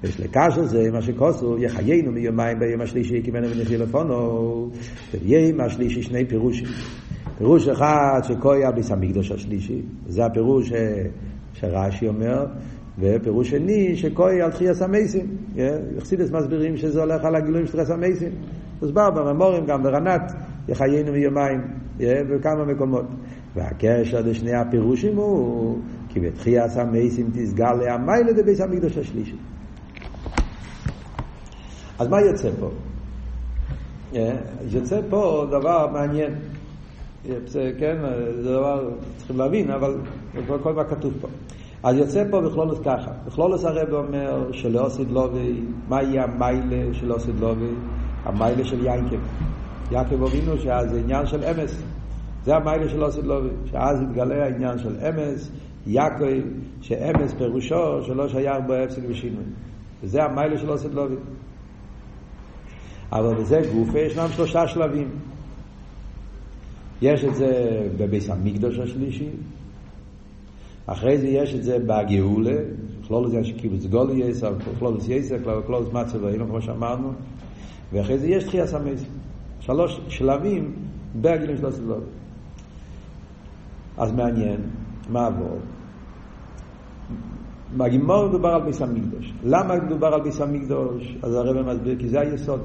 יש 0.06 0.20
לקשר 0.20 0.64
זה 0.64 0.92
מה 0.92 1.02
שכוסו, 1.02 1.58
יחיינו 1.58 2.12
מיומיים 2.12 2.60
ביום 2.60 2.82
השלישי 2.82 3.22
כיוונו 3.24 3.48
ונחיל 3.50 3.84
לפונו, 3.84 4.70
ביום 5.14 5.62
השלישי 5.62 6.02
שני 6.02 6.26
פירושים. 6.26 6.68
פירוש 7.38 7.68
אחד 7.68 8.20
שקויה 8.24 8.72
ביס 8.72 8.92
המקדוש 8.92 9.32
השלישי, 9.32 9.82
זה 10.08 10.26
הפירוש 10.26 10.72
שרש"י 11.54 12.08
אומר, 12.08 12.46
ופירוש 13.00 13.50
שני 13.50 13.96
שקויה 13.96 14.46
על 14.46 14.52
תחייה 14.52 14.74
סמייסים. 14.74 15.26
יחסידס 15.98 16.32
מסבירים 16.32 16.78
שזה 16.78 17.02
הולך 17.02 17.26
על 17.26 17.36
הגילויים 17.36 17.66
של 17.66 17.72
תחייה 17.72 17.86
סמייסים. 17.86 18.32
מוסבר 18.82 19.10
בממורים, 19.12 19.66
גם 19.66 19.84
ברנת, 19.84 20.32
יחיינו 20.68 21.12
מיומיים, 21.12 21.62
בכמה 22.00 22.66
מקומות. 22.66 23.06
והקשר 23.56 24.22
לשני 24.22 24.56
הפירושים 24.56 25.18
הוא 25.18 25.80
כי 26.10 26.20
בתחיית 26.20 26.78
המייסים 26.78 27.30
תסגל 27.34 27.88
המיילה 27.90 28.34
דבייס 28.34 28.62
המקדוש 28.62 28.98
השלישי. 28.98 29.36
אז 32.00 32.08
מה 32.08 32.22
יוצא 32.22 32.50
פה? 32.60 32.70
יוצא 34.70 35.02
פה 35.10 35.46
דבר 35.50 35.88
מעניין. 35.94 36.36
כן, 37.54 37.98
זה 38.42 38.54
דבר 38.54 38.90
צריכים 39.18 39.38
להבין, 39.38 39.72
אבל 39.72 39.96
כל 40.64 40.74
מה 40.74 40.84
כתוב 40.84 41.14
פה. 41.22 41.28
אז 41.84 41.98
יוצא 41.98 42.24
פה 42.32 42.42
בכלולוס 42.42 42.80
ככה. 42.80 43.12
בכלולוס 43.26 43.66
הרב 43.66 43.94
אומר 43.94 44.52
שלא 44.52 44.86
עשית 44.86 45.08
לובי, 45.12 45.62
מה 45.88 46.04
יהיה 46.04 46.24
המיילה 46.24 46.94
של 46.94 47.12
עשית 47.12 47.36
לובי? 47.40 47.74
המיילה 48.24 48.66
של 48.66 48.86
ינקב. 48.86 49.20
יעקב 49.92 50.24
אבינו 50.24 50.58
שאז 50.58 50.90
זה 50.90 51.00
עניין 51.00 51.26
של 51.26 51.44
אמס. 51.44 51.84
זה 52.44 52.56
המיילה 52.56 52.90
של 52.90 53.04
עשית 53.04 53.24
לובי. 53.24 53.50
שאז 53.66 54.02
התגלה 54.02 54.44
העניין 54.44 54.78
של 54.78 54.96
אמס, 55.10 55.52
יעקב, 55.88 56.48
שאמס 56.82 57.34
פירושו 57.34 58.04
שלא 58.04 58.28
שייך 58.28 58.58
בו 58.68 58.74
הפסק 58.74 59.02
ושינוי. 59.10 59.44
וזה 60.04 60.24
המיילה 60.24 60.58
של 60.58 60.72
עשית 60.72 60.94
לובי. 60.94 61.16
אבל 63.12 63.36
בזה 63.36 63.62
גופה 63.74 64.00
ישנם 64.00 64.28
שלושה 64.32 64.68
שלבים. 64.68 65.10
יש 67.02 67.24
את 67.24 67.36
זה 67.36 67.82
בבית 67.98 68.30
המקדש 68.30 68.80
השלישי, 68.80 69.30
אחרי 70.86 71.18
זה 71.18 71.28
יש 71.28 71.56
את 71.56 71.64
זה 71.64 71.78
בגאולה, 71.80 72.58
כולל 73.08 73.30
זה 73.30 73.44
שקיבוץ 73.44 73.86
גלויות, 73.86 74.54
כולל 74.80 75.00
זה 75.00 75.14
יותר, 75.14 75.36
כולל 75.66 75.84
זה 75.84 75.92
מצב 75.92 76.24
ואילו 76.24 76.48
כמו 76.48 76.62
שאמרנו, 76.62 77.12
ואחרי 77.94 78.20
זה 78.20 78.28
יש 78.28 78.44
תחיית 78.44 78.68
המתים. 78.68 79.06
שלוש 79.60 80.02
שלבים 80.08 80.74
בהגילוי 81.22 81.58
של 81.58 81.66
האצילות. 81.66 82.04
אז 83.98 84.12
מעניין, 84.12 84.62
מהו 85.10 85.26
הביאור? 85.26 85.60
בגמרא 87.78 88.28
מדובר 88.28 88.50
על 88.50 88.62
בית 88.62 88.82
המקדש. 88.82 89.34
למה 89.44 89.76
מדובר 89.76 90.08
על 90.08 90.22
בית 90.22 90.42
המקדש? 90.42 91.18
אז 91.24 91.36
הרבי 91.36 91.62
מסביר, 91.62 92.00
כי 92.00 92.10
זה 92.10 92.20
היסוד. 92.20 92.62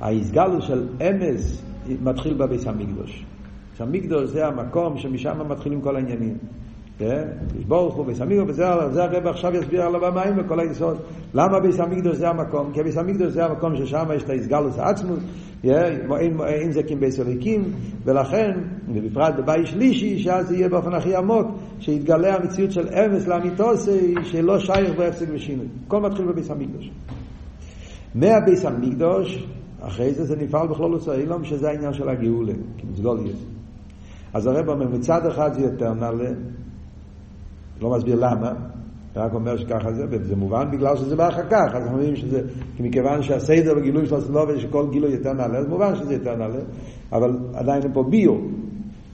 ההסגלות 0.00 0.62
של 0.62 0.88
אמס 1.00 1.62
מתחיל 2.02 2.34
בביס 2.34 2.66
המקדוש. 2.66 3.24
המקדוש 3.80 4.30
זה 4.30 4.46
המקום 4.46 4.98
שמשם 4.98 5.48
מתחילים 5.48 5.80
כל 5.80 5.96
העניינים. 5.96 6.34
ברוך 7.68 7.94
הוא 7.94 8.06
ביס 8.06 8.20
המקדוש, 8.20 8.44
וזה 8.48 9.04
הרב 9.04 9.26
עכשיו 9.26 9.54
יסביר 9.54 9.82
על 9.82 9.94
הבמאים 9.94 10.34
וכל 10.38 10.60
היסוד. 10.60 10.96
למה 11.34 11.60
ביס 11.60 11.80
המקדוש 11.80 12.16
זה 12.16 12.28
המקום? 12.28 12.70
כי 12.72 12.82
ביס 12.82 12.96
המקדוש 12.96 13.32
זה 13.32 13.44
המקום 13.44 13.76
ששם 13.76 14.06
יש 14.16 14.22
את 14.22 14.30
ההסגלוס 14.30 14.78
העצמוס, 14.78 15.18
אין 15.64 16.72
זה 16.72 16.82
כמביס 16.82 17.20
אליקים, 17.20 17.72
ולכן, 18.04 18.50
ובפרט 18.94 19.34
בבית 19.38 19.66
שלישי, 19.66 20.18
שאז 20.18 20.48
זה 20.48 20.56
יהיה 20.56 20.68
באופן 20.68 20.94
הכי 20.94 21.16
עמוק, 21.16 21.46
שיתגלה 21.78 22.36
המציאות 22.36 22.72
של 22.72 22.88
אמס 22.88 23.28
לאמיתוסי, 23.28 24.14
שלא 24.22 24.58
שייך 24.58 24.96
בהפסק 24.98 25.26
ושינוי. 25.32 25.66
הכל 25.86 26.00
מתחיל 26.00 26.26
בביס 26.26 26.50
המקדוש. 26.50 26.90
מהביס 28.14 28.64
המקדוש, 28.64 29.46
אחרי 29.80 30.14
זה 30.14 30.24
זה 30.24 30.36
נפעל 30.36 30.68
בכלול 30.68 30.98
אילום, 31.14 31.44
שזה 31.44 31.68
העניין 31.68 31.92
של 31.92 32.08
הגאולה, 32.08 32.52
כמסגוליות. 32.78 33.36
אז 34.34 34.46
הרב 34.46 34.68
אומר, 34.68 34.88
מצד 34.88 35.26
אחד 35.26 35.52
זה 35.52 35.60
יותר 35.60 35.94
נעלה, 35.94 36.30
לא 37.80 37.90
מסביר 37.90 38.16
למה, 38.16 38.52
רק 39.16 39.34
אומר 39.34 39.56
שככה 39.56 39.92
זה, 39.92 40.04
וזה 40.10 40.36
מובן 40.36 40.70
בגלל 40.70 40.96
שזה 40.96 41.16
בא 41.16 41.28
אחר 41.28 41.48
כך, 41.50 41.74
אז 41.74 41.82
אנחנו 41.82 41.98
אומרים 41.98 42.16
שזה, 42.16 42.40
מכיוון 42.80 43.22
שהסדר 43.22 43.74
בגילוי 43.74 44.06
של 44.06 44.14
הסלובה, 44.14 44.58
שכל 44.58 44.86
גילוי 44.90 45.12
יותר 45.12 45.32
נעלה, 45.32 45.58
אז 45.58 45.66
מובן 45.66 45.96
שזה 45.96 46.14
יותר 46.14 46.36
נעלה, 46.36 46.60
אבל 47.12 47.38
עדיין 47.54 47.82
פה 47.92 48.02
ביו, 48.02 48.34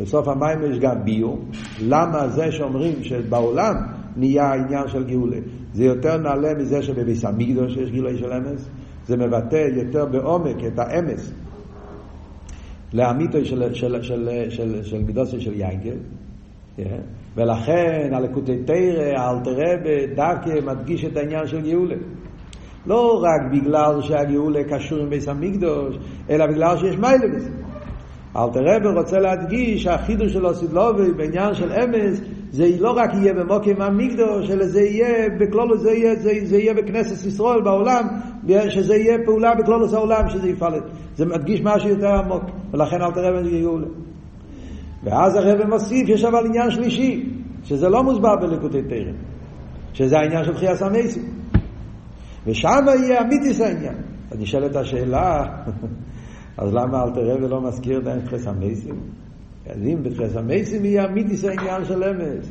בסוף 0.00 0.29
המים 0.29 0.62
יש 0.62 0.79
גם 0.79 1.05
ביו, 1.05 1.35
למה 1.83 2.29
זה 2.29 2.52
שאומרים 2.52 3.05
שבעולם 3.05 3.74
נהיה 4.16 4.44
העניין 4.44 4.88
של 4.88 5.05
גאולה, 5.05 5.38
זה 5.72 5.85
יותר 5.85 6.16
נעלה 6.16 6.55
מזה 6.55 6.83
שבביס 6.83 7.24
המקדוש 7.24 7.76
יש 7.76 7.90
גילוי 7.90 8.18
של 8.18 8.33
אמס, 8.33 8.68
זה 9.07 9.16
מבטא 9.16 9.66
יותר 9.73 10.07
בעומק 10.07 10.57
את 10.66 10.79
האמס 10.79 11.33
לאמיתו 12.92 13.45
של, 13.45 13.75
של, 13.75 14.03
של, 14.03 14.29
של, 14.49 14.83
של 14.83 15.03
מידוסי 15.03 15.40
של 15.40 15.55
יינקל, 15.55 15.97
yeah. 16.79 16.83
ולכן 17.37 18.11
הלקוטי 18.12 18.57
תרא, 18.64 19.31
אלתר 19.31 19.51
רבה, 19.51 20.14
דווקא 20.14 20.61
מדגיש 20.66 21.05
את 21.05 21.16
העניין 21.16 21.47
של 21.47 21.61
גאולה. 21.61 21.97
לא 22.87 23.23
רק 23.23 23.53
בגלל 23.53 24.03
שהגאולה 24.03 24.64
קשור 24.64 24.99
עם 24.99 25.11
ביס 25.11 25.29
המקדוש, 25.29 25.99
אלא 26.31 26.47
בגלל 26.47 26.77
שיש 26.77 26.97
מיילה 26.97 27.27
בזה. 27.37 27.51
אלתר 28.37 28.61
רבה 28.61 29.01
רוצה 29.01 29.19
להדגיש 29.19 29.83
שהחידוש 29.83 30.33
של 30.33 30.47
אוסידלובי 30.47 31.12
בעניין 31.12 31.55
של 31.55 31.73
אמס, 31.73 32.21
זה 32.57 32.69
לא 32.81 32.90
רק 32.90 33.14
יהיה 33.14 33.35
במוקם 33.35 33.83
המקדוש, 33.83 34.51
אלא 34.51 34.66
זה 34.66 34.81
יהיה 34.81 35.29
בכלולו, 35.40 35.79
זה 35.79 35.90
יהיה, 35.90 36.16
זה, 36.16 36.33
זה 36.45 36.57
יהיה 36.57 36.75
בכנסת 36.75 37.27
ישראל 37.27 37.61
בעולם, 37.62 38.07
שזה 38.69 38.97
יהיה 38.97 39.19
פעולה 39.25 39.55
בכלולוס 39.55 39.95
העולם, 39.95 40.29
שזה 40.29 40.49
יפעל. 40.49 40.81
זה 41.14 41.27
מדגיש 41.27 41.61
משהו 41.64 41.88
יותר 41.88 42.09
עמוק, 42.09 42.42
ולכן 42.73 43.03
אלתר 43.03 43.21
רבה 43.21 43.45
זה 43.45 43.51
גאולה. 43.61 43.87
ואז 45.05 45.37
הרב 45.37 45.66
מוסיף, 45.69 46.09
יש 46.09 46.25
אבל 46.25 46.47
עניין 46.47 46.71
שלישי, 46.71 47.29
שזה 47.64 47.88
לא 47.88 48.03
מוסבר 48.03 48.37
בלקוטי 48.37 48.83
תרם, 48.83 49.16
שזה 49.92 50.19
העניין 50.19 50.45
של 50.45 50.55
תחייה 50.55 50.77
סמייסים. 50.77 51.25
ושם 52.47 52.85
יהיה 53.03 53.21
אמיתיס 53.21 53.61
העניין. 53.61 53.97
אז 54.31 54.38
נשאלת 54.40 54.77
השאלה, 54.77 55.45
אז 56.59 56.75
למה 56.75 57.03
אל 57.03 57.11
תראה 57.11 57.37
ולא 57.37 57.61
מזכיר 57.62 57.99
את 57.99 58.25
תחייה 58.25 58.42
סמייסים? 58.42 59.26
אז 59.70 59.76
אם 59.83 60.02
בתחייה 60.02 60.31
סמייסים 60.31 60.85
יהיה 60.85 61.05
אמיתיס 61.05 61.44
העניין 61.44 61.85
של 61.85 62.05
אמס, 62.05 62.50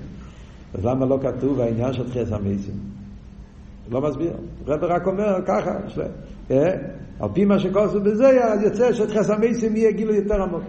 אז 0.73 0.85
למה 0.85 1.05
לא 1.05 1.19
כתוב 1.21 1.59
העניין 1.59 1.93
של 1.93 2.09
תחייה 2.09 2.25
סמייסים? 2.25 2.75
לא 3.91 4.01
מסביר. 4.01 4.33
רב 4.67 4.83
רק 4.83 5.07
אומר 5.07 5.41
ככה, 5.45 5.71
אה? 6.51 6.71
על 7.19 7.29
פי 7.33 7.45
מה 7.45 7.59
שכוסו 7.59 8.01
בזה, 8.01 8.43
אז 8.43 8.63
יוצא 8.63 8.93
שתחייה 8.93 9.23
סמייסים 9.23 9.75
יהיה 9.75 9.91
גילו 9.91 10.13
יותר 10.13 10.41
עמוק. 10.41 10.63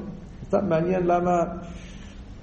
סתם 0.49 0.69
מעניין 0.69 1.07
למה... 1.07 1.43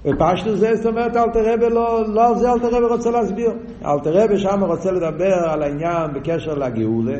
ופשטו 0.06 0.56
זה, 0.56 0.74
זאת 0.76 0.86
אומרת, 0.86 1.16
אלתר 1.16 1.54
רבי 1.54 1.70
לא, 1.70 2.04
לא 2.08 2.28
על 2.28 2.38
זה 2.38 2.52
אלתר 2.52 2.68
רבי 2.76 2.86
רוצה 2.86 3.10
להסביר. 3.10 3.52
אלתר 3.84 4.24
רבי 4.24 4.38
שם 4.38 4.64
רוצה 4.64 4.90
לדבר 4.90 5.34
על 5.34 5.62
העניין 5.62 6.12
בקשר 6.14 6.54
לגאולה. 6.54 7.18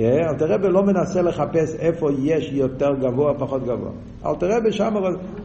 אלתר 0.00 0.46
רבי 0.46 0.68
לא 0.68 0.82
מנסה 0.82 1.22
לחפש 1.22 1.74
איפה 1.78 2.10
יש 2.22 2.52
יותר 2.52 2.94
גבוה, 3.00 3.34
פחות 3.38 3.62
גבוה. 3.62 3.90
אלתר 4.26 4.56
רבי 4.56 4.72
שם, 4.72 4.94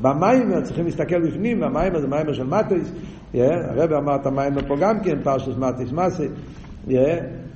במים 0.02 0.62
צריכים 0.64 0.86
להסתכל 0.86 1.28
בפנים, 1.28 1.60
במים 1.60 2.00
זה 2.00 2.08
מים 2.08 2.34
של 2.34 2.44
מטוס. 2.44 2.92
הרבי 3.34 3.96
אמר 3.96 4.16
את 4.16 4.26
המים 4.26 4.54
פה 4.68 4.76
גם 4.80 5.00
כן, 5.00 5.22
פרשת 5.24 5.58
מטוס 5.58 5.92
מסי. 5.92 6.28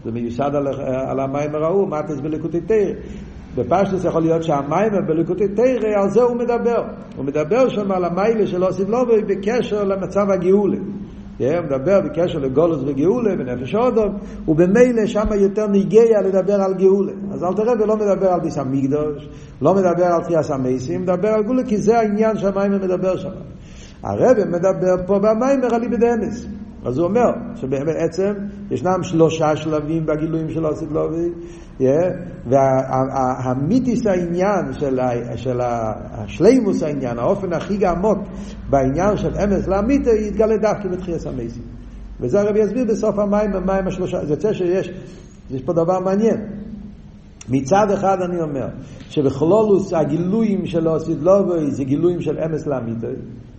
זה 0.05 0.11
מיוסד 0.11 0.55
על, 0.55 0.67
על 1.07 1.19
המים 1.19 1.55
הראו, 1.55 1.85
מטוס 1.85 2.19
בליקוטי 2.19 2.61
תרא. 2.61 2.91
בפשטוס 3.55 4.05
יכול 4.05 4.21
להיות 4.21 4.43
שהמים 4.43 4.91
בליקוטי 5.07 5.47
תרא, 5.47 6.01
על 6.01 6.09
זה 6.09 6.21
הוא 6.21 6.35
מדבר. 6.35 6.83
הוא 7.15 7.25
מדבר 7.25 7.69
שם 7.69 7.91
על 7.91 8.05
המיילה 8.05 8.47
של 8.47 8.63
אוסיף 8.63 8.89
לובי 8.89 9.21
בקשר 9.21 9.83
למצב 9.83 10.29
הגאולה. 10.29 10.77
הוא 11.39 11.65
מדבר 11.65 12.01
בקשר 12.01 12.39
לגולוס 12.39 12.81
וגאולה 12.85 13.33
ונפש 13.39 13.75
אודום, 13.75 14.17
ובמילא 14.47 15.05
שם 15.05 15.27
יותר 15.41 15.67
ניגיה 15.67 16.21
לדבר 16.21 16.61
על 16.61 16.73
גאולה. 16.73 17.11
אז 17.31 17.43
אל 17.43 17.53
תראה 17.53 17.73
ולא 17.73 17.95
מדבר 17.95 18.27
על 18.27 18.39
ביס 18.39 18.57
המקדוש, 18.57 19.29
לא 19.61 19.73
מדבר 19.73 20.05
על 20.05 20.23
תחייה 20.23 20.39
המייסים, 20.49 21.01
מדבר 21.01 21.29
על 21.29 21.43
גאולה, 21.43 21.63
כי 21.63 21.77
זה 21.77 21.99
העניין 21.99 22.37
שהמיימר 22.37 22.77
מדבר 22.77 23.17
שם. 23.17 23.29
הרב 24.03 24.37
מדבר 24.47 25.07
פה 25.07 25.19
במיימר 25.19 25.75
על 25.75 25.83
איבד 25.83 26.03
אמס. 26.03 26.47
אז 26.85 26.97
הוא 26.97 27.07
אומר 27.07 27.31
שבעצם 27.55 28.33
ישנם 28.71 29.03
שלושה 29.03 29.55
שלבים 29.55 30.05
בגילויים 30.05 30.49
של 30.49 30.65
אוסיף 30.65 30.91
לובי, 30.91 31.29
והמיתיס 32.45 34.07
העניין 34.07 34.73
של, 34.73 34.99
של 35.35 35.59
השלימוס 35.61 36.83
העניין, 36.83 37.19
האופן 37.19 37.53
הכי 37.53 37.85
עמוק 37.85 38.19
בעניין 38.69 39.17
של 39.17 39.31
אמס 39.43 39.67
לאמיתה, 39.67 40.09
יתגלה 40.09 40.57
דווקא 40.57 40.89
בתחייס 40.89 41.27
המייסים. 41.27 41.63
וזה 42.19 42.41
הרב 42.41 42.55
יסביר 42.55 42.85
בסוף 42.85 43.19
המים, 43.19 43.55
המים 43.55 43.87
השלושה. 43.87 44.25
זה 44.25 44.33
יוצא 44.33 44.53
שיש 44.53 44.91
יש 45.51 45.61
פה 45.61 45.73
דבר 45.73 45.99
מעניין. 45.99 46.37
מצד 47.49 47.91
אחד 47.93 48.17
אני 48.21 48.41
אומר, 48.41 48.67
שבכלולוס 49.09 49.93
הגילויים 49.93 50.65
של 50.65 50.87
אוסיד 50.87 51.21
לובוי 51.21 51.71
זה 51.71 51.83
גילויים 51.83 52.21
של 52.21 52.39
אמס 52.39 52.67
לאמיתו. 52.67 53.07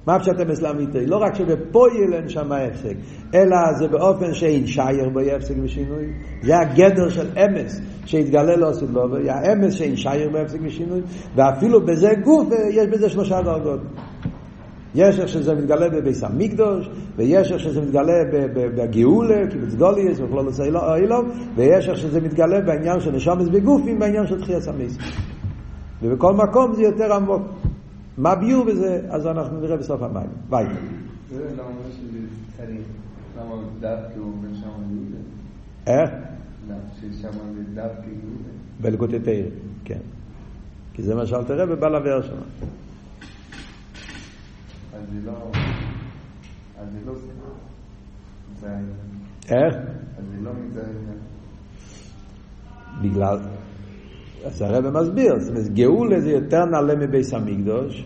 מה 0.07 0.19
פשט 0.19 0.41
אמס 0.41 0.63
לאמיתי? 0.63 1.07
לא 1.07 1.17
רק 1.17 1.35
שבפויל 1.35 2.15
אין 2.15 2.29
שם 2.29 2.53
הפסק, 2.53 2.95
אלא 3.35 3.57
זה 3.79 3.89
באופן 3.89 4.35
שאין 4.35 4.67
שייר 4.67 5.09
בו 5.09 5.21
הפסק 5.21 5.55
ושינוי. 5.63 6.07
זה 6.43 6.59
הגדר 6.59 7.09
של 7.09 7.27
אמס 7.39 7.81
שהתגלה 8.05 8.57
לו 8.57 8.69
עשו 8.69 8.87
לו, 8.93 9.03
האמס 9.29 9.75
שאין 9.75 9.97
שייר 9.97 10.31
בו 10.31 10.39
הפסק 10.39 10.59
ושינוי, 10.63 11.01
ואפילו 11.35 11.87
בזה 11.87 12.09
גוף 12.25 12.49
יש 12.71 12.87
בזה 12.87 13.09
שלושה 13.09 13.43
דרגות. 13.43 13.81
יש 14.95 15.21
איך 15.21 15.29
שזה 15.29 15.55
מתגלה 15.55 15.89
בביס 15.89 16.25
המקדוש, 16.25 16.91
ויש 17.17 17.53
איך 17.53 17.61
שזה 17.61 17.81
מתגלה 17.81 18.13
בגאולה, 18.55 19.47
קיבוץ 19.51 19.75
גוליאס 19.75 20.21
וכלול 20.21 20.47
עושה 20.47 20.65
אילום, 20.97 21.31
ויש 21.57 21.89
איך 21.89 21.97
שזה 21.97 22.21
מתגלה 22.21 22.61
בעניין 22.61 23.01
של 23.01 23.13
נשומס 23.13 23.49
בגופים, 23.49 23.99
בעניין 23.99 24.27
של 24.27 24.41
תחייה 24.41 24.61
סמיס. 24.61 24.99
ובכל 26.03 26.33
מקום 26.33 26.75
זה 26.75 26.83
יותר 26.83 27.15
עמוק. 27.15 27.43
מה 28.19 28.35
ביור 28.35 28.65
בזה? 28.65 29.07
אז 29.11 29.27
אנחנו 29.27 29.61
נראה 29.61 29.77
בסוף 29.77 30.03
המים. 30.03 30.31
ביי. 30.51 30.67
איך? 35.87 36.11
בלקוטי 38.81 39.21
תרא, 39.21 39.35
כן. 39.85 39.99
כי 40.95 41.03
זה 41.03 41.15
מה 41.15 41.27
שאלתר 41.27 41.63
רבי 41.63 41.77
בא 41.77 41.89
לבאר 41.89 42.23
שם. 42.23 42.37
אז 44.95 45.03
זה 45.13 45.27
לא... 45.27 45.51
אז 46.79 46.89
זה 46.93 46.99
לא. 47.07 47.15
איך? 49.49 49.75
אז 50.19 50.25
זה 50.31 50.43
לא 50.43 50.51
העניין. 50.51 51.19
בגלל... 53.03 53.39
אז 54.47 54.63
הרב 54.63 54.89
מסביר, 54.89 55.39
זאת 55.39 55.51
אומרת, 55.51 55.75
גאולה 55.75 56.21
זה 56.21 56.31
יותר 56.31 56.65
נעלה 56.65 56.95
מביס 56.97 57.35
המקדוש, 57.35 58.05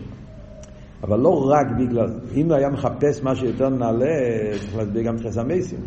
אבל 1.03 1.19
לא 1.19 1.49
רק 1.49 1.67
בגלל, 1.79 2.09
אם 2.35 2.45
הוא 2.45 2.55
היה 2.55 2.69
מחפש 2.69 3.23
משהו 3.23 3.47
יותר 3.47 3.69
נעלה, 3.69 4.15
צריך 4.59 4.75
להסביר 4.77 5.01
גם 5.03 5.17
תחס 5.17 5.37
המסים. 5.37 5.79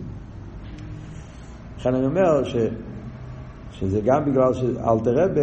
לכן 1.79 1.95
אני 1.95 2.07
אומר 2.07 2.45
ש, 2.45 2.57
שזה 3.71 4.01
גם 4.01 4.25
בגלל 4.25 4.55
שאלתר 4.55 5.15
רבי, 5.15 5.41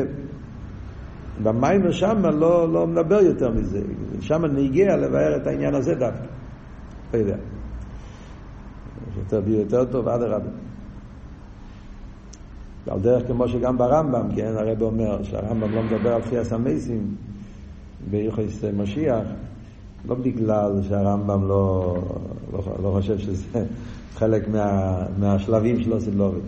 במיימר 1.44 1.92
שם 1.92 2.26
לא, 2.26 2.74
לא 2.74 2.88
מדבר 2.88 3.22
יותר 3.22 3.52
מזה, 3.52 3.82
שם 4.20 4.46
נגיע 4.46 4.96
לבאר 4.98 5.36
את 5.36 5.48
העניין 5.48 5.76
הזה 5.76 5.96
דווקא. 5.96 6.26
לא 7.14 7.20
יודע. 7.20 7.36
יותר 9.18 9.42
יותר 9.48 9.86
טוב, 9.86 10.08
אדרבה. 10.08 10.50
על 12.88 13.00
דרך 13.00 13.28
כמו 13.28 13.48
שגם 13.48 13.78
ברמב"ם, 13.78 14.28
כן, 14.36 14.54
הרב 14.58 14.82
אומר 14.82 15.24
שהרמב"ם 15.24 15.76
לא 15.76 15.84
מדבר 15.84 16.14
על 16.14 16.22
תחייה 16.22 16.44
סמייסים 16.44 17.16
ביוחס 18.10 18.64
משיח, 18.74 19.24
לא 20.06 20.16
בגלל 20.16 20.82
שהרמב"ם 20.90 21.48
לא, 21.48 21.96
לא, 22.54 22.60
לא 22.84 22.90
חושב 22.90 23.18
שזה 23.18 23.46
חלק 24.18 24.48
מה, 24.48 24.96
מהשלבים 25.20 25.84
של 25.84 25.94
אוסילוביץ. 25.94 26.44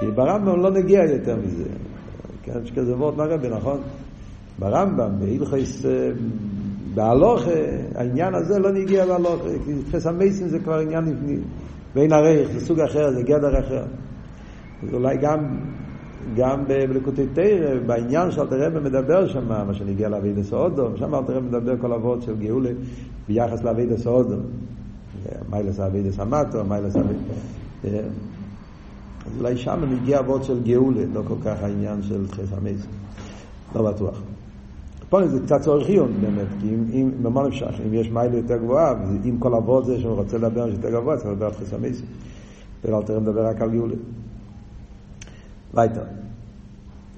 כי 0.00 0.06
ברמב"ם 0.06 0.60
לא 0.60 0.70
נגיע 0.70 1.04
יותר 1.04 1.36
מזה. 1.36 1.68
כן, 2.42 2.52
יש 2.64 2.72
כזה 2.72 2.96
וורט 2.96 3.16
מהרבי, 3.16 3.48
נכון? 3.48 3.80
ברמב"ם, 4.58 5.10
בהלכס, 5.18 5.84
בהלוך, 6.94 7.42
העניין 7.94 8.34
הזה 8.34 8.58
לא 8.58 8.72
נגיע 8.72 9.06
בהלוך, 9.06 9.42
כי 9.64 9.72
תפס 9.90 10.06
המייסים 10.06 10.48
זה 10.48 10.58
כבר 10.58 10.78
עניין 10.78 11.04
בין 11.94 12.12
הרייך, 12.12 12.50
זה 12.52 12.66
סוג 12.66 12.80
אחר, 12.80 13.10
זה 13.10 13.22
גדר 13.22 13.60
אחר. 13.60 13.84
אולי 14.92 15.16
גם, 15.16 15.38
גם 16.36 16.64
בלקוטי 16.68 17.26
תרא, 17.32 17.80
בעניין 17.86 18.30
שאלתר 18.30 18.66
רבי 18.66 18.80
מדבר 18.80 19.28
שם, 19.28 19.48
מה 19.48 19.74
שנגיע 19.74 20.08
לאבידס 20.08 20.52
אודום, 20.52 20.96
שם 20.96 21.14
אלתר 21.14 21.36
רבי 21.36 21.46
מדבר 21.48 21.76
כל 21.80 21.92
אבות 21.92 22.22
של 22.22 22.36
גאולה 22.36 22.70
ביחס 23.28 23.62
לאבידס 23.62 24.06
אודום. 24.06 24.40
מיילס 25.50 25.80
אבידס 25.80 26.18
המטו, 26.18 26.64
מיילס 26.64 26.96
אבידס... 26.96 27.20
אז 29.26 29.38
אולי 29.38 29.56
שם 29.56 29.80
מגיע 29.90 30.18
אבות 30.18 30.44
של 30.44 30.62
גאולה, 30.62 31.02
לא 31.14 31.22
כל 31.28 31.34
כך 31.44 31.62
העניין 31.62 32.02
של 32.02 32.26
תחס 32.26 32.52
המייס. 32.52 32.86
לא 33.74 33.90
בטוח. 33.90 34.22
פה 35.08 35.28
זה 35.28 35.40
קצת 35.40 35.60
צורך 35.60 35.88
עיון 35.88 36.12
באמת, 36.20 36.46
כי 36.60 36.68
אם, 36.68 36.84
אם 36.92 37.10
במה 37.22 37.48
נפשך, 37.48 37.74
אם 37.86 37.94
יש 37.94 38.10
מיילה 38.10 38.36
יותר 38.36 38.56
גבוהה, 38.56 38.94
אם 39.24 39.36
כל 39.38 39.54
אבות 39.54 39.84
זה 39.84 40.00
שהוא 40.00 40.14
רוצה 40.14 40.38
לדבר 40.38 40.68
יותר 40.68 40.90
גבוה, 40.90 41.16
צריך 41.16 41.30
לדבר 41.30 41.46
על 41.46 41.52
תחס 41.52 41.74
המייס. 41.74 42.02
ולא 42.84 43.02
תראה 43.06 43.20
מדבר 43.20 43.46
רק 43.46 43.62
על 43.62 43.70
גאולה. 43.70 43.94
Weiter. 45.76 46.24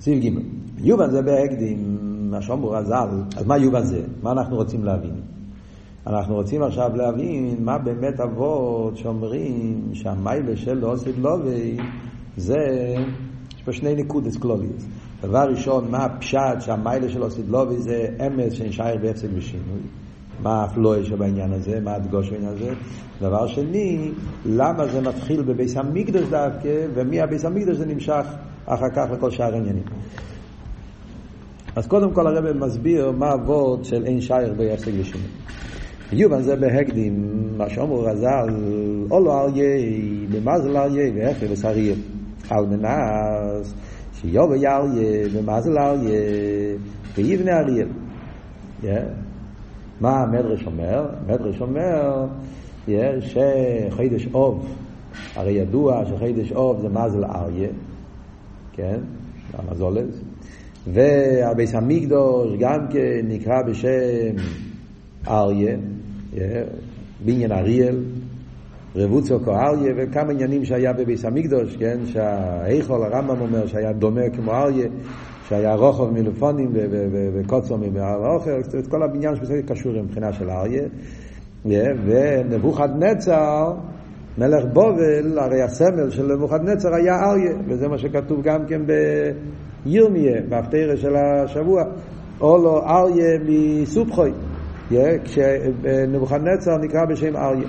סעיף 0.01 0.25
ג' 0.25 0.39
יובן 0.79 1.11
זה 1.11 1.23
בהקדים, 1.23 1.99
מה 2.31 2.43
שאומרו 2.43 2.71
רז"ל, 2.71 3.09
אז 3.37 3.47
מה 3.47 3.57
יובן 3.57 3.83
זה? 3.85 4.03
מה 4.23 4.33
אנחנו 4.33 4.57
רוצים 4.57 4.85
להבין? 4.85 5.15
אנחנו 6.07 6.35
רוצים 6.35 6.63
עכשיו 6.63 6.97
להבין 6.97 7.57
מה 7.61 7.79
באמת 7.79 8.21
אבות 8.21 8.97
שאומרים 8.97 9.91
שהמיילה 9.93 10.57
של 10.57 10.85
אוסיד 10.85 11.19
לובי 11.19 11.77
זה, 12.37 12.57
יש 13.57 13.63
פה 13.63 13.73
שני 13.73 13.95
נקודס 13.95 14.37
קלוליוס. 14.37 14.85
דבר 15.23 15.49
ראשון, 15.51 15.91
מה 15.91 16.05
הפשט 16.05 16.61
שהמיילה 16.61 17.09
של 17.09 17.23
אוסיד 17.23 17.49
לובי 17.49 17.79
זה 17.79 18.09
אמס 18.27 18.53
שנשאר 18.53 18.97
בהפסק 19.03 19.29
ושינוי. 19.35 19.81
מה 20.43 20.65
הפלואה 20.65 21.05
שבעניין 21.05 21.53
הזה, 21.53 21.81
מה 21.81 21.95
הדגוש 21.95 22.31
בעניין 22.31 22.53
הזה. 22.53 22.71
דבר 23.21 23.47
שני, 23.47 24.11
למה 24.47 24.87
זה 24.87 25.01
מתחיל 25.01 25.43
בביס 25.43 25.77
המקדוש 25.77 26.23
דווקא, 26.23 26.87
ומהביס 26.95 27.45
המקדוש 27.45 27.77
זה 27.77 27.87
נמשך 27.87 28.27
אחר 28.67 28.91
כך 28.95 29.07
לכל 29.13 29.31
שאר 29.31 29.55
העניינים. 29.55 29.85
אז 31.77 31.87
קודם 31.87 32.13
כל 32.13 32.27
הרב 32.27 32.53
מסביר 32.53 33.11
מה 33.11 33.35
אבות 33.35 33.85
של 33.85 34.05
אין 34.05 34.21
שייר 34.21 34.55
בהפסק 34.57 34.93
ושינוי. 35.01 35.29
יובן 36.13 36.43
זה 36.43 36.57
בהקדים, 36.57 37.25
מה 37.57 37.71
שאומרו 37.71 38.01
רז"ל, 38.01 38.49
אולו 39.11 39.33
אריה, 39.33 39.77
במזל 40.31 40.77
אריה, 40.77 41.13
ואיפה 41.15 41.47
וסריה. 41.51 41.95
על 42.51 42.67
מנס, 42.67 43.75
שיובי 44.21 44.67
אריה, 44.67 45.29
במזל 45.35 45.79
אריה, 45.79 46.21
ויבנה 47.15 47.53
אריאל. 47.61 47.89
מה 50.01 50.23
המדרש 50.23 50.67
אומר? 50.67 51.07
המדרש 51.21 51.61
אומר 51.61 52.27
שחידש 53.21 54.27
אוב, 54.35 54.77
הרי 55.35 55.53
ידוע 55.53 56.05
שחידש 56.05 56.53
אוב 56.53 56.81
זה 56.81 56.89
מזל 56.89 57.25
אריה, 57.25 57.69
כן? 58.73 59.01
המזולת. 59.53 60.15
והביס 60.93 61.75
המקדוש 61.75 62.59
גם 62.59 62.87
כן 62.91 63.21
נקרא 63.25 63.63
בשם 63.63 64.37
אריה, 65.29 65.77
בניין 67.25 67.53
אריאל, 67.53 68.05
רבוצו 68.97 69.41
כה 69.45 69.67
אריה, 69.67 69.95
וכמה 69.97 70.33
עניינים 70.33 70.65
שהיה 70.65 70.93
בביס 70.93 71.25
המקדוש, 71.25 71.77
כן? 71.77 71.99
שהאיכול 72.07 73.03
הרמב"ם 73.03 73.41
אומר 73.41 73.67
שהיה 73.67 73.93
דומה 73.93 74.31
כמו 74.37 74.53
אריה. 74.53 74.89
שהיה 75.49 75.75
רוחב 75.75 76.11
מלפונים 76.11 76.71
וקוצו 77.35 77.79
מהאוכל, 77.79 78.51
את 78.79 78.87
כל 78.87 79.03
הבניין 79.03 79.37
שבסדר 79.37 79.63
קשור 79.67 79.93
מבחינה 80.03 80.33
של 80.33 80.51
אריה. 80.51 80.83
ונבוכדנצר, 82.07 83.73
מלך 84.39 84.65
בובל, 84.73 85.39
הרי 85.39 85.63
הסמל 85.63 86.11
של 86.11 86.33
נבוכדנצר 86.35 86.95
היה 86.95 87.15
אריה, 87.15 87.53
וזה 87.69 87.89
מה 87.89 87.99
שכתוב 87.99 88.43
גם 88.43 88.67
כן 88.67 88.81
בירמיה, 89.85 90.41
בהפטרה 90.49 90.97
של 90.97 91.17
השבוע, 91.17 91.83
או 92.41 92.57
לו 92.57 92.79
אריה 92.79 93.39
מסופחוי, 93.47 94.33
כשנבוכדנצר 95.25 96.79
נקרא 96.79 97.05
בשם 97.05 97.37
אריה. 97.37 97.69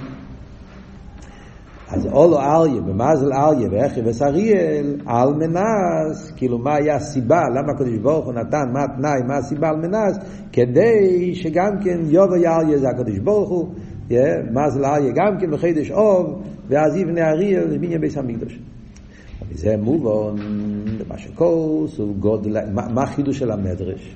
אז 1.90 2.06
אולו 2.06 2.40
אריה, 2.40 2.82
במזל 2.82 3.34
אריה, 3.34 3.70
ואחי 3.72 4.02
וסריאל, 4.06 4.96
על 5.06 5.34
מנס, 5.34 6.32
כאילו 6.36 6.58
מה 6.58 6.76
היה 6.76 6.96
הסיבה, 6.96 7.42
למה 7.56 7.72
הקדוש 7.76 7.98
ברוך 7.98 8.26
הוא 8.26 8.34
נתן, 8.34 8.72
מה 8.74 8.84
התנאי, 8.84 9.22
מה 9.28 9.38
הסיבה 9.38 9.70
על 9.70 9.76
מנס, 9.76 10.18
כדי 10.52 11.32
שגם 11.36 11.72
כן 11.84 12.00
יובי 12.06 12.48
אריה 12.48 12.78
זה 12.78 12.90
הקדוש 12.90 13.20
ברוך 13.20 13.50
הוא, 13.50 13.68
מזל 14.52 14.86
אריה 14.86 15.12
גם 15.16 15.40
כן 15.40 15.52
בחידש 15.52 15.92
אוב, 15.92 16.42
ואז 16.68 16.96
יבנה 16.96 17.30
אריאל 17.30 17.68
לבניין 17.68 18.02
ביס 18.02 18.18
המקדוש. 18.18 18.60
וזה 19.52 19.78
מובן, 19.78 20.36
מה 21.08 21.18
שקורס 21.18 21.98
הוא 21.98 22.16
גודל, 22.16 22.58
מה 22.72 23.04
החידוש 23.04 23.40
של 23.40 23.52
המדרש? 23.52 24.16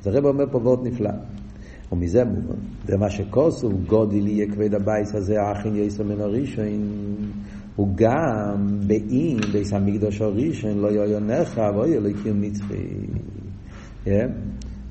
אז 0.00 0.06
הרב 0.06 0.24
אומר 0.24 0.44
פה 0.50 0.58
וורט 0.58 0.80
נפלא. 0.82 1.10
ומזה 1.92 2.24
מובן, 2.24 2.58
זה 2.86 2.96
מה 2.96 3.10
שכוסו 3.10 3.70
גודל 3.86 4.26
יהיה 4.26 4.46
כבד 4.46 4.74
הבייס 4.74 5.14
הזה, 5.14 5.34
האחין 5.40 5.76
יסר 5.76 6.04
מן 6.04 6.20
הראשון, 6.20 6.64
הוא 7.76 7.88
גם 7.94 8.66
באין 8.86 9.38
ביס 9.52 9.72
המקדוש 9.72 10.20
הראשון, 10.20 10.78
לא 10.78 10.88
יויונך 10.88 11.60
ואוי 11.74 11.96
אלוקים 11.96 12.40
נצחי. 12.40 12.86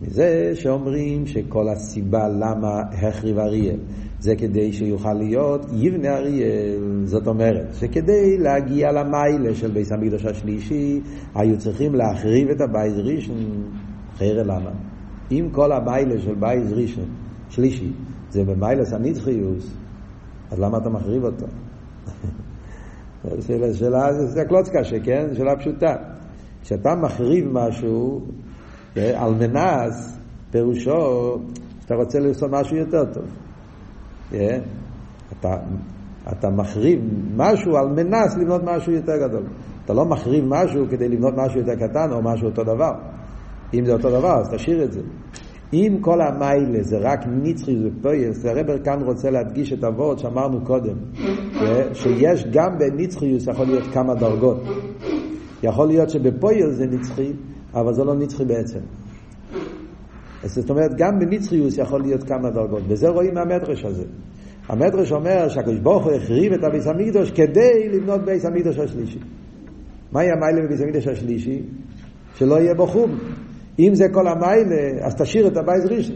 מזה 0.01 0.51
שאומרים 0.53 1.27
שכל 1.27 1.69
הסיבה 1.69 2.27
למה 2.29 2.81
החריב 2.91 3.39
אריאל 3.39 3.79
זה 4.19 4.35
כדי 4.35 4.73
שיוכל 4.73 5.13
להיות 5.13 5.65
יבנה 5.73 6.17
אריאל, 6.17 7.01
זאת 7.03 7.27
אומרת 7.27 7.73
שכדי 7.73 8.38
להגיע 8.38 8.91
למעלה 8.91 9.55
של 9.55 9.71
בית 9.71 9.91
המקדש 9.91 10.25
השלישי 10.25 11.01
היו 11.35 11.57
צריכים 11.57 11.95
להחריב 11.95 12.49
את 12.49 12.62
הבית 12.62 12.93
ראשון, 12.97 13.38
לכאורה 14.17 14.43
למה? 14.43 14.88
אם 15.31 15.49
כל 15.51 15.71
המעלה 15.71 16.19
של 16.19 16.35
בית 16.36 16.73
ראשון, 16.73 17.05
שלישי, 17.49 17.93
זה 18.29 18.43
במעלת 18.43 18.93
הנצחיות, 18.93 19.74
אז 20.51 20.59
למה 20.59 20.77
אתה 20.77 20.89
מחריב 20.89 21.23
אותו? 21.23 21.45
שאלה, 23.47 23.73
שאלה, 23.73 24.13
זה 24.13 24.45
קלאץ 24.45 24.70
קשיא, 24.70 24.99
כן? 24.99 25.27
שאלה 25.34 25.55
פשוטה. 25.59 25.95
כשאתה 26.61 26.89
מחריב 26.95 27.45
משהו 27.51 28.21
על 28.95 29.34
מנס, 29.34 30.17
פירושו 30.51 31.38
שאתה 31.82 31.95
רוצה 31.95 32.19
לעשות 32.19 32.49
משהו 32.51 32.77
יותר 32.77 33.05
טוב. 33.13 33.25
אתה, 35.39 35.55
אתה 36.32 36.49
מחריב 36.49 36.99
משהו 37.36 37.77
על 37.77 37.88
מנס 37.88 38.38
לבנות 38.38 38.61
משהו 38.63 38.91
יותר 38.91 39.17
גדול. 39.27 39.43
אתה 39.86 39.93
לא 39.93 40.05
מחריב 40.05 40.45
משהו 40.47 40.86
כדי 40.89 41.09
לבנות 41.09 41.34
משהו 41.38 41.59
יותר 41.59 41.75
קטן 41.75 42.11
או 42.11 42.21
משהו 42.21 42.47
אותו 42.47 42.63
דבר. 42.63 42.91
אם 43.74 43.86
זה 43.86 43.93
אותו 43.93 44.09
דבר, 44.09 44.39
אז 44.39 44.49
תשאיר 44.53 44.84
את 44.84 44.91
זה. 44.91 45.01
אם 45.74 45.97
כל 46.01 46.22
המיילה 46.22 46.84
זה 46.84 46.97
רק 46.97 47.20
נצחי 47.28 47.76
ופויס, 47.88 48.45
הרבר 48.45 48.80
כאן 48.84 49.01
רוצה 49.01 49.30
להדגיש 49.30 49.74
את 49.74 49.84
הוורד 49.84 50.20
שאמרנו 50.20 50.65
קודם, 50.65 50.95
שיש 51.93 52.45
גם 52.51 52.78
בנצחיות 52.78 53.47
יכול 53.47 53.65
להיות 53.65 53.84
כמה 53.93 54.15
דרגות. 54.15 54.63
יכול 55.63 55.88
להיות 55.88 56.09
שבפועל 56.09 56.72
זה 56.72 56.86
נצחי, 56.86 57.34
אבל 57.74 57.93
זה 57.93 58.03
לא 58.03 58.15
נצחי 58.15 58.45
בעצם. 58.45 58.80
זאת 60.43 60.70
אומרת, 60.70 60.91
גם 60.97 61.20
בנצחיות 61.20 61.78
יכול 61.78 62.01
להיות 62.01 62.24
כמה 62.24 62.49
דרגות, 62.49 62.84
וזה 62.88 63.09
רואים 63.09 63.34
מהמדרש 63.34 63.86
הזה. 63.86 64.03
המדרש 64.67 65.11
אומר 65.11 65.49
שהקדוש 65.49 65.80
ברוך 65.80 66.05
הוא 66.05 66.13
החריב 66.13 66.53
את 66.53 66.63
הבית 66.63 66.88
המקדש 66.88 67.32
כדי 67.32 67.89
לבנות 67.89 68.22
בית 68.26 68.45
המקדש 68.45 68.78
השלישי. 68.80 69.20
מהי 70.11 70.28
המעלה 70.32 70.61
בבית 70.67 70.82
המקדש 70.82 71.07
השלישי? 71.07 71.63
שלא 72.36 72.55
יהיה 72.55 72.74
בו 72.74 72.88
חורבן. 72.88 73.17
אם 73.80 73.95
זה 73.95 74.05
כל 74.11 74.27
המעלה, 74.28 75.05
אז 75.05 75.15
תשאיר 75.15 75.47
את 75.47 75.57
הבית 75.57 75.86
ראשון. 75.86 76.15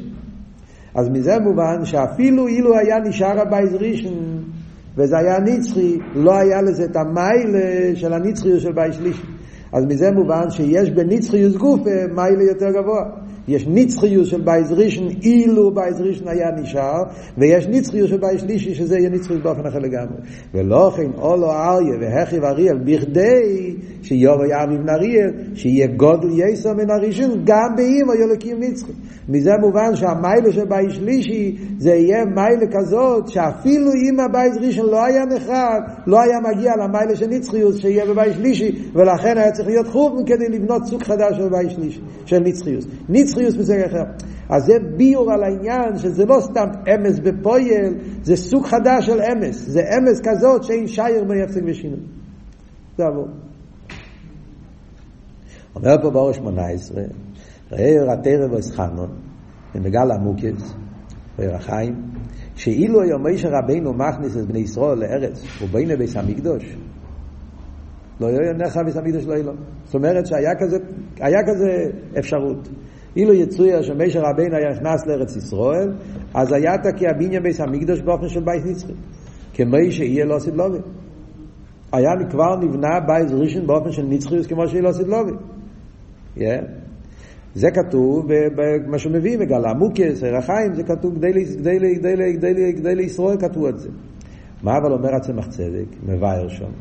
אז 0.96 1.10
מזה 1.10 1.40
מובן 1.40 1.86
שאפילו 1.86 2.48
אילו 2.48 2.78
היה 2.78 3.00
נשאר 3.00 3.40
הבייס 3.40 3.74
ראשון 3.74 4.44
וזה 4.98 5.18
היה 5.18 5.40
נצחי, 5.40 5.98
לא 6.16 6.36
היה 6.38 6.62
לזה 6.62 6.86
את 6.86 6.96
המיילה 6.96 7.96
של 7.96 8.14
הנצחיות 8.14 8.62
של 8.62 8.72
בייס 8.72 8.96
שלישי. 8.96 9.24
אז 9.74 9.86
מזה 9.86 10.12
מובן 10.12 10.50
שיש 10.50 10.90
בנצחיות 10.90 11.56
גוף 11.58 11.82
מיילה 12.16 12.44
יותר 12.44 12.70
גבוה. 12.70 13.04
יש 13.48 13.68
נצחיות 13.68 14.26
של 14.26 14.42
בייז 14.42 14.72
ראשון 14.72 15.08
אילו 15.22 15.74
בייז 15.74 16.02
ראשון 16.02 16.28
היה 16.28 16.52
נשאר 16.62 17.04
ויש 17.38 17.68
נצחיות 17.68 18.10
של 18.10 18.18
בייז 18.18 18.42
שלישי 18.42 18.76
שזה 18.76 18.98
יהיה 18.98 19.10
נצחיות 19.10 19.44
באופן 19.44 19.66
אחר 19.68 19.80
לגמרי. 19.80 20.18
ולא 20.54 20.92
כן 20.98 21.12
אולו 21.18 21.52
אריה 21.52 21.98
והכיב 22.02 22.44
אריאל 22.44 22.78
בכדי 22.78 23.76
שיובו 24.02 24.46
יאביב 24.46 24.82
נריאל 24.82 25.32
שיהיה 25.56 25.88
גודל 25.88 26.30
יסר 26.36 26.74
מן 26.74 26.90
הראשון 26.90 27.30
גם 27.46 27.76
באימו 27.76 28.14
יולקים 28.14 28.58
נצחי 28.60 28.92
מזה 29.30 29.52
מובן 29.62 29.96
שהמעלה 29.96 30.52
של 30.52 30.66
בית 30.66 30.94
שלישי 30.94 31.58
זה 31.78 31.90
יהיה 31.90 32.26
מעלה 32.26 32.66
כזאת 32.72 33.28
שאפילו 33.28 33.92
אם 33.94 34.20
הבית 34.20 34.58
ראשון 34.58 34.86
לא 34.86 35.06
היה 35.06 35.26
נחרב 35.26 35.82
לא 36.08 36.22
היה 36.22 36.40
מגיע 36.40 36.72
למעלה 36.76 37.16
של 37.16 37.28
נצחיות 37.28 37.78
שיהיה 37.78 38.06
בבית 38.06 38.34
שלישי 38.36 38.72
ולכן 38.94 39.38
היה 39.38 39.52
צריך 39.52 39.68
להיות 39.68 39.88
חורבן 39.88 40.20
כדי 40.26 40.50
לבנות 40.50 40.86
סוג 40.86 41.04
חדש 41.04 41.38
של 41.38 41.50
בית 41.50 41.72
שלישי 41.72 42.02
של 42.26 42.40
נצחיות 42.40 42.84
נצחיות 43.34 43.56
בסוג 43.56 43.76
אחר. 43.76 44.04
אז 44.50 44.64
זה 44.66 44.74
ביאור 44.98 45.32
על 45.34 45.44
העניין 45.44 45.98
שזה 45.98 46.26
לא 46.26 46.40
סתם 46.42 46.68
אמת 46.96 47.20
בפועל, 47.20 47.94
זה 48.24 48.36
סוג 48.36 48.66
חדש 48.66 49.06
של 49.06 49.22
אמת. 49.22 49.66
זה 49.68 49.82
אמת 49.98 50.22
כזאת 50.24 50.64
שאין 50.64 50.88
שייך 50.88 51.24
בה 51.24 51.37
הפסק 51.37 51.62
ושינוי. 51.66 52.00
זה 52.98 53.04
הביאור. 53.06 53.28
אומר 55.76 56.02
פה 56.02 56.10
באור 56.10 56.32
18, 56.32 57.04
ראה 57.72 58.04
רתרא 58.04 58.48
ואסחנון, 58.52 59.10
במגל 59.76 60.12
עמוקס, 60.12 60.74
וירחיים, 61.40 61.96
שאילו 62.56 63.02
היום 63.02 63.28
משה 63.28 63.48
רבינו 63.52 63.94
מכניס 63.94 64.38
את 64.38 64.48
בני 64.48 64.60
ישראל 64.60 65.00
לארץ, 65.00 65.44
ובינה 65.62 65.96
ביס 65.96 66.18
המקדוש, 66.18 66.78
לא 68.20 68.28
יהיה 68.28 68.54
נכה 68.54 68.84
ביס 68.84 68.98
המקדוש 68.98 69.26
לא 69.26 69.34
יהיה 69.34 69.44
לו. 69.44 69.54
זאת 69.86 69.96
אומרת 69.96 70.28
שהיה 70.28 70.52
כזה, 70.60 70.78
כזה 71.48 71.70
אפשרות. 72.20 72.70
אילו 73.16 73.34
יצויה 73.34 73.84
שמשה 73.84 74.20
רבינו 74.22 74.56
היה 74.56 74.70
נכנס 74.72 75.08
לארץ 75.08 75.36
ישראל, 75.36 75.92
אז 76.34 76.54
היה 76.54 76.78
תקי 76.78 77.08
הבניין 77.08 77.44
ביס 77.44 77.60
המקדוש 77.60 78.02
באופן 78.02 78.28
של 78.28 78.44
בית 78.44 78.66
נצחי. 78.66 78.94
כמי 79.54 79.92
שיהיה 79.92 80.26
לא 80.26 80.40
סדלובי. 80.40 80.78
היה 81.92 82.12
כבר 82.30 82.56
נבנה 82.56 83.00
בית 83.08 83.32
ראשון 83.32 83.68
באופן 83.68 83.92
של 83.92 84.04
נצחיוס 84.04 84.48
כמו 84.48 84.68
שיהיה 84.68 84.84
לא 84.84 84.92
סדלובי. 84.92 85.32
Yeah. 86.38 86.42
זה 87.56 87.68
כתוב 87.72 88.26
במה 88.56 89.00
שמביא 89.00 89.38
מגלה 89.38 89.74
מוקס, 89.74 90.24
רחיים, 90.24 90.74
זה 90.74 90.84
כתוב 90.84 91.18
גדי 92.80 92.96
לישראל 92.96 93.38
כתבו 93.40 93.70
את 93.70 93.80
זה. 93.80 93.90
מה 94.64 94.72
אבל 94.78 94.92
אומר 94.92 95.16
הצמח 95.16 95.48
צדק, 95.48 96.04
מבאר 96.04 96.48
שם? 96.48 96.72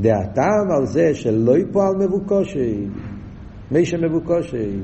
דעתם 0.00 0.70
על 0.78 0.86
זה 0.86 1.14
שלא 1.14 1.58
יפועל 1.58 1.96
מבוקושי, 1.96 2.86
מי 3.70 3.84
שמבוקושי, 3.84 4.80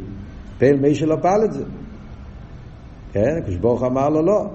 פעל 0.59 0.77
מי 0.77 0.95
שלא 0.95 1.17
פעל 1.23 1.45
את 1.45 1.53
זה. 1.53 1.65
כן, 3.13 3.41
כשברוך 3.47 3.83
אמר 3.83 4.09
לו 4.09 4.23
לא. 4.23 4.51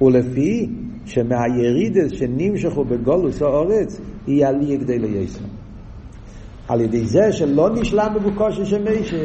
ולפי 0.00 0.70
שמהירידס 1.04 2.10
שנמשכו 2.10 2.84
בגולוס 2.84 3.42
האורץ, 3.42 4.00
היא 4.26 4.46
עלייה 4.46 4.78
כדי 4.80 4.98
לייסר. 4.98 5.44
על 6.68 6.80
ידי 6.80 7.04
זה 7.04 7.32
שלא 7.32 7.70
נשלם 7.70 8.14
מבוקושי 8.16 8.64
של 8.64 8.82
מישה, 8.82 9.16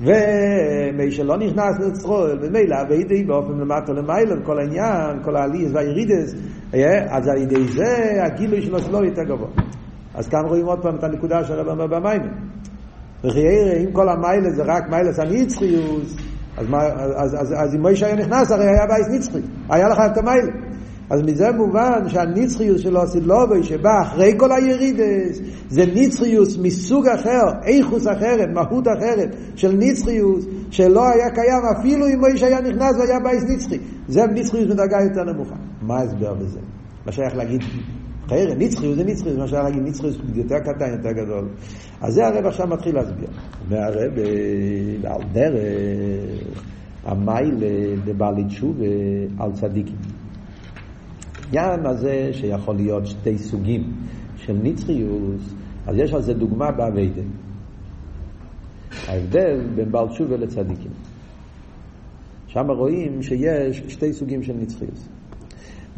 ומי 0.00 1.10
שלא 1.10 1.36
נכנס 1.36 1.80
לצרול, 1.80 2.38
ומילא 2.42 2.76
וידי 2.90 3.24
באופן 3.24 3.52
למטה 3.52 3.92
למעלה, 3.92 4.44
כל 4.44 4.58
העניין, 4.58 5.22
כל 5.24 5.36
העלייה 5.36 5.68
והירידס, 5.74 6.34
אז 7.08 7.28
על 7.28 7.42
ידי 7.42 7.64
זה 7.64 8.22
הגילוי 8.24 8.62
שלו 8.62 8.78
שלו 8.78 9.04
יותר 9.04 9.22
גבוה. 9.22 9.48
אז 10.14 10.28
כאן 10.28 10.40
רואים 10.48 10.66
עוד 10.66 10.78
פעם 10.82 10.96
את 10.96 11.04
הנקודה 11.04 11.44
של 11.44 11.68
אומר 11.68 11.86
במים. 11.86 12.22
וכי 13.26 13.46
אם 13.84 13.92
כל 13.92 14.08
המיילה 14.08 14.50
זה 14.50 14.62
רק 14.62 14.90
מיילס 14.90 15.18
הנצחיוס, 15.18 16.16
אז, 16.56 16.66
מה, 16.68 16.78
אז, 17.16 17.34
אז, 17.40 17.54
אז 17.56 17.74
אם 17.74 17.80
משה 17.80 18.06
היה 18.06 18.16
נכנס 18.16 18.50
הרי 18.50 18.64
היה 18.64 18.86
בית 18.86 19.08
נצחי, 19.08 19.40
היה 19.70 19.88
לך 19.88 19.98
את 20.12 20.18
המעלה. 20.18 20.52
אז 21.10 21.22
מזה 21.22 21.52
מובן 21.52 22.08
שהנצחיות 22.08 22.80
של 22.80 22.96
לעתיד 22.96 23.33
לבוא 23.33 23.62
שבא 23.62 24.02
אחרי 24.02 24.34
כל 24.36 24.52
הירידות 24.52 25.40
זה 25.68 25.84
נצחיות 25.94 26.58
מסוג 26.58 27.06
אחר, 27.08 27.42
איכות 27.64 28.06
אחרת, 28.06 28.48
מהות 28.54 28.86
אחרת 28.88 29.36
של 29.56 29.72
נצחיות 29.78 30.46
שלא 30.70 31.08
היה 31.08 31.30
קיים 31.30 31.62
אפילו 31.78 32.06
אם 32.06 32.18
משה 32.18 32.46
היה 32.46 32.60
נכנס 32.60 32.96
והיה 32.98 33.20
בית 33.20 33.44
נצחי. 33.48 33.78
זה 34.08 34.26
נצחיות 34.26 34.70
מדרגה 34.70 34.96
יותר 35.02 35.24
נמוכה. 35.24 35.54
מה 35.82 35.98
ההסבר 35.98 36.34
בזה? 36.34 36.60
מה 37.06 37.12
שייך 37.12 37.36
להגיד 37.36 37.62
לכאורה, 38.28 38.54
נצחי 38.54 38.94
זה 38.94 39.04
נצחי, 39.04 39.32
זה 39.32 39.38
מה 39.38 39.48
שייך 39.48 39.62
להגיד, 39.62 39.82
נצחי 39.82 40.10
זה 40.10 40.18
יותר 40.34 40.58
קטן, 40.58 40.92
יותר 40.92 41.12
גדול. 41.12 41.48
אז 42.00 42.14
זה 42.14 42.26
הרבי 42.26 42.46
עכשיו 42.46 42.66
מתחיל 42.66 42.94
להסביר. 42.94 43.28
והרבי, 43.68 44.12
על 45.04 45.22
דרך, 45.32 46.42
המעלה 47.04 47.96
דבעלי 48.04 48.44
תשובה 48.44 48.84
על 49.38 49.52
צדיקים. 49.52 49.96
העניין 51.52 51.86
הזה 51.86 52.28
שיכול 52.32 52.76
להיות 52.76 53.06
שתי 53.06 53.38
סוגים 53.38 53.92
של 54.36 54.56
נצחיות, 54.62 55.54
אז 55.86 55.96
יש 55.96 56.14
על 56.14 56.22
זה 56.22 56.34
דוגמה 56.34 56.70
בעבודה. 56.70 57.22
ההבדל 59.06 59.60
בין 59.74 59.92
בעל 59.92 60.08
תשובה 60.08 60.36
לצדיקים. 60.36 60.90
שם 62.46 62.70
רואים 62.70 63.22
שיש 63.22 63.82
שתי 63.88 64.12
סוגים 64.12 64.42
של 64.42 64.52
נצחיות. 64.52 65.08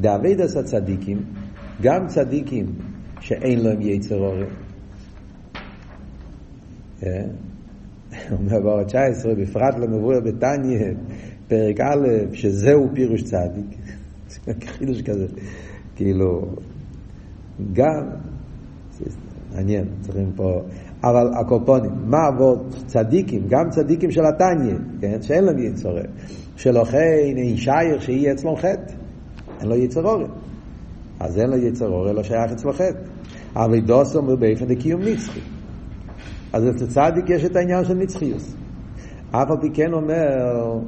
דעבודת 0.00 0.56
הצדיקים 0.56 1.18
גם 1.82 2.06
צדיקים 2.06 2.66
שאין 3.20 3.60
להם 3.60 3.80
יצר 3.80 4.16
אורם. 4.16 4.46
אה? 7.02 7.22
אומר 8.32 8.60
באור 8.60 8.82
19, 8.82 9.34
בפרט 9.34 9.74
למבואר 9.78 10.20
בתניא, 10.20 10.78
פרק 11.48 11.80
א', 11.80 12.34
שזהו 12.34 12.88
פירוש 12.94 13.22
צדיק. 13.22 13.78
חידוש 14.66 15.02
כזה. 15.02 15.26
כאילו, 15.96 16.48
גם, 17.72 18.10
מעניין, 19.54 19.84
צריכים 20.00 20.32
פה, 20.36 20.60
אבל 21.04 21.30
הקופונים, 21.40 21.90
מה 22.04 22.26
עבוד 22.26 22.74
צדיקים, 22.86 23.42
גם 23.48 23.70
צדיקים 23.70 24.10
של 24.10 24.26
התניא, 24.26 24.74
כן, 25.00 25.22
שאין 25.22 25.44
להם 25.44 25.58
יצר 25.58 25.88
אורם. 25.88 26.02
שלוחן 26.56 27.36
אין 27.36 27.56
שייר 27.56 27.98
שיהיה 28.00 28.32
אצלו 28.32 28.56
חטא, 28.56 28.92
אין 29.60 29.68
לו 29.68 29.76
יצר 29.76 30.04
אורם. 30.04 30.30
אז 31.20 31.38
אין 31.38 31.50
לו 31.50 31.56
יצר 31.56 31.88
אור, 31.88 32.10
אלא 32.10 32.22
שייך 32.22 32.52
אצלו 32.52 32.72
חטא. 32.72 32.98
אבל 33.56 33.80
דוס 33.80 34.16
אומר 34.16 34.36
באופן 34.36 34.68
לקיום 34.68 35.02
נצחי. 35.02 35.40
אז 36.52 36.68
אצל 36.68 36.86
צדיק 36.86 37.30
יש 37.30 37.44
את 37.44 37.56
העניין 37.56 37.84
של 37.84 37.94
נצחיוס. 37.94 38.54
אף 39.30 39.50
על 39.50 39.56
פי 39.60 39.70
כן 39.74 39.92
אומר 39.92 40.78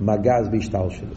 מגז 0.00 0.48
בהשתל 0.50 0.90
שלו. 0.90 1.14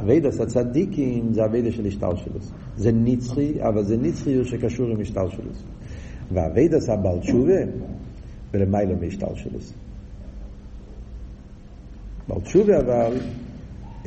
אבידס 0.00 0.40
הצדיקים 0.40 1.32
זה 1.32 1.44
אבידס 1.44 1.74
של 1.74 1.86
השתל 1.86 2.16
שלו. 2.16 2.40
זה 2.76 2.90
נצחי, 2.92 3.52
אבל 3.62 3.82
זה 3.84 3.96
נצחיות 3.96 4.46
שקשור 4.46 4.86
עם 4.86 5.00
השתל 5.00 5.28
שלו. 5.30 5.50
ואבידס 6.32 6.88
הבעל 6.88 7.18
תשובה 7.18 7.60
ולמיילא 8.54 8.94
מהשתל 9.00 9.34
שלו. 9.34 9.58
בעל 12.28 12.40
תשובה 12.40 12.78
אבל 12.78 13.16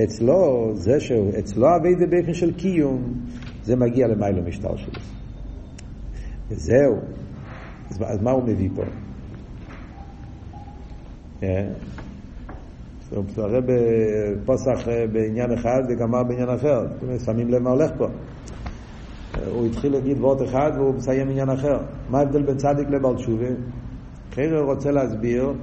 אצלו, 0.03 0.71
זה 0.75 0.99
שהוא, 0.99 1.31
אצלו 1.39 1.75
אביידה 1.75 2.05
באופן 2.05 2.33
של 2.33 2.53
קיום, 2.53 3.13
זה 3.63 3.75
מגיע 3.75 4.07
למיילו 4.07 4.43
משטר 4.43 4.75
שלו. 4.75 5.01
וזהו. 6.49 6.95
אז, 7.89 8.01
אז 8.05 8.21
מה 8.21 8.31
הוא 8.31 8.43
מביא 8.43 8.69
פה? 8.75 8.83
הוא 13.15 13.23
הרי 13.37 13.59
בפוסח 13.65 14.87
בעניין 15.11 15.51
אחד 15.51 15.81
וגמר 15.89 16.23
בעניין 16.23 16.49
אחר. 16.49 16.87
שמים 17.25 17.49
לב 17.49 17.61
מה 17.61 17.69
הולך 17.69 17.91
פה. 17.97 18.07
הוא 19.51 19.65
התחיל 19.65 19.91
להגיד 19.91 20.17
וורט 20.19 20.41
אחד 20.49 20.71
והוא 20.75 20.95
מסיים 20.95 21.29
עניין 21.29 21.49
אחר. 21.49 21.79
מה 22.09 22.19
ההבדל 22.19 22.41
בין 22.41 22.57
צדיק 22.57 22.89
לבעל 22.89 23.17
הוא 24.59 24.73
רוצה 24.73 24.91
להסביר 24.91 25.53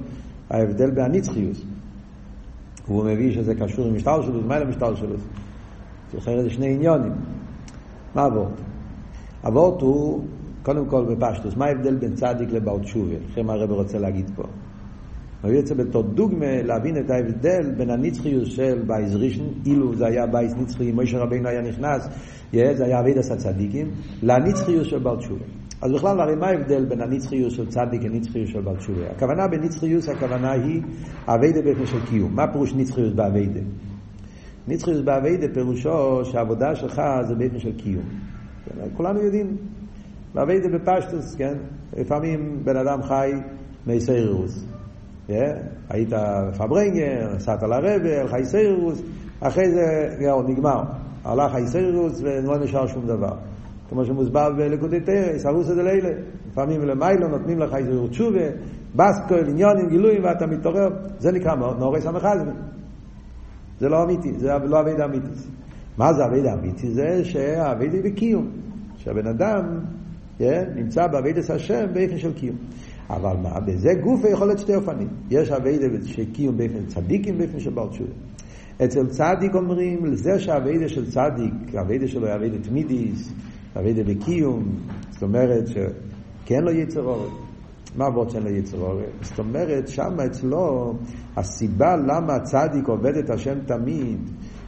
ההבדל 0.49 0.91
בהנצחיוס. 0.91 1.65
והוא 2.87 3.05
מביא 3.05 3.33
שזה 3.33 3.55
קשור 3.55 3.85
שלו, 3.99 4.41
מה 4.47 4.59
למשטר 4.59 4.95
שלו? 4.95 5.15
אחרת 6.17 6.43
זה 6.43 6.49
שני 6.49 6.73
עניונים. 6.73 7.13
מה 8.15 8.25
אבות? 8.25 8.61
אבות 9.47 9.81
הוא, 9.81 10.23
קודם 10.63 10.85
כל 10.85 11.05
בפשטוס, 11.05 11.57
מה 11.57 11.65
ההבדל 11.65 11.95
בין 11.95 12.15
צדיק 12.15 12.49
לבעל 12.51 12.79
תשובה? 12.79 13.15
מה 13.43 13.53
הרב 13.53 13.71
רוצה 13.71 13.99
להגיד 13.99 14.31
פה. 14.35 14.43
מביא 15.43 15.59
את 15.59 15.67
זה 15.67 15.75
בתור 15.75 16.03
דוגמה 16.03 16.61
להבין 16.61 16.97
את 16.97 17.09
ההבדל 17.09 17.71
בין 17.77 17.89
הנצחיות 17.89 18.45
של 18.45 18.81
בייז 18.87 19.15
ראשון, 19.15 19.53
אילו 19.65 19.95
זה 19.95 20.05
היה 20.05 20.27
בייז 20.27 20.55
נצחי, 20.55 20.91
מוישה 20.91 21.19
רבינו 21.19 21.49
היה 21.49 21.61
נכנס, 21.61 22.07
זה 22.51 22.85
היה 22.85 22.99
אבידס 22.99 23.31
הצדיקים, 23.31 23.91
לנצחיות 24.23 24.85
של 24.85 24.99
בעל 24.99 25.17
תשובה. 25.17 25.45
אז 25.81 25.91
בכלל, 25.91 26.19
הרי 26.19 26.35
מה 26.35 26.47
ההבדל 26.47 26.85
בין 26.85 27.01
הנצחיות 27.01 27.51
של 27.51 27.67
צדיק 27.67 28.03
לנצחיות 28.03 28.47
של 28.47 28.61
בעל 28.61 28.75
תשובה? 28.77 29.09
הכוונה 29.15 29.47
בנצחיות, 29.47 30.03
הכוונה 30.07 30.51
היא 30.51 30.81
אבידה 31.27 31.61
באופן 31.61 31.85
של 31.85 32.05
קיום. 32.05 32.35
מה 32.35 32.51
פירוש 32.51 32.73
נצחיות 32.73 33.15
באבידה? 33.15 33.59
נצחיות 34.67 35.05
באבידה 35.05 35.47
פירושו 35.53 36.25
שהעבודה 36.25 36.75
שלך 36.75 37.01
זה 37.27 37.35
באופן 37.35 37.59
של 37.59 37.77
קיום. 37.77 38.03
כולנו 38.93 39.21
יודעים, 39.21 39.57
באבידה 40.33 40.69
בפשטוס, 40.77 41.35
כן? 41.35 41.53
לפעמים 41.97 42.61
בן 42.63 42.77
אדם 42.77 43.03
חי 43.03 43.31
מייסיירוס. 43.87 44.65
Yeah, 45.29 45.31
היית 45.89 46.09
פברנגר, 46.57 47.35
נסעת 47.35 47.63
לרבה, 47.63 48.21
הלכה 48.21 48.37
איסיירוס, 48.37 49.01
אחרי 49.39 49.71
זה 49.71 50.15
נגמר. 50.47 50.83
הלך 51.25 51.53
האיסיירוס 51.53 52.21
ולא 52.21 52.57
נשאר 52.57 52.87
שום 52.87 53.07
דבר. 53.07 53.33
כמו 53.89 54.05
שמוסבר 54.05 54.49
בלקודי 54.57 54.99
תרס, 54.99 55.45
ארוסא 55.45 55.73
דלילה. 55.75 56.09
לפעמים 56.51 56.81
למיילו 56.81 57.27
נותנים 57.27 57.59
לך 57.59 57.75
איזה 57.75 57.91
תשובה, 58.09 58.47
בסקול, 58.95 59.49
עניונים, 59.49 59.89
גילויים, 59.89 60.23
ואתה 60.23 60.47
מתעורר. 60.47 60.87
זה 61.19 61.31
נקרא 61.31 61.55
נורס 61.55 62.05
המחזמי. 62.05 62.51
זה 63.79 63.89
לא 63.89 64.03
אמיתי, 64.03 64.33
זה 64.37 64.47
לא 64.63 64.79
אבידה 64.79 65.05
אמיתי. 65.05 65.27
מה 65.97 66.13
זה 66.13 66.25
אבידה 66.25 66.53
אמיתי? 66.53 66.91
זה 66.91 67.25
שהאבידה 67.25 67.97
בקיום. 68.03 68.47
שהבן 68.97 69.27
אדם 69.27 69.79
yeah, 70.39 70.43
נמצא 70.75 71.07
באבידס 71.07 71.51
השם 71.51 71.85
באופן 71.93 72.17
של 72.17 72.33
קיום. 72.33 72.55
אבל 73.09 73.37
מה, 73.43 73.59
בזה 73.59 73.93
גוף 74.03 74.21
יכול 74.29 74.47
להיות 74.47 74.59
שתי 74.59 74.75
אופנים. 74.75 75.07
יש 75.29 75.51
אבידה 75.51 75.85
של 76.05 76.31
קיום 76.33 76.57
באופן 76.57 76.85
צדיקים 76.85 77.37
באופן 77.37 77.59
של 77.59 77.69
בעל 77.69 77.87
תשובה. 77.87 78.11
אצל 78.83 79.07
צדיק 79.07 79.55
אומרים, 79.55 80.05
לזה 80.05 80.39
שהאבידה 80.39 80.89
של 80.89 81.11
צדיק, 81.11 81.75
האבידה 81.75 82.07
שלו 82.07 82.27
היא 82.27 82.35
אבידה 82.35 82.57
תמידיס, 82.57 83.33
אבידה 83.79 84.03
בקיום, 84.03 84.63
זאת 85.09 85.23
אומרת 85.23 85.67
שכן 85.67 86.63
לא 86.63 86.71
יצר 86.71 87.03
אורן. 87.03 87.29
מה 87.95 88.05
עבוד 88.05 88.29
שאין 88.29 88.43
לו 88.43 88.49
יצר 88.49 88.77
אורן? 88.77 89.03
זאת 89.21 89.39
אומרת, 89.39 89.87
שם 89.87 90.19
אצלו, 90.25 90.93
הסיבה 91.37 91.95
למה 91.95 92.35
הצדיק 92.35 92.87
עובד 92.87 93.17
את 93.17 93.29
השם 93.29 93.59
תמיד, 93.65 94.19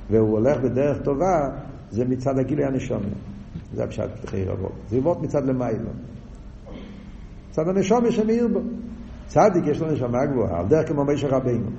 והוא 0.10 0.30
הולך 0.30 0.58
בדרך 0.62 1.02
טובה, 1.04 1.48
זה 1.90 2.06
מצד 2.06 2.40
הגילוי 2.40 2.66
הנשומת. 2.66 3.04
זה 3.74 3.84
הפשט 3.84 4.10
בחיי 4.24 4.46
רבו. 4.46 4.70
זה 4.90 4.98
יבוא 4.98 5.16
מצד 5.22 5.46
למיילו. 5.46 5.90
מצד 7.50 7.68
הנשומת 7.68 8.12
שמאיר 8.12 8.48
בו. 8.48 8.60
צדיק 9.28 9.68
יש 9.68 9.82
לו 9.82 9.92
נשמה 9.92 10.26
גבוהה, 10.26 10.60
על 10.60 10.68
דרך 10.68 10.88
כמו 10.88 11.06
מישר 11.06 11.28
רבינו. 11.28 11.70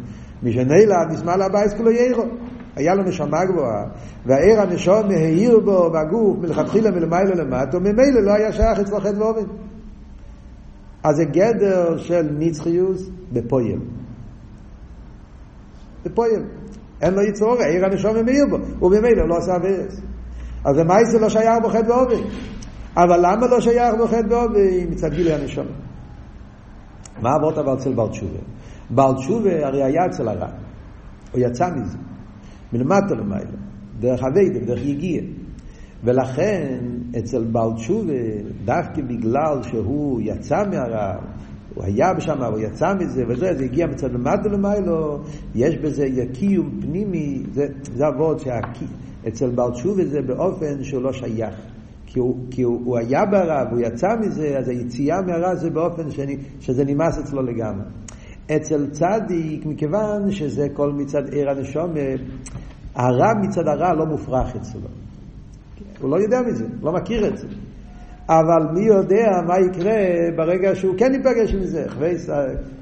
שנילד 0.42 1.10
נשמע 1.10 1.36
לבייס 1.36 1.74
כולו 1.74 1.90
יאירו. 1.90 2.24
היה 2.76 2.94
לו 2.94 3.02
נשמה 3.02 3.44
גבוהה, 3.44 3.84
והעיר 4.26 4.60
הנשום 4.60 5.08
מהאיר 5.08 5.60
בו 5.60 5.90
בגוף 5.90 6.38
מלכתחילה 6.40 6.90
מלמעלה 6.90 7.34
למטה, 7.34 7.78
ממילא 7.78 8.20
לא 8.20 8.32
היה 8.32 8.52
שייך 8.52 8.78
אצלו 8.78 9.00
חטא 9.00 9.16
ואובן. 9.18 9.46
אז 11.02 11.16
זה 11.16 11.24
גדר 11.24 11.96
של 11.96 12.28
נצחיוס 12.38 13.10
בפויל. 13.32 13.80
בפויל. 16.04 16.42
אין 17.02 17.14
לו 17.14 17.22
יצור, 17.22 17.56
העיר 17.60 17.84
הנשום 17.84 18.16
מהאיר 18.24 18.46
בו, 18.50 18.86
וממילא 18.86 19.28
לא 19.28 19.36
עשה 19.36 19.56
אבירס. 19.56 20.00
אז 20.64 20.76
למעשה 20.76 21.18
לא 21.18 21.28
שייך 21.28 21.62
בו 21.62 21.68
חטא 21.68 21.90
ואובן. 21.90 22.22
אבל 22.96 23.18
למה 23.18 23.46
לא 23.46 23.60
שייך 23.60 23.94
בו 23.94 24.06
חטא 24.06 24.26
ואובן? 24.34 24.60
מצד 24.90 25.10
גילי 25.14 25.32
הנשום. 25.32 25.66
מה 27.22 27.34
עברת 27.34 27.58
אבל 27.58 27.74
אצל 27.74 27.94
בר 27.94 28.08
תשובה? 28.08 28.38
בר 28.90 29.12
תשובה 29.14 29.66
הרי 29.66 29.82
היה 29.84 30.06
אצל 30.06 30.28
הרע. 30.28 30.48
הוא 31.32 31.40
יצא 31.40 31.70
מזה. 31.76 32.09
מלמטה 32.72 33.14
למעלה, 33.14 33.56
דרך 34.00 34.20
אביידה, 34.24 34.58
דרך 34.66 34.84
יגיע. 34.84 35.22
ולכן 36.04 36.78
אצל 37.18 37.44
בעל 37.44 37.72
תשובה, 37.76 38.12
דווקא 38.64 39.02
בגלל 39.02 39.62
שהוא 39.62 40.20
יצא 40.20 40.64
מהרע, 40.70 41.14
הוא 41.74 41.84
היה 41.84 42.20
שם, 42.20 42.42
הוא 42.42 42.58
יצא 42.58 42.94
מזה, 42.94 43.24
וזה, 43.28 43.54
זה 43.54 43.64
הגיע 43.64 43.86
מצד 43.86 44.12
למטה 44.12 44.48
למעלה, 44.48 45.16
יש 45.54 45.76
בזה 45.76 46.06
קיום 46.32 46.80
פנימי, 46.80 47.42
זה, 47.52 47.66
זה 47.94 48.06
עבוד 48.06 48.38
שאצל 48.38 49.50
בעל 49.50 49.70
תשובה 49.70 50.04
זה 50.04 50.22
באופן 50.22 50.84
שהוא 50.84 51.02
לא 51.02 51.12
שייך. 51.12 51.54
כי 52.06 52.18
הוא, 52.18 52.36
כי 52.50 52.62
הוא, 52.62 52.80
הוא 52.84 52.98
היה 52.98 53.26
ברע 53.26 53.64
והוא 53.70 53.80
יצא 53.80 54.08
מזה, 54.20 54.58
אז 54.58 54.68
היציאה 54.68 55.22
מהרע 55.22 55.54
זה 55.54 55.70
באופן 55.70 56.10
שאני, 56.10 56.36
שזה 56.60 56.84
נמאס 56.84 57.18
אצלו 57.18 57.42
לגמרי. 57.42 57.84
אצל 58.56 58.86
צדיק, 58.90 59.66
מכיוון 59.66 60.30
שזה 60.30 60.66
כל 60.72 60.92
מצד 60.92 61.28
עיר 61.32 61.50
הנשום, 61.50 61.90
הרע 62.94 63.34
מצד 63.42 63.68
הרע 63.68 63.94
לא 63.94 64.06
מופרך 64.06 64.56
אצלו. 64.56 64.88
הוא 66.00 66.10
לא 66.10 66.16
יודע 66.16 66.40
מזה, 66.42 66.64
לא 66.82 66.92
מכיר 66.92 67.28
את 67.28 67.38
זה. 67.38 67.46
אבל 68.28 68.72
מי 68.74 68.86
יודע 68.86 69.30
מה 69.46 69.54
יקרה 69.58 69.96
ברגע 70.36 70.74
שהוא 70.74 70.94
כן 70.98 71.12
ייפגש 71.14 71.54
עם 71.54 71.64
זה. 71.64 71.84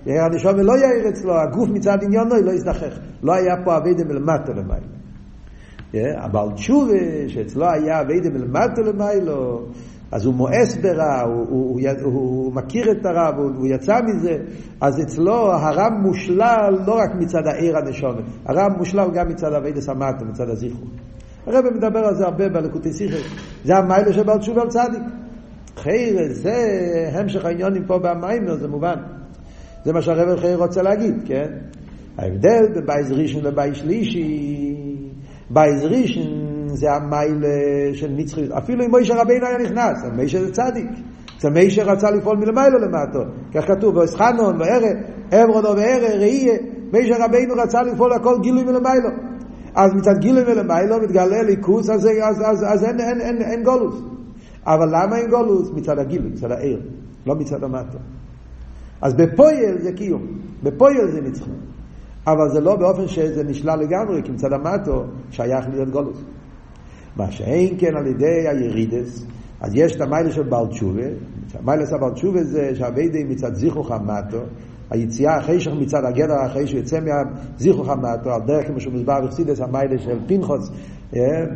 עיר 0.07 0.23
הנשום 0.23 0.61
לא 0.61 0.73
יאיר 0.73 1.09
אצלו, 1.09 1.33
הגוף 1.41 1.69
מצד 1.69 1.99
עניונו 2.03 2.35
לא 2.45 2.53
יזדחך. 2.53 2.99
לא 3.23 3.33
היה 3.35 3.55
פה 3.65 3.77
אבידם 3.77 4.09
מלמטה 4.09 4.53
למעלה. 4.53 4.87
אבל 6.25 6.55
תשובה, 6.55 7.29
שאצלו 7.29 7.67
היה 7.71 8.01
אבידם 8.01 8.33
מלמטה 8.35 8.83
למעלה, 8.83 9.35
אז 10.13 10.27
הוא 10.27 10.35
מואס 10.35 10.77
ברע, 10.77 11.23
הוא, 11.23 11.47
הוא, 11.49 11.81
הוא, 12.03 12.13
הוא 12.13 12.55
מכיר 12.55 12.91
את 12.91 13.07
הרע, 13.07 13.29
הוא, 13.37 13.51
הוא 13.57 13.67
יצא 13.67 14.01
מזה, 14.05 14.37
אז 14.81 15.01
אצלו 15.01 15.53
הרע 15.53 15.89
מושלל 16.03 16.79
לא 16.87 16.95
רק 16.95 17.11
מצד 17.19 17.47
העיר 17.47 17.77
הנשומת, 17.77 18.25
הרע 18.47 18.69
מושלל 18.79 19.11
גם 19.15 19.29
מצד 19.29 19.53
אבידס 19.53 19.89
המטה, 19.89 20.25
מצד 20.25 20.49
הזיכרו. 20.49 20.87
הרב 21.47 21.65
מדבר 21.75 21.99
על 21.99 22.15
זה 22.15 22.25
הרבה 22.25 22.49
בלקוטי 22.49 22.93
שיחס, 22.93 23.21
זה 23.65 23.77
המיילה 23.77 24.13
של 24.13 24.23
בעל 24.23 24.39
תשובה 24.39 24.63
על 24.63 24.69
צדיק. 24.69 25.03
חיירה, 25.77 26.29
זה 26.29 26.55
המשך 27.13 27.45
העניונים 27.45 27.85
פה 27.87 27.99
במיימר, 27.99 28.57
זה 28.57 28.69
מובן. 28.69 28.97
זה 29.85 29.93
מה 29.93 30.03
שהרב 30.03 30.41
חייר 30.41 30.59
רוצה 30.59 30.83
להגיד, 30.83 31.15
כן? 31.25 31.49
ההבדל 32.19 32.67
בין 32.75 32.87
בית 32.87 33.13
ראשון 33.13 33.45
לבית 33.45 33.77
שלישי, 33.77 34.77
בית 35.51 35.85
ראשון 35.85 36.58
זה 36.69 36.93
המעלה 36.93 37.45
של 37.93 38.09
נצחיות. 38.17 38.51
אפילו 38.51 38.85
אם 38.85 38.91
משה 38.91 39.15
רבינו 39.23 39.47
היה 39.47 39.59
נכנס, 39.59 40.05
משה 40.15 40.45
זה 40.45 40.53
צדיק. 40.53 40.91
זה 41.41 41.51
משה 41.51 41.85
רצה 41.85 42.11
לפעול 42.11 42.37
מלמעלה 42.37 42.79
למטה. 42.79 43.19
כך 43.55 43.65
כתוב, 43.67 43.97
ואתחנן 43.97 44.61
וארא, 44.61 44.97
אעברה 45.31 45.64
נא 45.64 45.77
ואראה, 45.77 46.21
ראייה. 46.21 46.59
משה 46.93 47.25
רבינו 47.25 47.55
רצה 47.55 47.83
לפעול 47.83 48.13
הכל 48.13 48.39
גילוי 48.43 48.65
מלמעלה. 48.65 49.09
אז 49.75 49.95
מצד 49.95 50.19
גילוי 50.19 50.45
מלמעלה 50.45 51.01
מתגלה 51.03 51.43
אלוקות, 51.43 51.91
אז, 51.91 52.07
אז, 52.07 52.43
אז, 52.45 52.65
אז 52.69 52.85
אין, 52.85 53.01
אין, 53.01 53.21
אין, 53.21 53.43
אין 53.43 53.63
גלות. 53.63 54.03
אבל 54.67 54.89
למה 54.89 55.17
אין 55.17 55.31
גלות? 55.31 55.71
מצד 55.75 55.99
הגילוי, 55.99 56.31
מצד 56.31 56.51
האור, 56.51 56.81
לא 57.27 57.35
מצד 57.35 57.65
המטו. 57.65 57.99
אז 59.03 59.15
בפויל 59.15 59.79
זה 59.79 59.93
קיום, 59.93 60.27
בפויל 60.63 61.11
זה 61.11 61.21
נצחי. 61.21 61.51
אבל 62.27 62.49
זה 62.53 62.61
לא 62.61 62.77
באופן 62.77 63.09
שזה 63.09 63.45
נשלל 63.45 63.79
לגמרי, 63.79 64.23
כי 64.25 64.33
מצד 64.33 64.53
המטו 64.53 65.05
שייך 65.31 65.69
להיות 65.73 65.89
גולוס. 65.89 66.25
מה 67.19 67.31
שאין 67.31 67.75
כן 67.79 67.97
על 67.97 68.07
ידי 68.07 68.49
הירידס, 68.49 69.27
אז 69.61 69.73
יש 69.75 69.97
את 69.97 70.01
המיילה 70.01 70.31
של 70.31 70.43
בעל 70.43 70.67
תשובה, 70.67 71.03
המיילה 71.55 71.87
של 71.87 71.97
בעל 71.97 72.13
תשובה 72.13 72.45
זה 72.45 72.71
שהאביידי 72.75 73.25
מצד 73.25 73.55
זיכוך 73.55 73.91
המטו, 73.91 74.39
היציאה 74.91 75.59
שהוא 75.59 75.83
מצד 75.83 76.05
הגדר, 76.05 76.47
אחרי 76.47 76.67
שהוא 76.67 76.81
יוצא 76.81 76.99
מהזיכוך 77.01 77.89
המטו, 77.89 78.31
על 78.31 78.41
דרך 78.47 78.67
כמו 78.67 78.81
שהוא 78.81 78.95
מסבר 78.95 79.21
בחסידס, 79.27 79.61
המיילה 79.61 79.99
של 79.99 80.19
פנחוס, 80.27 80.71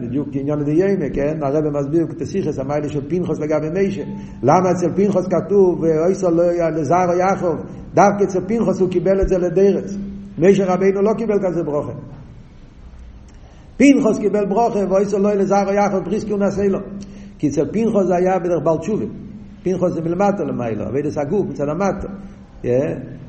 בדיוק 0.03 0.29
עניין 0.33 0.59
לדיימה, 0.59 1.05
כן? 1.13 1.39
הרב 1.43 1.69
מסביר 1.69 2.07
כתסיכס, 2.07 2.59
המיילה 2.59 2.89
של 2.89 3.09
פנחוס 3.09 3.39
לגבי 3.41 3.71
מישה. 3.71 4.03
למה 4.43 4.71
אצל 4.71 4.93
פנחוס 4.97 5.27
כתוב, 5.27 5.81
ואויסו 5.81 6.31
לא 6.31 6.71
לזר 6.71 7.05
או 7.09 7.19
יעקב, 7.19 7.57
דווקא 7.95 8.25
אצל 8.25 8.41
פנחוס 8.49 8.81
הוא 8.81 8.91
קיבל 8.91 9.21
את 9.21 9.29
זה 9.29 9.39
לדרץ. 9.39 9.97
מישה 10.39 10.75
רבינו 10.75 11.03
לא 11.03 11.13
קיבל 11.19 11.39
כזה 11.43 11.63
ברוכה. 11.63 11.93
פנחוס 13.83 14.19
קיבל 14.19 14.47
ברוכה 14.47 14.79
ואויסו 14.91 15.19
לא 15.19 15.35
לזר 15.35 15.65
או 15.67 15.73
יחד 15.73 16.05
בריסקי 16.05 16.33
ונעשה 16.33 16.63
לו. 16.63 16.79
כי 17.39 17.49
אצל 17.49 17.65
פנחוס 17.73 18.07
זה 18.07 18.17
היה 18.17 18.39
בדרך 18.39 18.63
בעל 18.65 18.79
תשובה. 18.79 19.05
פנחוס 19.63 19.93
זה 19.93 20.01
מלמטה 20.01 20.45
למיילו, 20.45 20.89
אבי 20.89 21.03
דס 21.03 21.19
הגוף 21.19 21.47
מצד 21.47 21.69
המטה. 21.69 22.09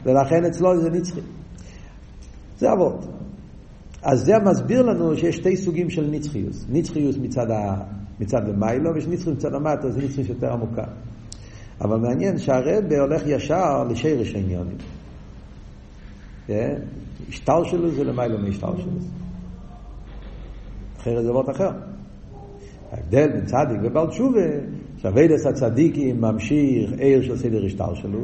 ולכן 0.05 0.45
אצלו 0.45 0.81
זה 0.81 0.89
נצחי. 0.89 1.19
זה 2.59 2.73
אבות. 2.73 3.05
אז 4.03 4.25
זה 4.25 4.33
מסביר 4.45 4.81
לנו 4.81 5.17
שיש 5.17 5.35
שתי 5.35 5.57
סוגים 5.57 5.89
של 5.89 6.09
נצחיוס. 6.11 6.65
נצחיוס 6.69 7.17
מצד, 7.17 7.51
ה... 7.51 7.75
מצד 8.19 8.47
למעלה, 8.47 8.93
ויש 8.93 9.07
נצחיות 9.07 9.37
מצד 9.37 9.53
המטה, 9.53 9.89
זה 9.89 10.01
נצחיות 10.01 10.29
יותר 10.29 10.53
עמוקה. 10.53 10.83
אבל 11.81 11.97
מעניין 11.97 12.37
שהרבי 12.37 12.99
הולך 12.99 13.21
ישר 13.27 13.83
לשורש 13.89 14.35
העניינים. 14.35 14.77
השתלשלות 17.29 17.91
זה 17.91 18.03
למעלה 18.03 18.37
מהשתלשלות. 18.37 19.22
אחרת 21.03 21.23
זה 21.23 21.31
וורט 21.31 21.49
אחר. 21.49 21.69
ההבדל 22.91 23.27
בין 23.27 23.45
צדיק 23.45 23.77
ובעל 23.83 24.07
תשובה, 24.07 24.39
שעבודת 24.97 25.45
הצדיקים 25.45 26.21
ממשיך 26.21 26.91
אור 26.97 27.21
של 27.21 27.37
סדר 27.37 27.65
השתלשלות, 27.65 28.19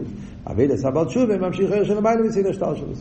עבודת 0.48 0.86
הבעל 0.86 1.06
תשובה 1.06 1.38
ממשיך 1.38 1.72
אור 1.72 1.84
של 1.84 1.98
למעלה 1.98 2.26
מסדר 2.26 2.50
השתלשלות. 2.50 2.94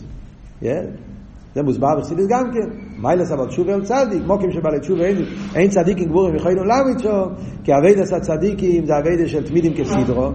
זה 1.54 1.62
מוסבר 1.62 1.96
בחסידות 1.98 2.26
גם 2.28 2.50
כן. 2.54 2.68
מיילס 3.02 3.32
אבל 3.32 3.46
תשובה 3.46 3.74
אל 3.74 3.84
צדיק, 3.84 4.22
מוקים 4.26 4.52
שבעלי 4.52 4.80
תשובה 4.80 5.04
אין, 5.04 5.16
אין 5.54 5.70
צדיקים 5.70 6.08
גבורים 6.08 6.34
יכולים 6.34 6.58
שם, 6.98 7.24
כי 7.64 7.72
אביידס 7.74 8.12
הצדיקים 8.12 8.86
זה 8.86 8.98
אביידס 8.98 9.30
של 9.30 9.44
תמידים 9.44 9.74
כסדרו, 9.74 10.30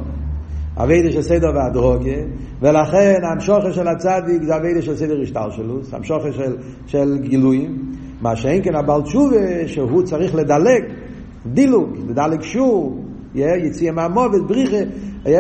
אביידס 0.78 1.14
של 1.14 1.22
סדר 1.22 1.52
והדרוגיה, 1.56 2.24
ולכן 2.62 3.20
המשוכר 3.32 3.72
של 3.72 3.88
הצדיק 3.88 4.44
זה 4.44 4.56
אביידס 4.56 4.84
של 4.84 4.96
סדר 4.96 5.22
השטר 5.22 5.50
שלו, 5.50 5.80
המשוכר 5.92 6.32
של, 6.32 6.56
של 6.86 7.18
גילויים, 7.22 7.93
מה 8.24 8.36
שאין 8.36 8.64
כן 8.64 8.76
הבעל 8.76 9.02
תשובה 9.02 9.68
שהוא 9.68 10.04
צריך 10.04 10.36
לדלג, 10.36 10.84
דילוג, 11.46 11.98
לדלג 12.10 12.42
שור, 12.42 13.06
יציאה 13.36 13.92
מהמוות, 13.92 14.48
בריחה, 14.48 14.78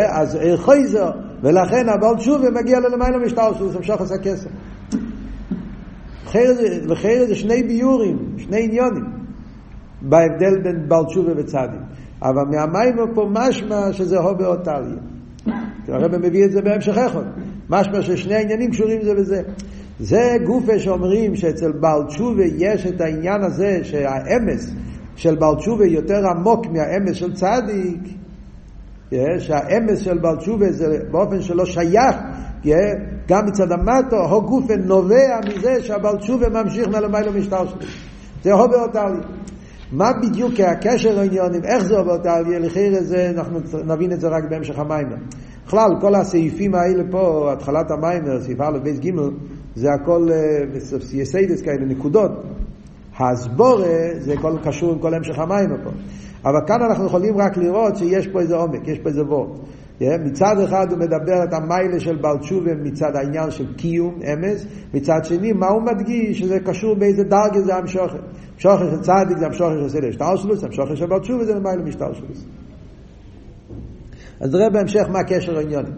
אז 0.09 0.37
חייזר, 0.57 1.11
ולכן 1.43 1.89
הבעל 1.89 2.15
תשובה 2.15 2.49
מגיע 2.49 2.79
ללמעלה 2.79 3.17
משטר 3.25 3.53
שלו, 3.53 3.69
זה 3.69 3.77
המשוכר 3.77 4.05
של 4.05 4.13
הכסף. 4.13 4.49
לכן 6.85 7.25
זה 7.27 7.35
שני 7.35 7.63
ביורים, 7.63 8.17
שני 8.37 8.63
עניונים, 8.63 9.05
בהבדל 10.01 10.61
בין 10.63 10.89
בעל 10.89 11.05
תשובה 11.05 11.31
וצדיק. 11.37 11.81
אבל 12.21 12.43
מהמים 12.51 12.95
פה 13.15 13.27
משמע 13.31 13.93
שזה 13.93 14.19
הובה 14.19 14.47
אותליה. 14.47 14.95
הרב 15.87 16.17
מביא 16.17 16.45
את 16.45 16.51
זה 16.51 16.61
בהמשך 16.61 16.97
אחד. 16.97 17.23
משמע 17.69 18.01
ששני 18.01 18.35
העניינים 18.35 18.71
קשורים 18.71 19.01
זה 19.03 19.13
בזה. 19.13 19.41
זה 19.99 20.35
גופה 20.45 20.79
שאומרים 20.79 21.35
שאצל 21.35 21.71
בעל 21.71 22.03
תשובה 22.07 22.43
יש 22.57 22.85
את 22.85 23.01
העניין 23.01 23.43
הזה 23.43 23.79
שהאמס 23.83 24.71
של 25.15 25.35
בעל 25.35 25.55
תשובה 25.55 25.85
יותר 25.85 26.27
עמוק 26.27 26.65
מהאמס 26.65 27.15
של 27.15 27.33
צדיק. 27.33 27.99
שהאמס 29.39 29.99
של 29.99 30.17
בעל 30.17 30.35
תשובה 30.35 30.71
זה 30.71 30.99
באופן 31.11 31.41
שלא 31.41 31.65
שייך 31.65 32.15
גם 33.27 33.45
מצד 33.45 33.71
המטה, 33.71 34.27
הא 34.29 34.41
גופא 34.41 34.81
נובע 34.81 35.39
מזה 35.47 35.83
שהבעל 35.83 36.17
תשובה 36.17 36.49
ממשיך 36.49 36.87
מלמעלה 36.87 37.33
מהשתלשלות. 37.33 37.79
זה 38.43 38.53
הא 38.53 38.67
בהא 38.67 38.88
תליא. 38.88 39.21
מה 39.91 40.13
בדיוק 40.13 40.59
הקשר 40.59 41.19
העניינים, 41.19 41.63
איך 41.63 41.83
זה 41.83 42.03
בהא 42.03 42.24
תליא, 42.24 42.59
לכאורה 42.59 43.03
זה, 43.03 43.29
אנחנו 43.29 43.59
נבין 43.85 44.11
את 44.11 44.21
זה 44.21 44.27
רק 44.27 44.43
בהמשך 44.49 44.79
המאמר. 44.79 45.15
בכלל, 45.67 45.89
כל 46.01 46.15
הסעיפים 46.15 46.75
האלה 46.75 47.03
פה, 47.11 47.53
התחלת 47.53 47.91
המאמר, 47.91 48.41
סעיף 48.41 48.61
א' 48.61 48.77
ב' 48.83 48.99
ג', 48.99 49.11
זה 49.75 49.87
הכל 49.93 50.27
יסודות 51.13 51.61
כאלה, 51.61 51.85
נקודות. 51.85 52.31
הסברה 53.19 54.09
זה 54.19 54.35
כל 54.41 54.57
קשור 54.63 54.91
עם 54.91 54.99
כל 54.99 55.13
המשך 55.13 55.39
המאמר 55.39 55.75
פה. 55.83 55.89
אבל 56.45 56.59
כאן 56.67 56.81
אנחנו 56.81 57.05
יכולים 57.05 57.37
רק 57.37 57.57
לראות 57.57 57.95
שיש 57.97 58.27
פה 58.27 58.39
איזה 58.39 58.55
עומק, 58.55 58.87
יש 58.87 58.99
פה 58.99 59.09
איזה 59.09 59.23
וורט. 59.23 59.59
מצד 60.01 60.55
אחד 60.63 60.91
הוא 60.91 60.99
מדבר 60.99 61.43
את 61.43 61.53
המיילה 61.53 61.99
של 61.99 62.15
בעל 62.15 62.37
תשובה 62.37 62.71
מצד 62.75 63.15
העניין 63.15 63.51
של 63.51 63.73
קיום, 63.75 64.19
אמס, 64.21 64.65
מצד 64.93 65.19
שני 65.23 65.53
מה 65.53 65.67
הוא 65.67 65.81
מדגיש 65.81 66.39
שזה 66.39 66.59
קשור 66.59 66.95
באיזה 66.95 67.23
דרגה 67.23 67.61
זה 67.61 67.75
המשוכר. 67.75 68.17
המשוכר 68.53 68.91
של 68.91 69.01
צדיק 69.01 69.37
זה 69.37 69.45
המשוכר 69.45 69.81
של 69.81 69.89
סדר 69.89 70.11
שטר 70.11 70.35
שלוס, 70.35 70.63
המשוכר 70.63 70.95
של 70.95 71.05
בעל 71.05 71.19
תשובה 71.19 71.45
זה 71.45 71.59
מיילה 71.59 71.83
משטר 71.83 72.13
שלוס. 72.13 72.45
אז 74.39 74.55
נראה 74.55 74.69
בהמשך 74.69 75.03
מה 75.09 75.19
הקשר 75.19 75.57
העניונים. 75.57 75.93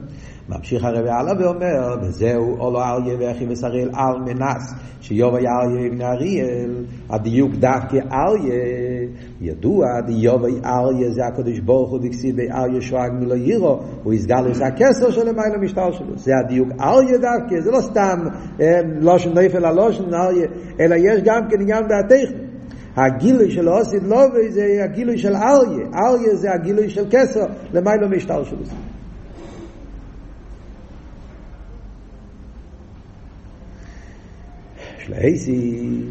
ממשיך 0.49 0.83
הרבי 0.83 1.09
הלאה 1.09 1.33
ואומר, 1.39 1.95
וזהו 2.01 2.57
אולו 2.59 2.81
אריה 2.81 3.15
ואחי 3.19 3.45
וסריאל 3.49 3.89
על 3.93 4.19
מנס, 4.25 4.73
שיובה 5.01 5.37
אריה 5.37 5.89
בני 5.89 6.05
אריאל, 6.05 6.85
הדיוק 7.09 7.51
דווקא 7.51 7.97
אריה, 8.11 8.61
ידוע, 9.41 9.85
דיובה 10.05 10.47
אריה 10.65 11.11
זה 11.11 11.25
הקדוש 11.25 11.59
ברוך 11.59 11.91
הוא 11.91 11.99
דקסיד 12.01 12.35
באריה 12.35 12.81
שואג 12.81 13.11
מלא 13.19 13.35
יירו, 13.35 13.79
הוא 14.03 14.13
יסגל 14.13 14.41
לזה 14.41 14.65
הכסר 14.65 15.11
של 15.11 15.29
למעלה 15.29 15.55
המשטר 15.55 15.91
שלו, 15.91 16.17
זה 16.17 16.31
הדיוק 16.45 16.69
אריה 16.81 17.17
דווקא, 17.17 17.61
זה 17.61 17.71
לא 17.71 17.81
סתם 17.81 18.19
לושן 19.01 19.37
נפל 19.37 19.65
הלושן 19.65 20.13
אריה, 20.13 20.47
אלא 20.79 20.95
יש 20.95 21.21
גם 21.25 21.41
כן 21.49 21.61
עניין 21.61 21.83
דעתך. 21.87 22.31
הגילוי 22.97 23.51
של 23.51 23.69
אוסיד 23.69 24.03
לובי 24.03 24.49
זה 24.49 24.83
הגילוי 24.83 25.17
של 25.17 25.35
אריה, 25.35 25.87
אריה 25.95 26.35
זה 26.35 26.53
הגילוי 26.53 26.89
של 26.89 27.05
כסר, 27.11 27.45
למעלה 27.73 28.07
משטר 28.07 28.43
שלו. 28.43 28.57
שלייסי, 35.05 36.01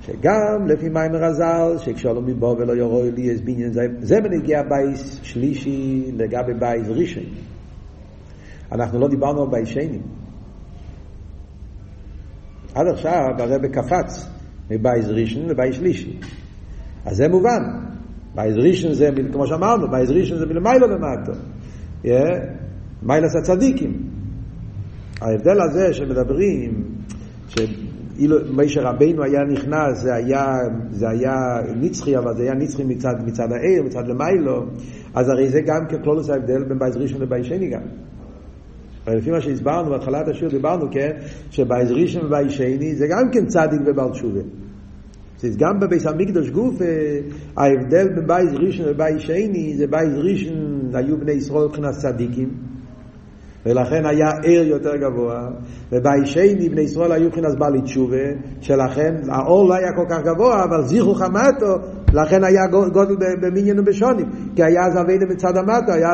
שגם 0.00 0.66
לפי 0.66 0.88
מיימר 0.88 1.24
הזל, 1.24 1.78
שכשאלו 1.78 2.22
מבוא 2.22 2.56
ולא 2.58 2.72
יורוי 2.72 3.10
לי 3.10 3.22
יש 3.22 3.40
בניין 3.40 3.72
זה, 3.72 3.80
זה 4.00 4.20
בנגיע 4.20 4.62
בייס 4.62 5.20
שלישי 5.22 6.04
לגבי 6.16 6.54
בייס 6.54 6.88
ראשון. 6.88 7.24
אנחנו 8.72 9.00
לא 9.00 9.08
דיברנו 9.08 9.42
על 9.42 9.48
בייס 9.50 9.68
שני. 9.68 9.98
עד 12.74 12.86
עכשיו 12.86 13.28
הרב 13.38 13.66
קפץ 13.66 14.28
מבייס 14.70 15.06
ראשון 15.08 15.46
לבייס 15.46 15.76
שלישי. 15.76 16.18
אז 17.04 17.16
זה 17.16 17.28
מובן. 17.28 17.62
בייס 18.34 18.54
ראשון 18.56 18.92
זה, 18.92 19.08
כמו 19.32 19.46
שאמרנו, 19.46 19.90
בייס 19.90 20.10
ראשון 20.10 20.38
זה 20.38 20.46
מלמיילו 20.46 20.86
למטו. 20.86 21.32
מיילס 23.02 23.36
הצדיקים. 23.36 24.10
ההבדל 25.20 25.60
הזה 25.60 25.94
שמדברים, 25.94 26.84
אילו 28.18 28.36
משה 28.50 28.82
רבינו 28.82 29.22
היה 29.22 29.44
נכנס, 29.44 30.02
זה 30.02 30.14
היה, 30.14 30.56
זה 30.90 31.08
היה 31.08 31.34
נצחי, 31.76 32.18
אבל 32.18 32.36
זה 32.36 32.42
היה 32.42 32.54
נצחי 32.54 32.84
מצד, 32.84 33.14
מצד 33.26 33.52
האור, 33.52 33.82
מצד 33.82 34.08
למעלה, 34.08 34.66
אז 35.14 35.28
הרי 35.28 35.48
זה 35.48 35.60
גם 35.60 35.86
בכללות 35.88 36.30
ההבדל 36.30 36.64
בין 36.64 36.78
בית 36.78 36.96
ראשון 36.96 37.20
לבית 37.20 37.46
שני 37.46 37.68
גם. 37.68 37.82
הרי 39.06 39.16
לפי 39.16 39.30
מה 39.30 39.40
שהסברנו 39.40 39.90
בהתחלת 39.90 40.28
השיעור, 40.28 40.48
דיברנו, 40.48 40.86
כן, 40.90 41.10
שבית 41.50 41.92
ראשון 41.92 42.26
ובית 42.26 42.52
שני 42.52 42.94
זה 42.94 43.06
גם 43.06 43.30
כן 43.32 43.46
צדיק 43.46 43.80
ובעל 43.86 44.10
תשובה. 44.10 44.40
אז 45.44 45.56
גם 45.56 45.80
בבית 45.80 46.06
המקדש 46.06 46.50
גופא, 46.50 46.74
ההבדל 47.56 48.08
בין 48.08 48.26
בית 48.26 48.54
ראשון 48.54 48.86
ובית 48.88 49.20
שני, 49.20 49.74
זה 49.76 49.86
בית 49.86 50.12
ראשון 50.14 50.90
היו 50.94 51.18
בני 51.18 51.32
ישראל 51.32 51.64
מבחינת 51.64 51.94
צדיקים. 51.94 52.48
ולכן 53.66 54.06
היה 54.06 54.28
עיר 54.42 54.62
יותר 54.68 54.96
גבוה, 54.96 55.48
וביישני 55.92 56.68
בני 56.68 56.80
ישראל 56.80 57.12
היו 57.12 57.26
מבחינת 57.26 57.58
בעלי 57.58 57.82
תשובה, 57.82 58.26
שלכן 58.60 59.14
האור 59.28 59.68
לא 59.68 59.74
היה 59.74 59.92
כל 59.96 60.04
כך 60.10 60.20
גבוה, 60.24 60.64
אבל 60.64 60.82
זיכרו 60.86 61.14
חמתו, 61.14 61.74
לכן 62.14 62.44
היה 62.44 62.66
גודל 62.92 63.16
במניין 63.42 63.78
ובשונים, 63.78 64.26
כי 64.56 64.62
היה 64.62 64.86
אז 64.86 65.00
אבידה 65.00 65.26
מצד 65.26 65.56
המטו, 65.56 65.92
היה 65.92 66.10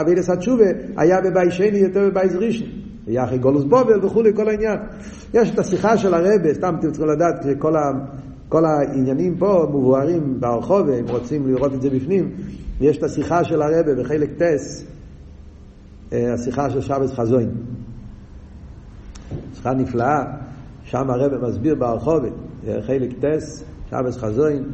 אבידה 0.00 0.22
סד 0.22 0.38
תשובה, 0.38 0.66
היה 0.96 1.20
בביישני 1.20 1.78
יותר 1.78 2.08
בבייז 2.10 2.36
ראשון. 2.36 2.68
היה 3.06 3.24
אחרי 3.24 3.38
גולוס 3.38 3.64
בובל 3.64 4.04
וכולי, 4.04 4.34
כל 4.34 4.48
העניין. 4.48 4.76
יש 5.34 5.50
את 5.50 5.58
השיחה 5.58 5.96
של 5.96 6.14
הרבה, 6.14 6.54
סתם 6.54 6.74
אתם 6.80 6.90
צריכים 6.90 7.10
לדעת 7.10 7.42
שכל 7.42 7.76
ה... 7.76 7.90
כל 8.48 8.64
העניינים 8.64 9.36
פה 9.38 9.66
מבוארים 9.68 10.40
ברחוב, 10.40 10.88
אם 10.88 11.04
רוצים 11.08 11.46
לראות 11.46 11.74
את 11.74 11.82
זה 11.82 11.90
בפנים, 11.90 12.30
יש 12.80 12.98
את 12.98 13.02
השיחה 13.02 13.44
של 13.44 13.62
הרבה 13.62 13.94
בחלק 13.94 14.30
טס, 14.38 14.84
השיחה 16.12 16.70
של 16.70 16.80
שבס 16.80 17.12
חזוין. 17.12 17.50
שיחה 19.54 19.74
נפלאה, 19.74 20.24
שם 20.84 21.10
הרב 21.10 21.46
מסביר 21.48 21.74
ברחובת, 21.74 22.32
חלק 22.86 23.10
טס, 23.20 23.64
שבס 23.90 24.16
חזוין, 24.16 24.64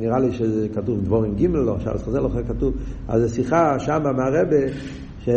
נראה 0.00 0.18
לי 0.18 0.32
שזה 0.32 0.68
כתוב 0.74 1.00
דבורים 1.00 1.34
ג' 1.34 1.46
לא, 1.50 1.78
שבס 1.80 2.02
חזוין 2.02 2.22
לא 2.22 2.30
כתוב, 2.48 2.74
אז 3.08 3.22
זו 3.22 3.34
שיחה 3.34 3.78
שם 3.78 4.02
מהרבה, 4.02 4.66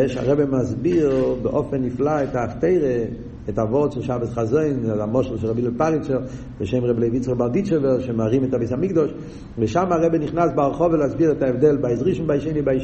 שהרבה 0.07 0.45
מסביר 0.45 1.35
באופן 1.41 1.77
נפלא 1.83 2.23
את 2.23 2.35
האפתירה, 2.35 3.03
את 3.49 3.59
הוורד 3.59 3.91
של 3.91 4.01
שבס 4.01 4.33
חזוין, 4.33 4.89
המושל 4.99 5.37
של 5.37 5.47
רבי 5.47 5.61
לפריצר, 5.61 6.19
בשם 6.61 6.83
רבי 6.83 7.09
לויצר 7.09 7.33
ברדיצ'בר, 7.33 7.99
שמרים 7.99 8.43
את 8.43 8.53
הביס 8.53 8.71
המקדוש, 8.71 9.11
ושם 9.59 9.91
הרבי 9.91 10.17
נכנס 10.17 10.51
ברחוב 10.55 10.95
להסביר 10.95 11.31
את 11.31 11.41
ההבדל 11.41 11.77
בית 11.77 12.03
ראשון, 12.03 12.27
בית 12.27 12.83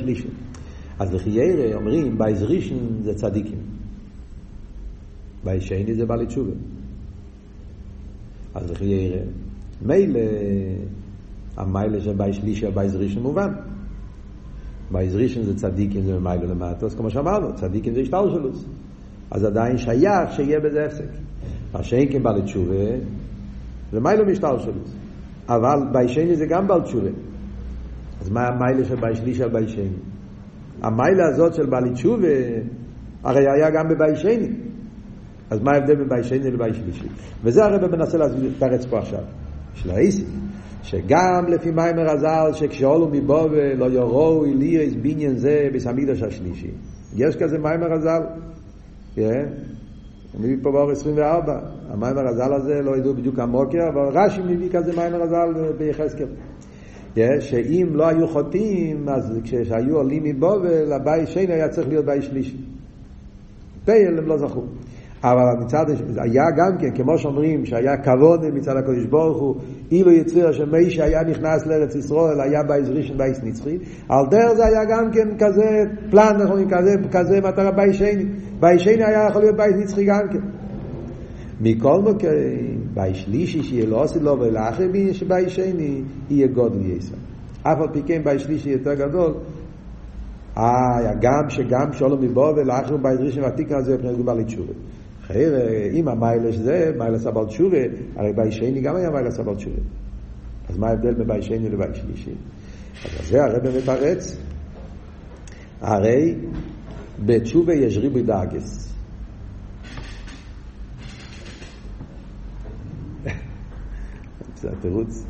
אז 1.00 1.14
לכאורה 1.14 1.76
אומרים, 1.76 2.18
בית 2.18 2.44
ראשון 2.44 3.00
זה 3.04 3.14
צדיקים. 3.14 3.60
בית 5.44 5.64
שני 5.64 5.96
זה 5.96 6.06
בעלי 6.06 6.26
תשובה. 6.26 6.52
אז 8.56 8.72
לכאורה, 8.72 9.22
מילא, 9.86 10.20
המעלה 11.58 12.02
של 12.02 12.14
בית 12.14 12.36
שלישי, 12.36 12.68
הבית 12.68 12.96
ראשון 12.96 13.24
מובן. 13.24 13.54
בית 14.92 15.16
ראשון 15.16 15.44
זה 15.44 15.56
צדיקים, 15.56 16.02
זה 16.02 16.20
מלמעלה 16.20 16.46
למטה, 16.46 16.86
אז 16.86 16.96
כמו 16.96 17.10
שאמרנו, 17.10 17.56
צדיקים 17.56 17.94
זה 17.94 18.02
השתלשלות. 18.02 18.50
אז 19.32 19.44
עדיין 19.44 19.78
שייך 19.78 20.32
שיהיה 20.36 20.60
בזה 20.60 20.86
הפסק. 20.86 21.10
מה 21.74 21.84
שאין 21.84 22.12
כן 22.12 22.24
בעלי 22.24 22.42
תשובה, 22.42 22.76
משטר 24.26 24.60
שלו. 24.60 24.82
אבל 25.50 25.80
בייז 25.92 26.10
שני 26.10 26.36
זה 26.36 26.46
גם 26.46 26.68
בעל 26.68 26.82
תשובה. 26.82 27.10
אז 28.22 28.30
מה 28.30 28.42
המיילה 28.48 28.86
של 28.86 28.96
בייז 28.96 29.18
שלישי 29.18 29.44
על 29.44 29.50
בייז 29.50 29.70
שני? 29.70 30.13
המיילה 30.84 31.28
הזאת 31.28 31.54
של 31.54 31.66
בעלי 31.66 31.90
תשובה, 31.94 32.28
הרי 33.24 33.50
היה 33.50 33.70
גם 33.70 33.88
בבית 33.90 34.16
שני. 34.16 34.50
אז 35.50 35.62
מה 35.62 35.72
ההבדל 35.72 35.96
בין 35.96 36.10
בית 36.10 36.24
שני 36.24 36.52
לבית 36.52 36.76
שלישי? 36.76 37.08
וזה 37.44 37.66
הרב 37.66 37.96
מנסה 37.96 38.18
לתרץ 38.18 38.86
פה 38.86 39.00
עכשיו. 39.00 39.20
של 39.76 39.92
האיסי. 39.92 40.26
שגם 40.84 41.46
לפי 41.48 41.72
מיימר 41.72 42.10
הזל, 42.10 42.54
שכשאולו 42.54 43.08
מבובה 43.12 43.74
לא 43.76 43.86
יורו 43.86 44.46
אלירס 44.46 44.94
בניין 45.02 45.36
זה 45.36 45.70
בסמידוש 45.74 46.22
השלישי. 46.22 46.72
יש 47.16 47.36
כזה 47.36 47.58
מיימר 47.58 47.94
הזל? 47.94 48.22
כן? 49.16 49.46
מביא 50.40 50.58
פה 50.62 50.72
בהערה 50.72 50.92
24. 50.92 51.60
המאמר 51.90 52.28
חז"ל 52.28 52.54
הזה, 52.54 52.82
לא 52.82 52.98
ידעו 52.98 53.14
בדיוק 53.14 53.40
המקור, 53.40 53.90
אבל 53.94 54.20
רש"י 54.20 54.42
מביא 54.42 54.70
כזה 54.72 54.92
מאמר 54.96 55.22
חז"ל 55.22 55.72
ביחזקאל. 55.78 56.28
שאם 57.40 57.88
לא 57.94 58.08
היו 58.08 58.28
חוטאים, 58.28 59.10
אז 59.10 59.40
כשהיו 59.44 59.96
עולים 59.96 60.24
מבבל, 60.24 60.94
הבית 60.94 61.28
שני 61.28 61.54
היה 61.54 61.70
צריך 61.70 61.88
להיות 61.88 62.06
בית 62.06 62.24
שלישי. 62.24 62.58
בפועל 63.86 64.18
הם 64.18 64.28
לא 64.28 64.38
זכו. 64.38 64.62
אבל 65.24 65.64
מצד, 65.66 65.86
היה 66.18 66.44
גם 66.58 66.78
כן, 66.80 66.92
כמו 66.96 67.18
שאומרים, 67.18 67.66
שהיה 67.66 67.98
כבוד 67.98 68.50
מצד 68.54 68.78
הקדוש 68.78 69.06
ברוך 69.06 69.42
הוא, 69.42 69.56
אילו 69.92 70.12
יציר 70.12 70.52
שמי 70.52 70.90
שהיה 70.90 71.24
נכנס 71.24 71.68
לארץ 71.68 71.96
ישראל, 71.96 72.42
היה 72.42 72.64
בית 72.64 72.88
ראשון 72.90 73.18
בית 73.18 73.40
נצחי, 73.44 73.78
על 74.10 74.26
דרך 74.32 74.54
זה 74.54 74.66
היה 74.66 74.86
גם 74.86 75.12
כן 75.12 75.28
כזה 75.40 75.84
פלן, 76.10 76.38
נכון, 76.44 76.70
כזה, 76.70 76.96
כזה 77.12 77.42
מטרה 77.42 77.72
בייס 77.72 77.96
שני. 77.96 78.26
בייס 78.60 78.82
שני 78.82 79.04
היה 79.04 79.28
יכול 79.30 79.42
להיות 79.42 79.58
בייס 79.58 79.76
נצחי 79.76 80.06
גם 80.06 80.22
כן. 80.32 80.42
מכל 81.62 82.02
מקום, 82.02 82.30
בייס 82.94 83.18
שלישי 83.18 83.64
שיהיה 83.64 83.86
לא 83.86 84.04
עושה 84.04 84.20
לו 84.20 84.40
ולאחר 84.40 84.88
בי 84.92 85.14
שבייס 85.14 85.54
שני, 85.54 86.02
יהיה 86.30 86.48
גודל 86.48 86.86
יסר. 86.86 87.16
אף 87.62 87.78
על 87.82 87.88
פי 87.94 88.02
כן 88.06 88.24
בייס 88.24 88.42
שלישי 88.42 88.70
יותר 88.70 88.94
גדול, 88.94 89.34
אה, 90.58 90.64
גם 91.22 91.50
שגם 91.50 91.94
שולם 91.94 92.22
מבוא 92.22 92.54
ולאחר 92.54 92.98
בייס 92.98 93.20
ראשון 93.20 93.44
והתיקה 93.44 93.78
הזה, 93.78 93.94
מבחינת 93.94 94.18
גובה 94.18 94.34
לתשובה. 94.34 94.74
חייר, 95.28 95.54
אם 95.94 96.08
המיילש 96.08 96.56
זה, 96.56 96.92
מיילס 96.98 97.26
הבעל 97.26 97.46
תשובה, 97.46 97.78
הרי 98.16 98.34
בי 98.34 98.52
שני 98.52 98.82
גם 98.82 98.96
היה 98.96 99.10
מיילס 99.10 99.40
הבעל 99.40 99.56
תשובה. 99.56 99.82
אז 100.70 100.78
מה 100.78 100.88
ההבדל 100.88 101.14
בין 101.14 101.28
בי 101.28 101.42
שני 101.42 101.70
לבי 101.70 101.84
שלישי? 101.94 102.32
אז 103.20 103.28
זה 103.30 103.44
הרב 103.44 103.78
מתרץ. 103.78 104.38
הרי 105.82 106.36
בתשובה 107.26 107.74
יש 107.74 107.98
ריבוי 107.98 108.24
דאגס. 108.24 108.93
זה 114.64 114.70
התירוץ. 114.78 115.26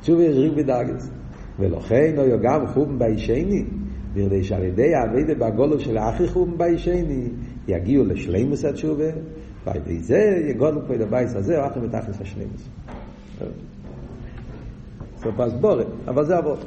תשובה 0.00 0.22
יש 0.22 0.36
ריבוי 0.36 0.62
דאגס. 0.62 1.10
ולכן 1.58 2.14
לא 2.16 2.36
גם 2.42 2.66
חום 2.66 2.98
בי 2.98 3.18
שני, 3.18 3.64
בכדי 4.14 4.44
שעל 4.44 4.62
ידי 4.62 4.94
האבדה 4.94 5.34
בגולו 5.34 5.80
של 5.80 5.98
האחי 5.98 6.28
חום 6.28 6.58
בי 6.58 6.78
שני, 6.78 7.28
יגיעו 7.68 8.04
לשלימוס 8.04 8.64
התשובה, 8.64 9.04
ועל 9.64 9.76
ידי 9.76 9.98
זה 9.98 10.18
יגודל 10.48 10.80
פה 10.86 10.94
את 10.94 11.00
הבייס 11.00 11.34
הזה, 11.34 11.60
או 11.60 11.66
אחר 11.66 11.80
מתחס 11.80 12.20
השלימוס. 12.20 12.68
זה 15.16 15.30
פסבורת, 15.36 15.86
אבל 16.08 16.24
זה 16.24 16.36
עבוד. 16.36 16.58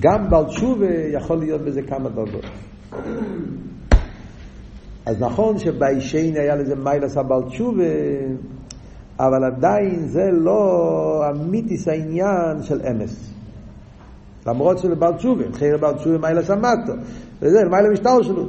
גם 0.00 0.30
בעל 0.30 0.44
תשובה 0.44 0.94
יכול 1.12 1.38
להיות 1.38 1.60
בזה 1.60 1.82
כמה 1.82 2.08
דרגות. 2.08 2.44
אז 5.06 5.20
נכון 5.20 5.58
שביישני 5.58 6.38
היה 6.38 6.56
לזה 6.56 6.74
מיילס 6.76 7.16
הבעל 7.16 7.42
תשובה, 7.42 7.84
אבל 9.18 9.44
עדיין 9.44 10.08
זה 10.08 10.30
לא 10.32 11.24
אמיתיס 11.30 11.88
העניין 11.88 12.62
של 12.62 12.80
אמס. 12.90 13.30
למרות 14.46 14.78
שלבעל 14.78 15.14
תשובה, 15.14 15.44
חייר 15.52 15.76
בעל 15.76 15.94
תשובה 15.94 16.18
מיילס 16.18 16.50
המטו, 16.50 16.92
וזה 17.40 17.64
מיילס 17.70 17.88
משטר 17.92 18.22
שלו. 18.22 18.46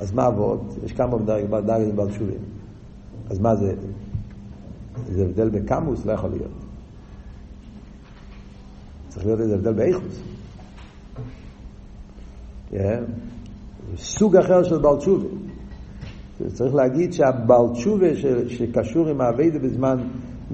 אז 0.00 0.12
מה 0.12 0.26
עבוד? 0.26 0.78
יש 0.84 0.92
כמה 0.92 1.18
דרגים 1.18 1.96
בעל 1.96 2.08
תשובים. 2.08 2.38
אז 3.30 3.38
מה 3.38 3.56
זה? 3.56 3.74
זה 5.08 5.24
הבדל 5.24 5.48
בקמוס? 5.48 6.06
לא 6.06 6.12
יכול 6.12 6.30
להיות. 6.30 6.50
צריך 9.08 9.26
להיות 9.26 9.40
איזה 9.40 9.54
הבדל 9.54 9.72
באיכוס. 9.72 10.22
Yeah. 12.72 12.76
סוג 13.96 14.36
אחר 14.36 14.62
של 14.62 14.78
בעל 14.78 14.96
תשובה. 14.96 15.28
צריך 16.52 16.74
להגיד 16.74 17.12
שהבעל 17.12 17.68
תשובה 17.72 18.06
שקשור 18.48 19.08
עם 19.08 19.20
האביידה 19.20 19.58
בזמן 19.58 19.96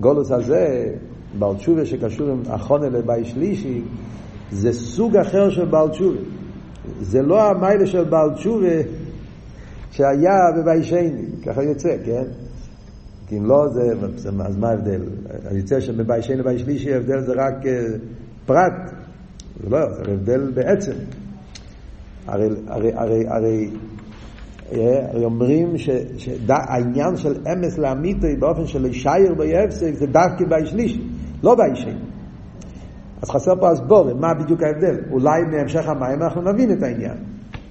גולוס 0.00 0.30
הזה, 0.32 0.94
בעל 1.38 1.54
תשובה 1.56 1.86
שקשור 1.86 2.28
עם 2.28 2.42
החונה 2.46 2.88
לבית 2.88 3.26
שלישי, 3.26 3.82
זה 4.50 4.72
סוג 4.72 5.16
אחר 5.16 5.50
של 5.50 5.64
בעל 5.64 5.88
תשובה. 5.88 6.20
זה 7.00 7.22
לא 7.22 7.42
המיילה 7.42 7.86
של 7.86 8.04
בעל 8.04 8.34
תשובה 8.34 8.76
שהיה 9.90 10.38
בביישני, 10.56 11.24
ככה 11.46 11.62
יוצא, 11.62 11.96
כן? 12.04 12.24
כי 13.26 13.38
אם 13.38 13.46
לא, 13.46 13.68
זה, 13.68 14.06
אז 14.44 14.56
מה 14.58 14.68
ההבדל? 14.68 15.02
יוצא 15.50 15.80
שבביישני 15.80 16.36
לבייש 16.36 16.62
שלישי 16.62 16.94
ההבדל 16.94 17.20
זה 17.20 17.32
רק 17.32 17.54
פרט, 18.46 18.92
זה 19.62 19.70
לא, 19.70 19.78
זה 19.92 20.12
הבדל 20.12 20.50
בעצם. 20.54 20.92
הרי, 22.26 22.48
הרי, 22.66 22.92
הרי, 22.94 23.28
הרי, 23.28 23.70
הרי 24.72 25.24
אומרים 25.24 25.78
שהעניין 26.16 27.16
של 27.16 27.34
אמס 27.52 27.78
לאמיתו 27.78 28.26
באופן 28.38 28.66
של 28.66 28.82
להישייר 28.82 29.34
ביפסק 29.34 29.94
זה 29.94 30.06
דווקא 30.06 30.44
בייש 30.48 30.70
שלישי, 30.70 31.00
לא 31.42 31.54
ביישני. 31.54 31.94
אז 33.22 33.30
חסר 33.30 33.52
פה 33.60 33.70
הסבורים, 33.70 34.20
מה 34.20 34.34
בדיוק 34.34 34.62
ההבדל? 34.62 34.96
אולי 35.10 35.40
מהמשך 35.50 35.88
המים 35.88 36.22
אנחנו 36.22 36.42
נבין 36.42 36.72
את 36.72 36.82
העניין, 36.82 37.16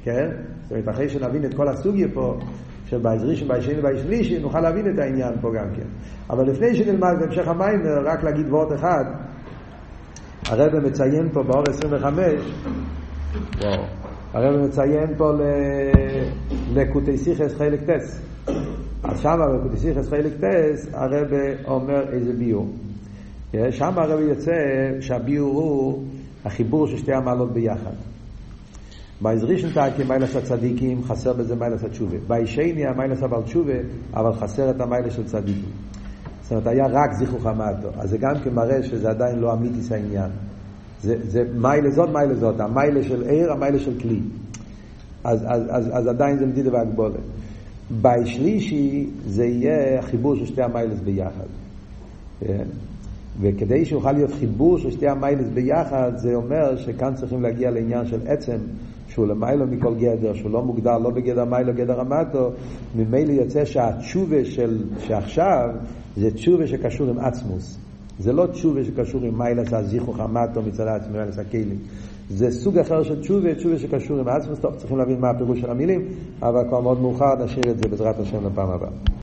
כן? 0.04 0.28
זאת 0.62 0.72
אומרת, 0.72 0.90
אחרי 0.90 1.10
שנבין 1.10 1.46
את 1.46 1.54
כל 1.54 1.68
הסוגיה 1.68 2.08
פה, 2.14 2.38
של 2.86 2.98
בית 2.98 3.24
ראשון, 3.24 3.48
בית 3.82 4.32
נוכל 4.42 4.60
להבין 4.60 4.94
את 4.94 5.00
העניין 5.00 5.34
פה 5.42 5.50
גם 5.56 5.76
כן. 5.76 5.88
אבל 6.30 6.50
לפני 6.50 6.76
שנלמד 6.76 7.14
בהמשך 7.20 7.48
המאמר, 7.48 7.82
רק 8.06 8.24
להגיד 8.24 8.46
וורט 8.50 8.74
אחד, 8.74 9.04
הרבי 10.50 10.80
מציין 10.80 11.30
פה 11.34 11.44
בהערה 11.44 11.64
25, 11.70 12.24
וואו, 13.62 13.84
הרבי 14.34 14.66
מציין 14.66 15.18
פה 15.18 15.32
לקוטי 16.74 17.18
שיחות 17.18 17.54
חלק 17.54 17.80
ט'. 17.84 18.22
אז 19.04 19.20
שם 19.20 19.40
בלקוטי 19.60 19.78
שיחות 19.78 20.10
חלק 20.10 20.34
ט', 20.34 20.88
הרבי 20.94 21.28
אומר 21.68 22.14
איזה 22.14 22.34
ביאור. 22.34 22.68
שם 23.72 24.00
הרבי 24.00 24.20
יוצא 24.20 24.52
שהביאור 25.00 25.56
הוא 25.56 26.04
החיבור 26.46 26.88
של 26.88 26.98
שתי 26.98 27.14
המעלות 27.14 27.54
ביחד. 27.54 27.94
בעזרישן 29.22 29.74
טאקי 29.74 30.04
מיילס 30.04 30.36
הצדיקים 30.36 31.04
חסר 31.04 31.34
בזה 31.34 31.56
מיילס 31.56 31.84
התשובה. 31.84 32.18
בישני 32.28 32.86
המיילס 32.86 33.24
אבל 33.24 33.42
תשובה, 33.42 33.74
אבל 34.14 34.34
חסר 34.34 34.70
את 34.70 34.82
המיילס 34.82 35.14
של 35.14 35.26
צדיקים. 35.26 35.72
זאת 36.42 36.52
אומרת, 36.52 36.68
היה 36.68 36.88
רק 36.88 37.14
זיכוך 37.14 37.46
המטו. 37.46 37.90
אז 37.98 38.10
זה 38.10 38.18
גם 38.18 38.34
כן 38.44 38.84
שזה 38.84 39.10
עדיין 39.10 39.40
לא 39.40 39.54
אמיתיס 39.54 39.92
העניין. 39.92 40.30
זה, 41.02 41.16
זה 41.24 41.44
מיילה 41.56 41.90
זאת, 41.90 42.10
מיילה 42.10 42.36
זאת. 42.36 42.60
המיילה 42.60 43.04
של 43.04 43.24
עיר, 43.24 43.52
המיילה 43.52 43.80
של 43.80 44.00
כלי. 44.00 44.20
אז, 45.24 45.44
אז, 45.46 45.64
אז, 45.70 45.90
אז 45.94 46.08
עדיין 46.08 46.38
זה 46.38 46.46
מדידה 46.46 46.74
והגבולת. 46.74 47.20
בשלישי 48.02 49.10
זה 49.26 49.46
יהיה 49.46 50.02
חיבור 50.02 50.36
של 50.36 50.46
שתי 50.46 50.62
המיילס 50.62 51.00
ביחד. 51.00 51.48
כן? 52.40 52.66
וכדי 53.42 53.86
שיוכל 53.86 54.12
להיות 54.12 54.32
חיבור 54.40 54.78
של 54.78 54.92
שתי 54.92 55.08
המיילס 55.08 55.48
ביחד, 55.54 56.12
זה 56.16 56.36
אומר 56.36 56.78
שכאן 56.78 57.16
צריכים 57.16 57.42
להגיע 57.42 57.72
לעניין 57.72 58.08
של 58.08 58.20
עצם, 58.26 58.58
שהוא 59.08 59.28
למיילו 59.28 59.68
מכל 59.68 59.96
גדר, 59.96 60.34
שהוא 60.34 60.52
לא 60.52 60.64
מוגדר 60.64 60.98
לא 60.98 61.10
בגדר 61.10 61.46
מיילו, 61.46 61.74
גדר 61.74 62.00
המטו, 62.00 62.52
ממילא 62.96 63.32
יוצא 63.32 63.66
שהתשובה 63.66 64.46
של 64.46 64.84
שעכשיו 65.00 65.70
זה 66.18 66.32
תשובה 66.32 66.68
שקשור 66.68 67.10
עם 67.10 67.20
עצמוס. 67.20 67.78
זה 68.20 68.34
לא 68.34 68.46
תשובה 68.46 68.84
שקשור 68.84 69.22
עם 69.24 69.38
מיילס 69.38 69.74
הזיכוך 69.74 70.20
המטו 70.20 70.62
מצד 70.62 70.88
עצמי, 70.88 71.18
מיילס 71.18 71.40
הכלים. 71.40 71.78
זה 72.30 72.52
סוג 72.52 72.78
אחר 72.78 73.04
של 73.04 73.20
תשובה, 73.22 73.56
תשובה 73.56 73.80
שקשור 73.80 74.20
עם 74.20 74.28
עצמוס. 74.28 74.60
טוב, 74.60 74.76
צריכים 74.76 74.98
להבין 74.98 75.20
מה 75.20 75.30
הפירוש 75.30 75.60
של 75.60 75.72
המילים, 75.72 76.08
אבל 76.42 76.64
כבר 76.68 76.82
מאוד 76.82 77.02
מאוחר, 77.02 77.36
נשאיר 77.46 77.72
את 77.72 77.78
זה 77.78 77.88
בעזרת 77.90 78.20
השם 78.20 78.48
לפעם 78.48 78.70
הבאה. 78.70 79.08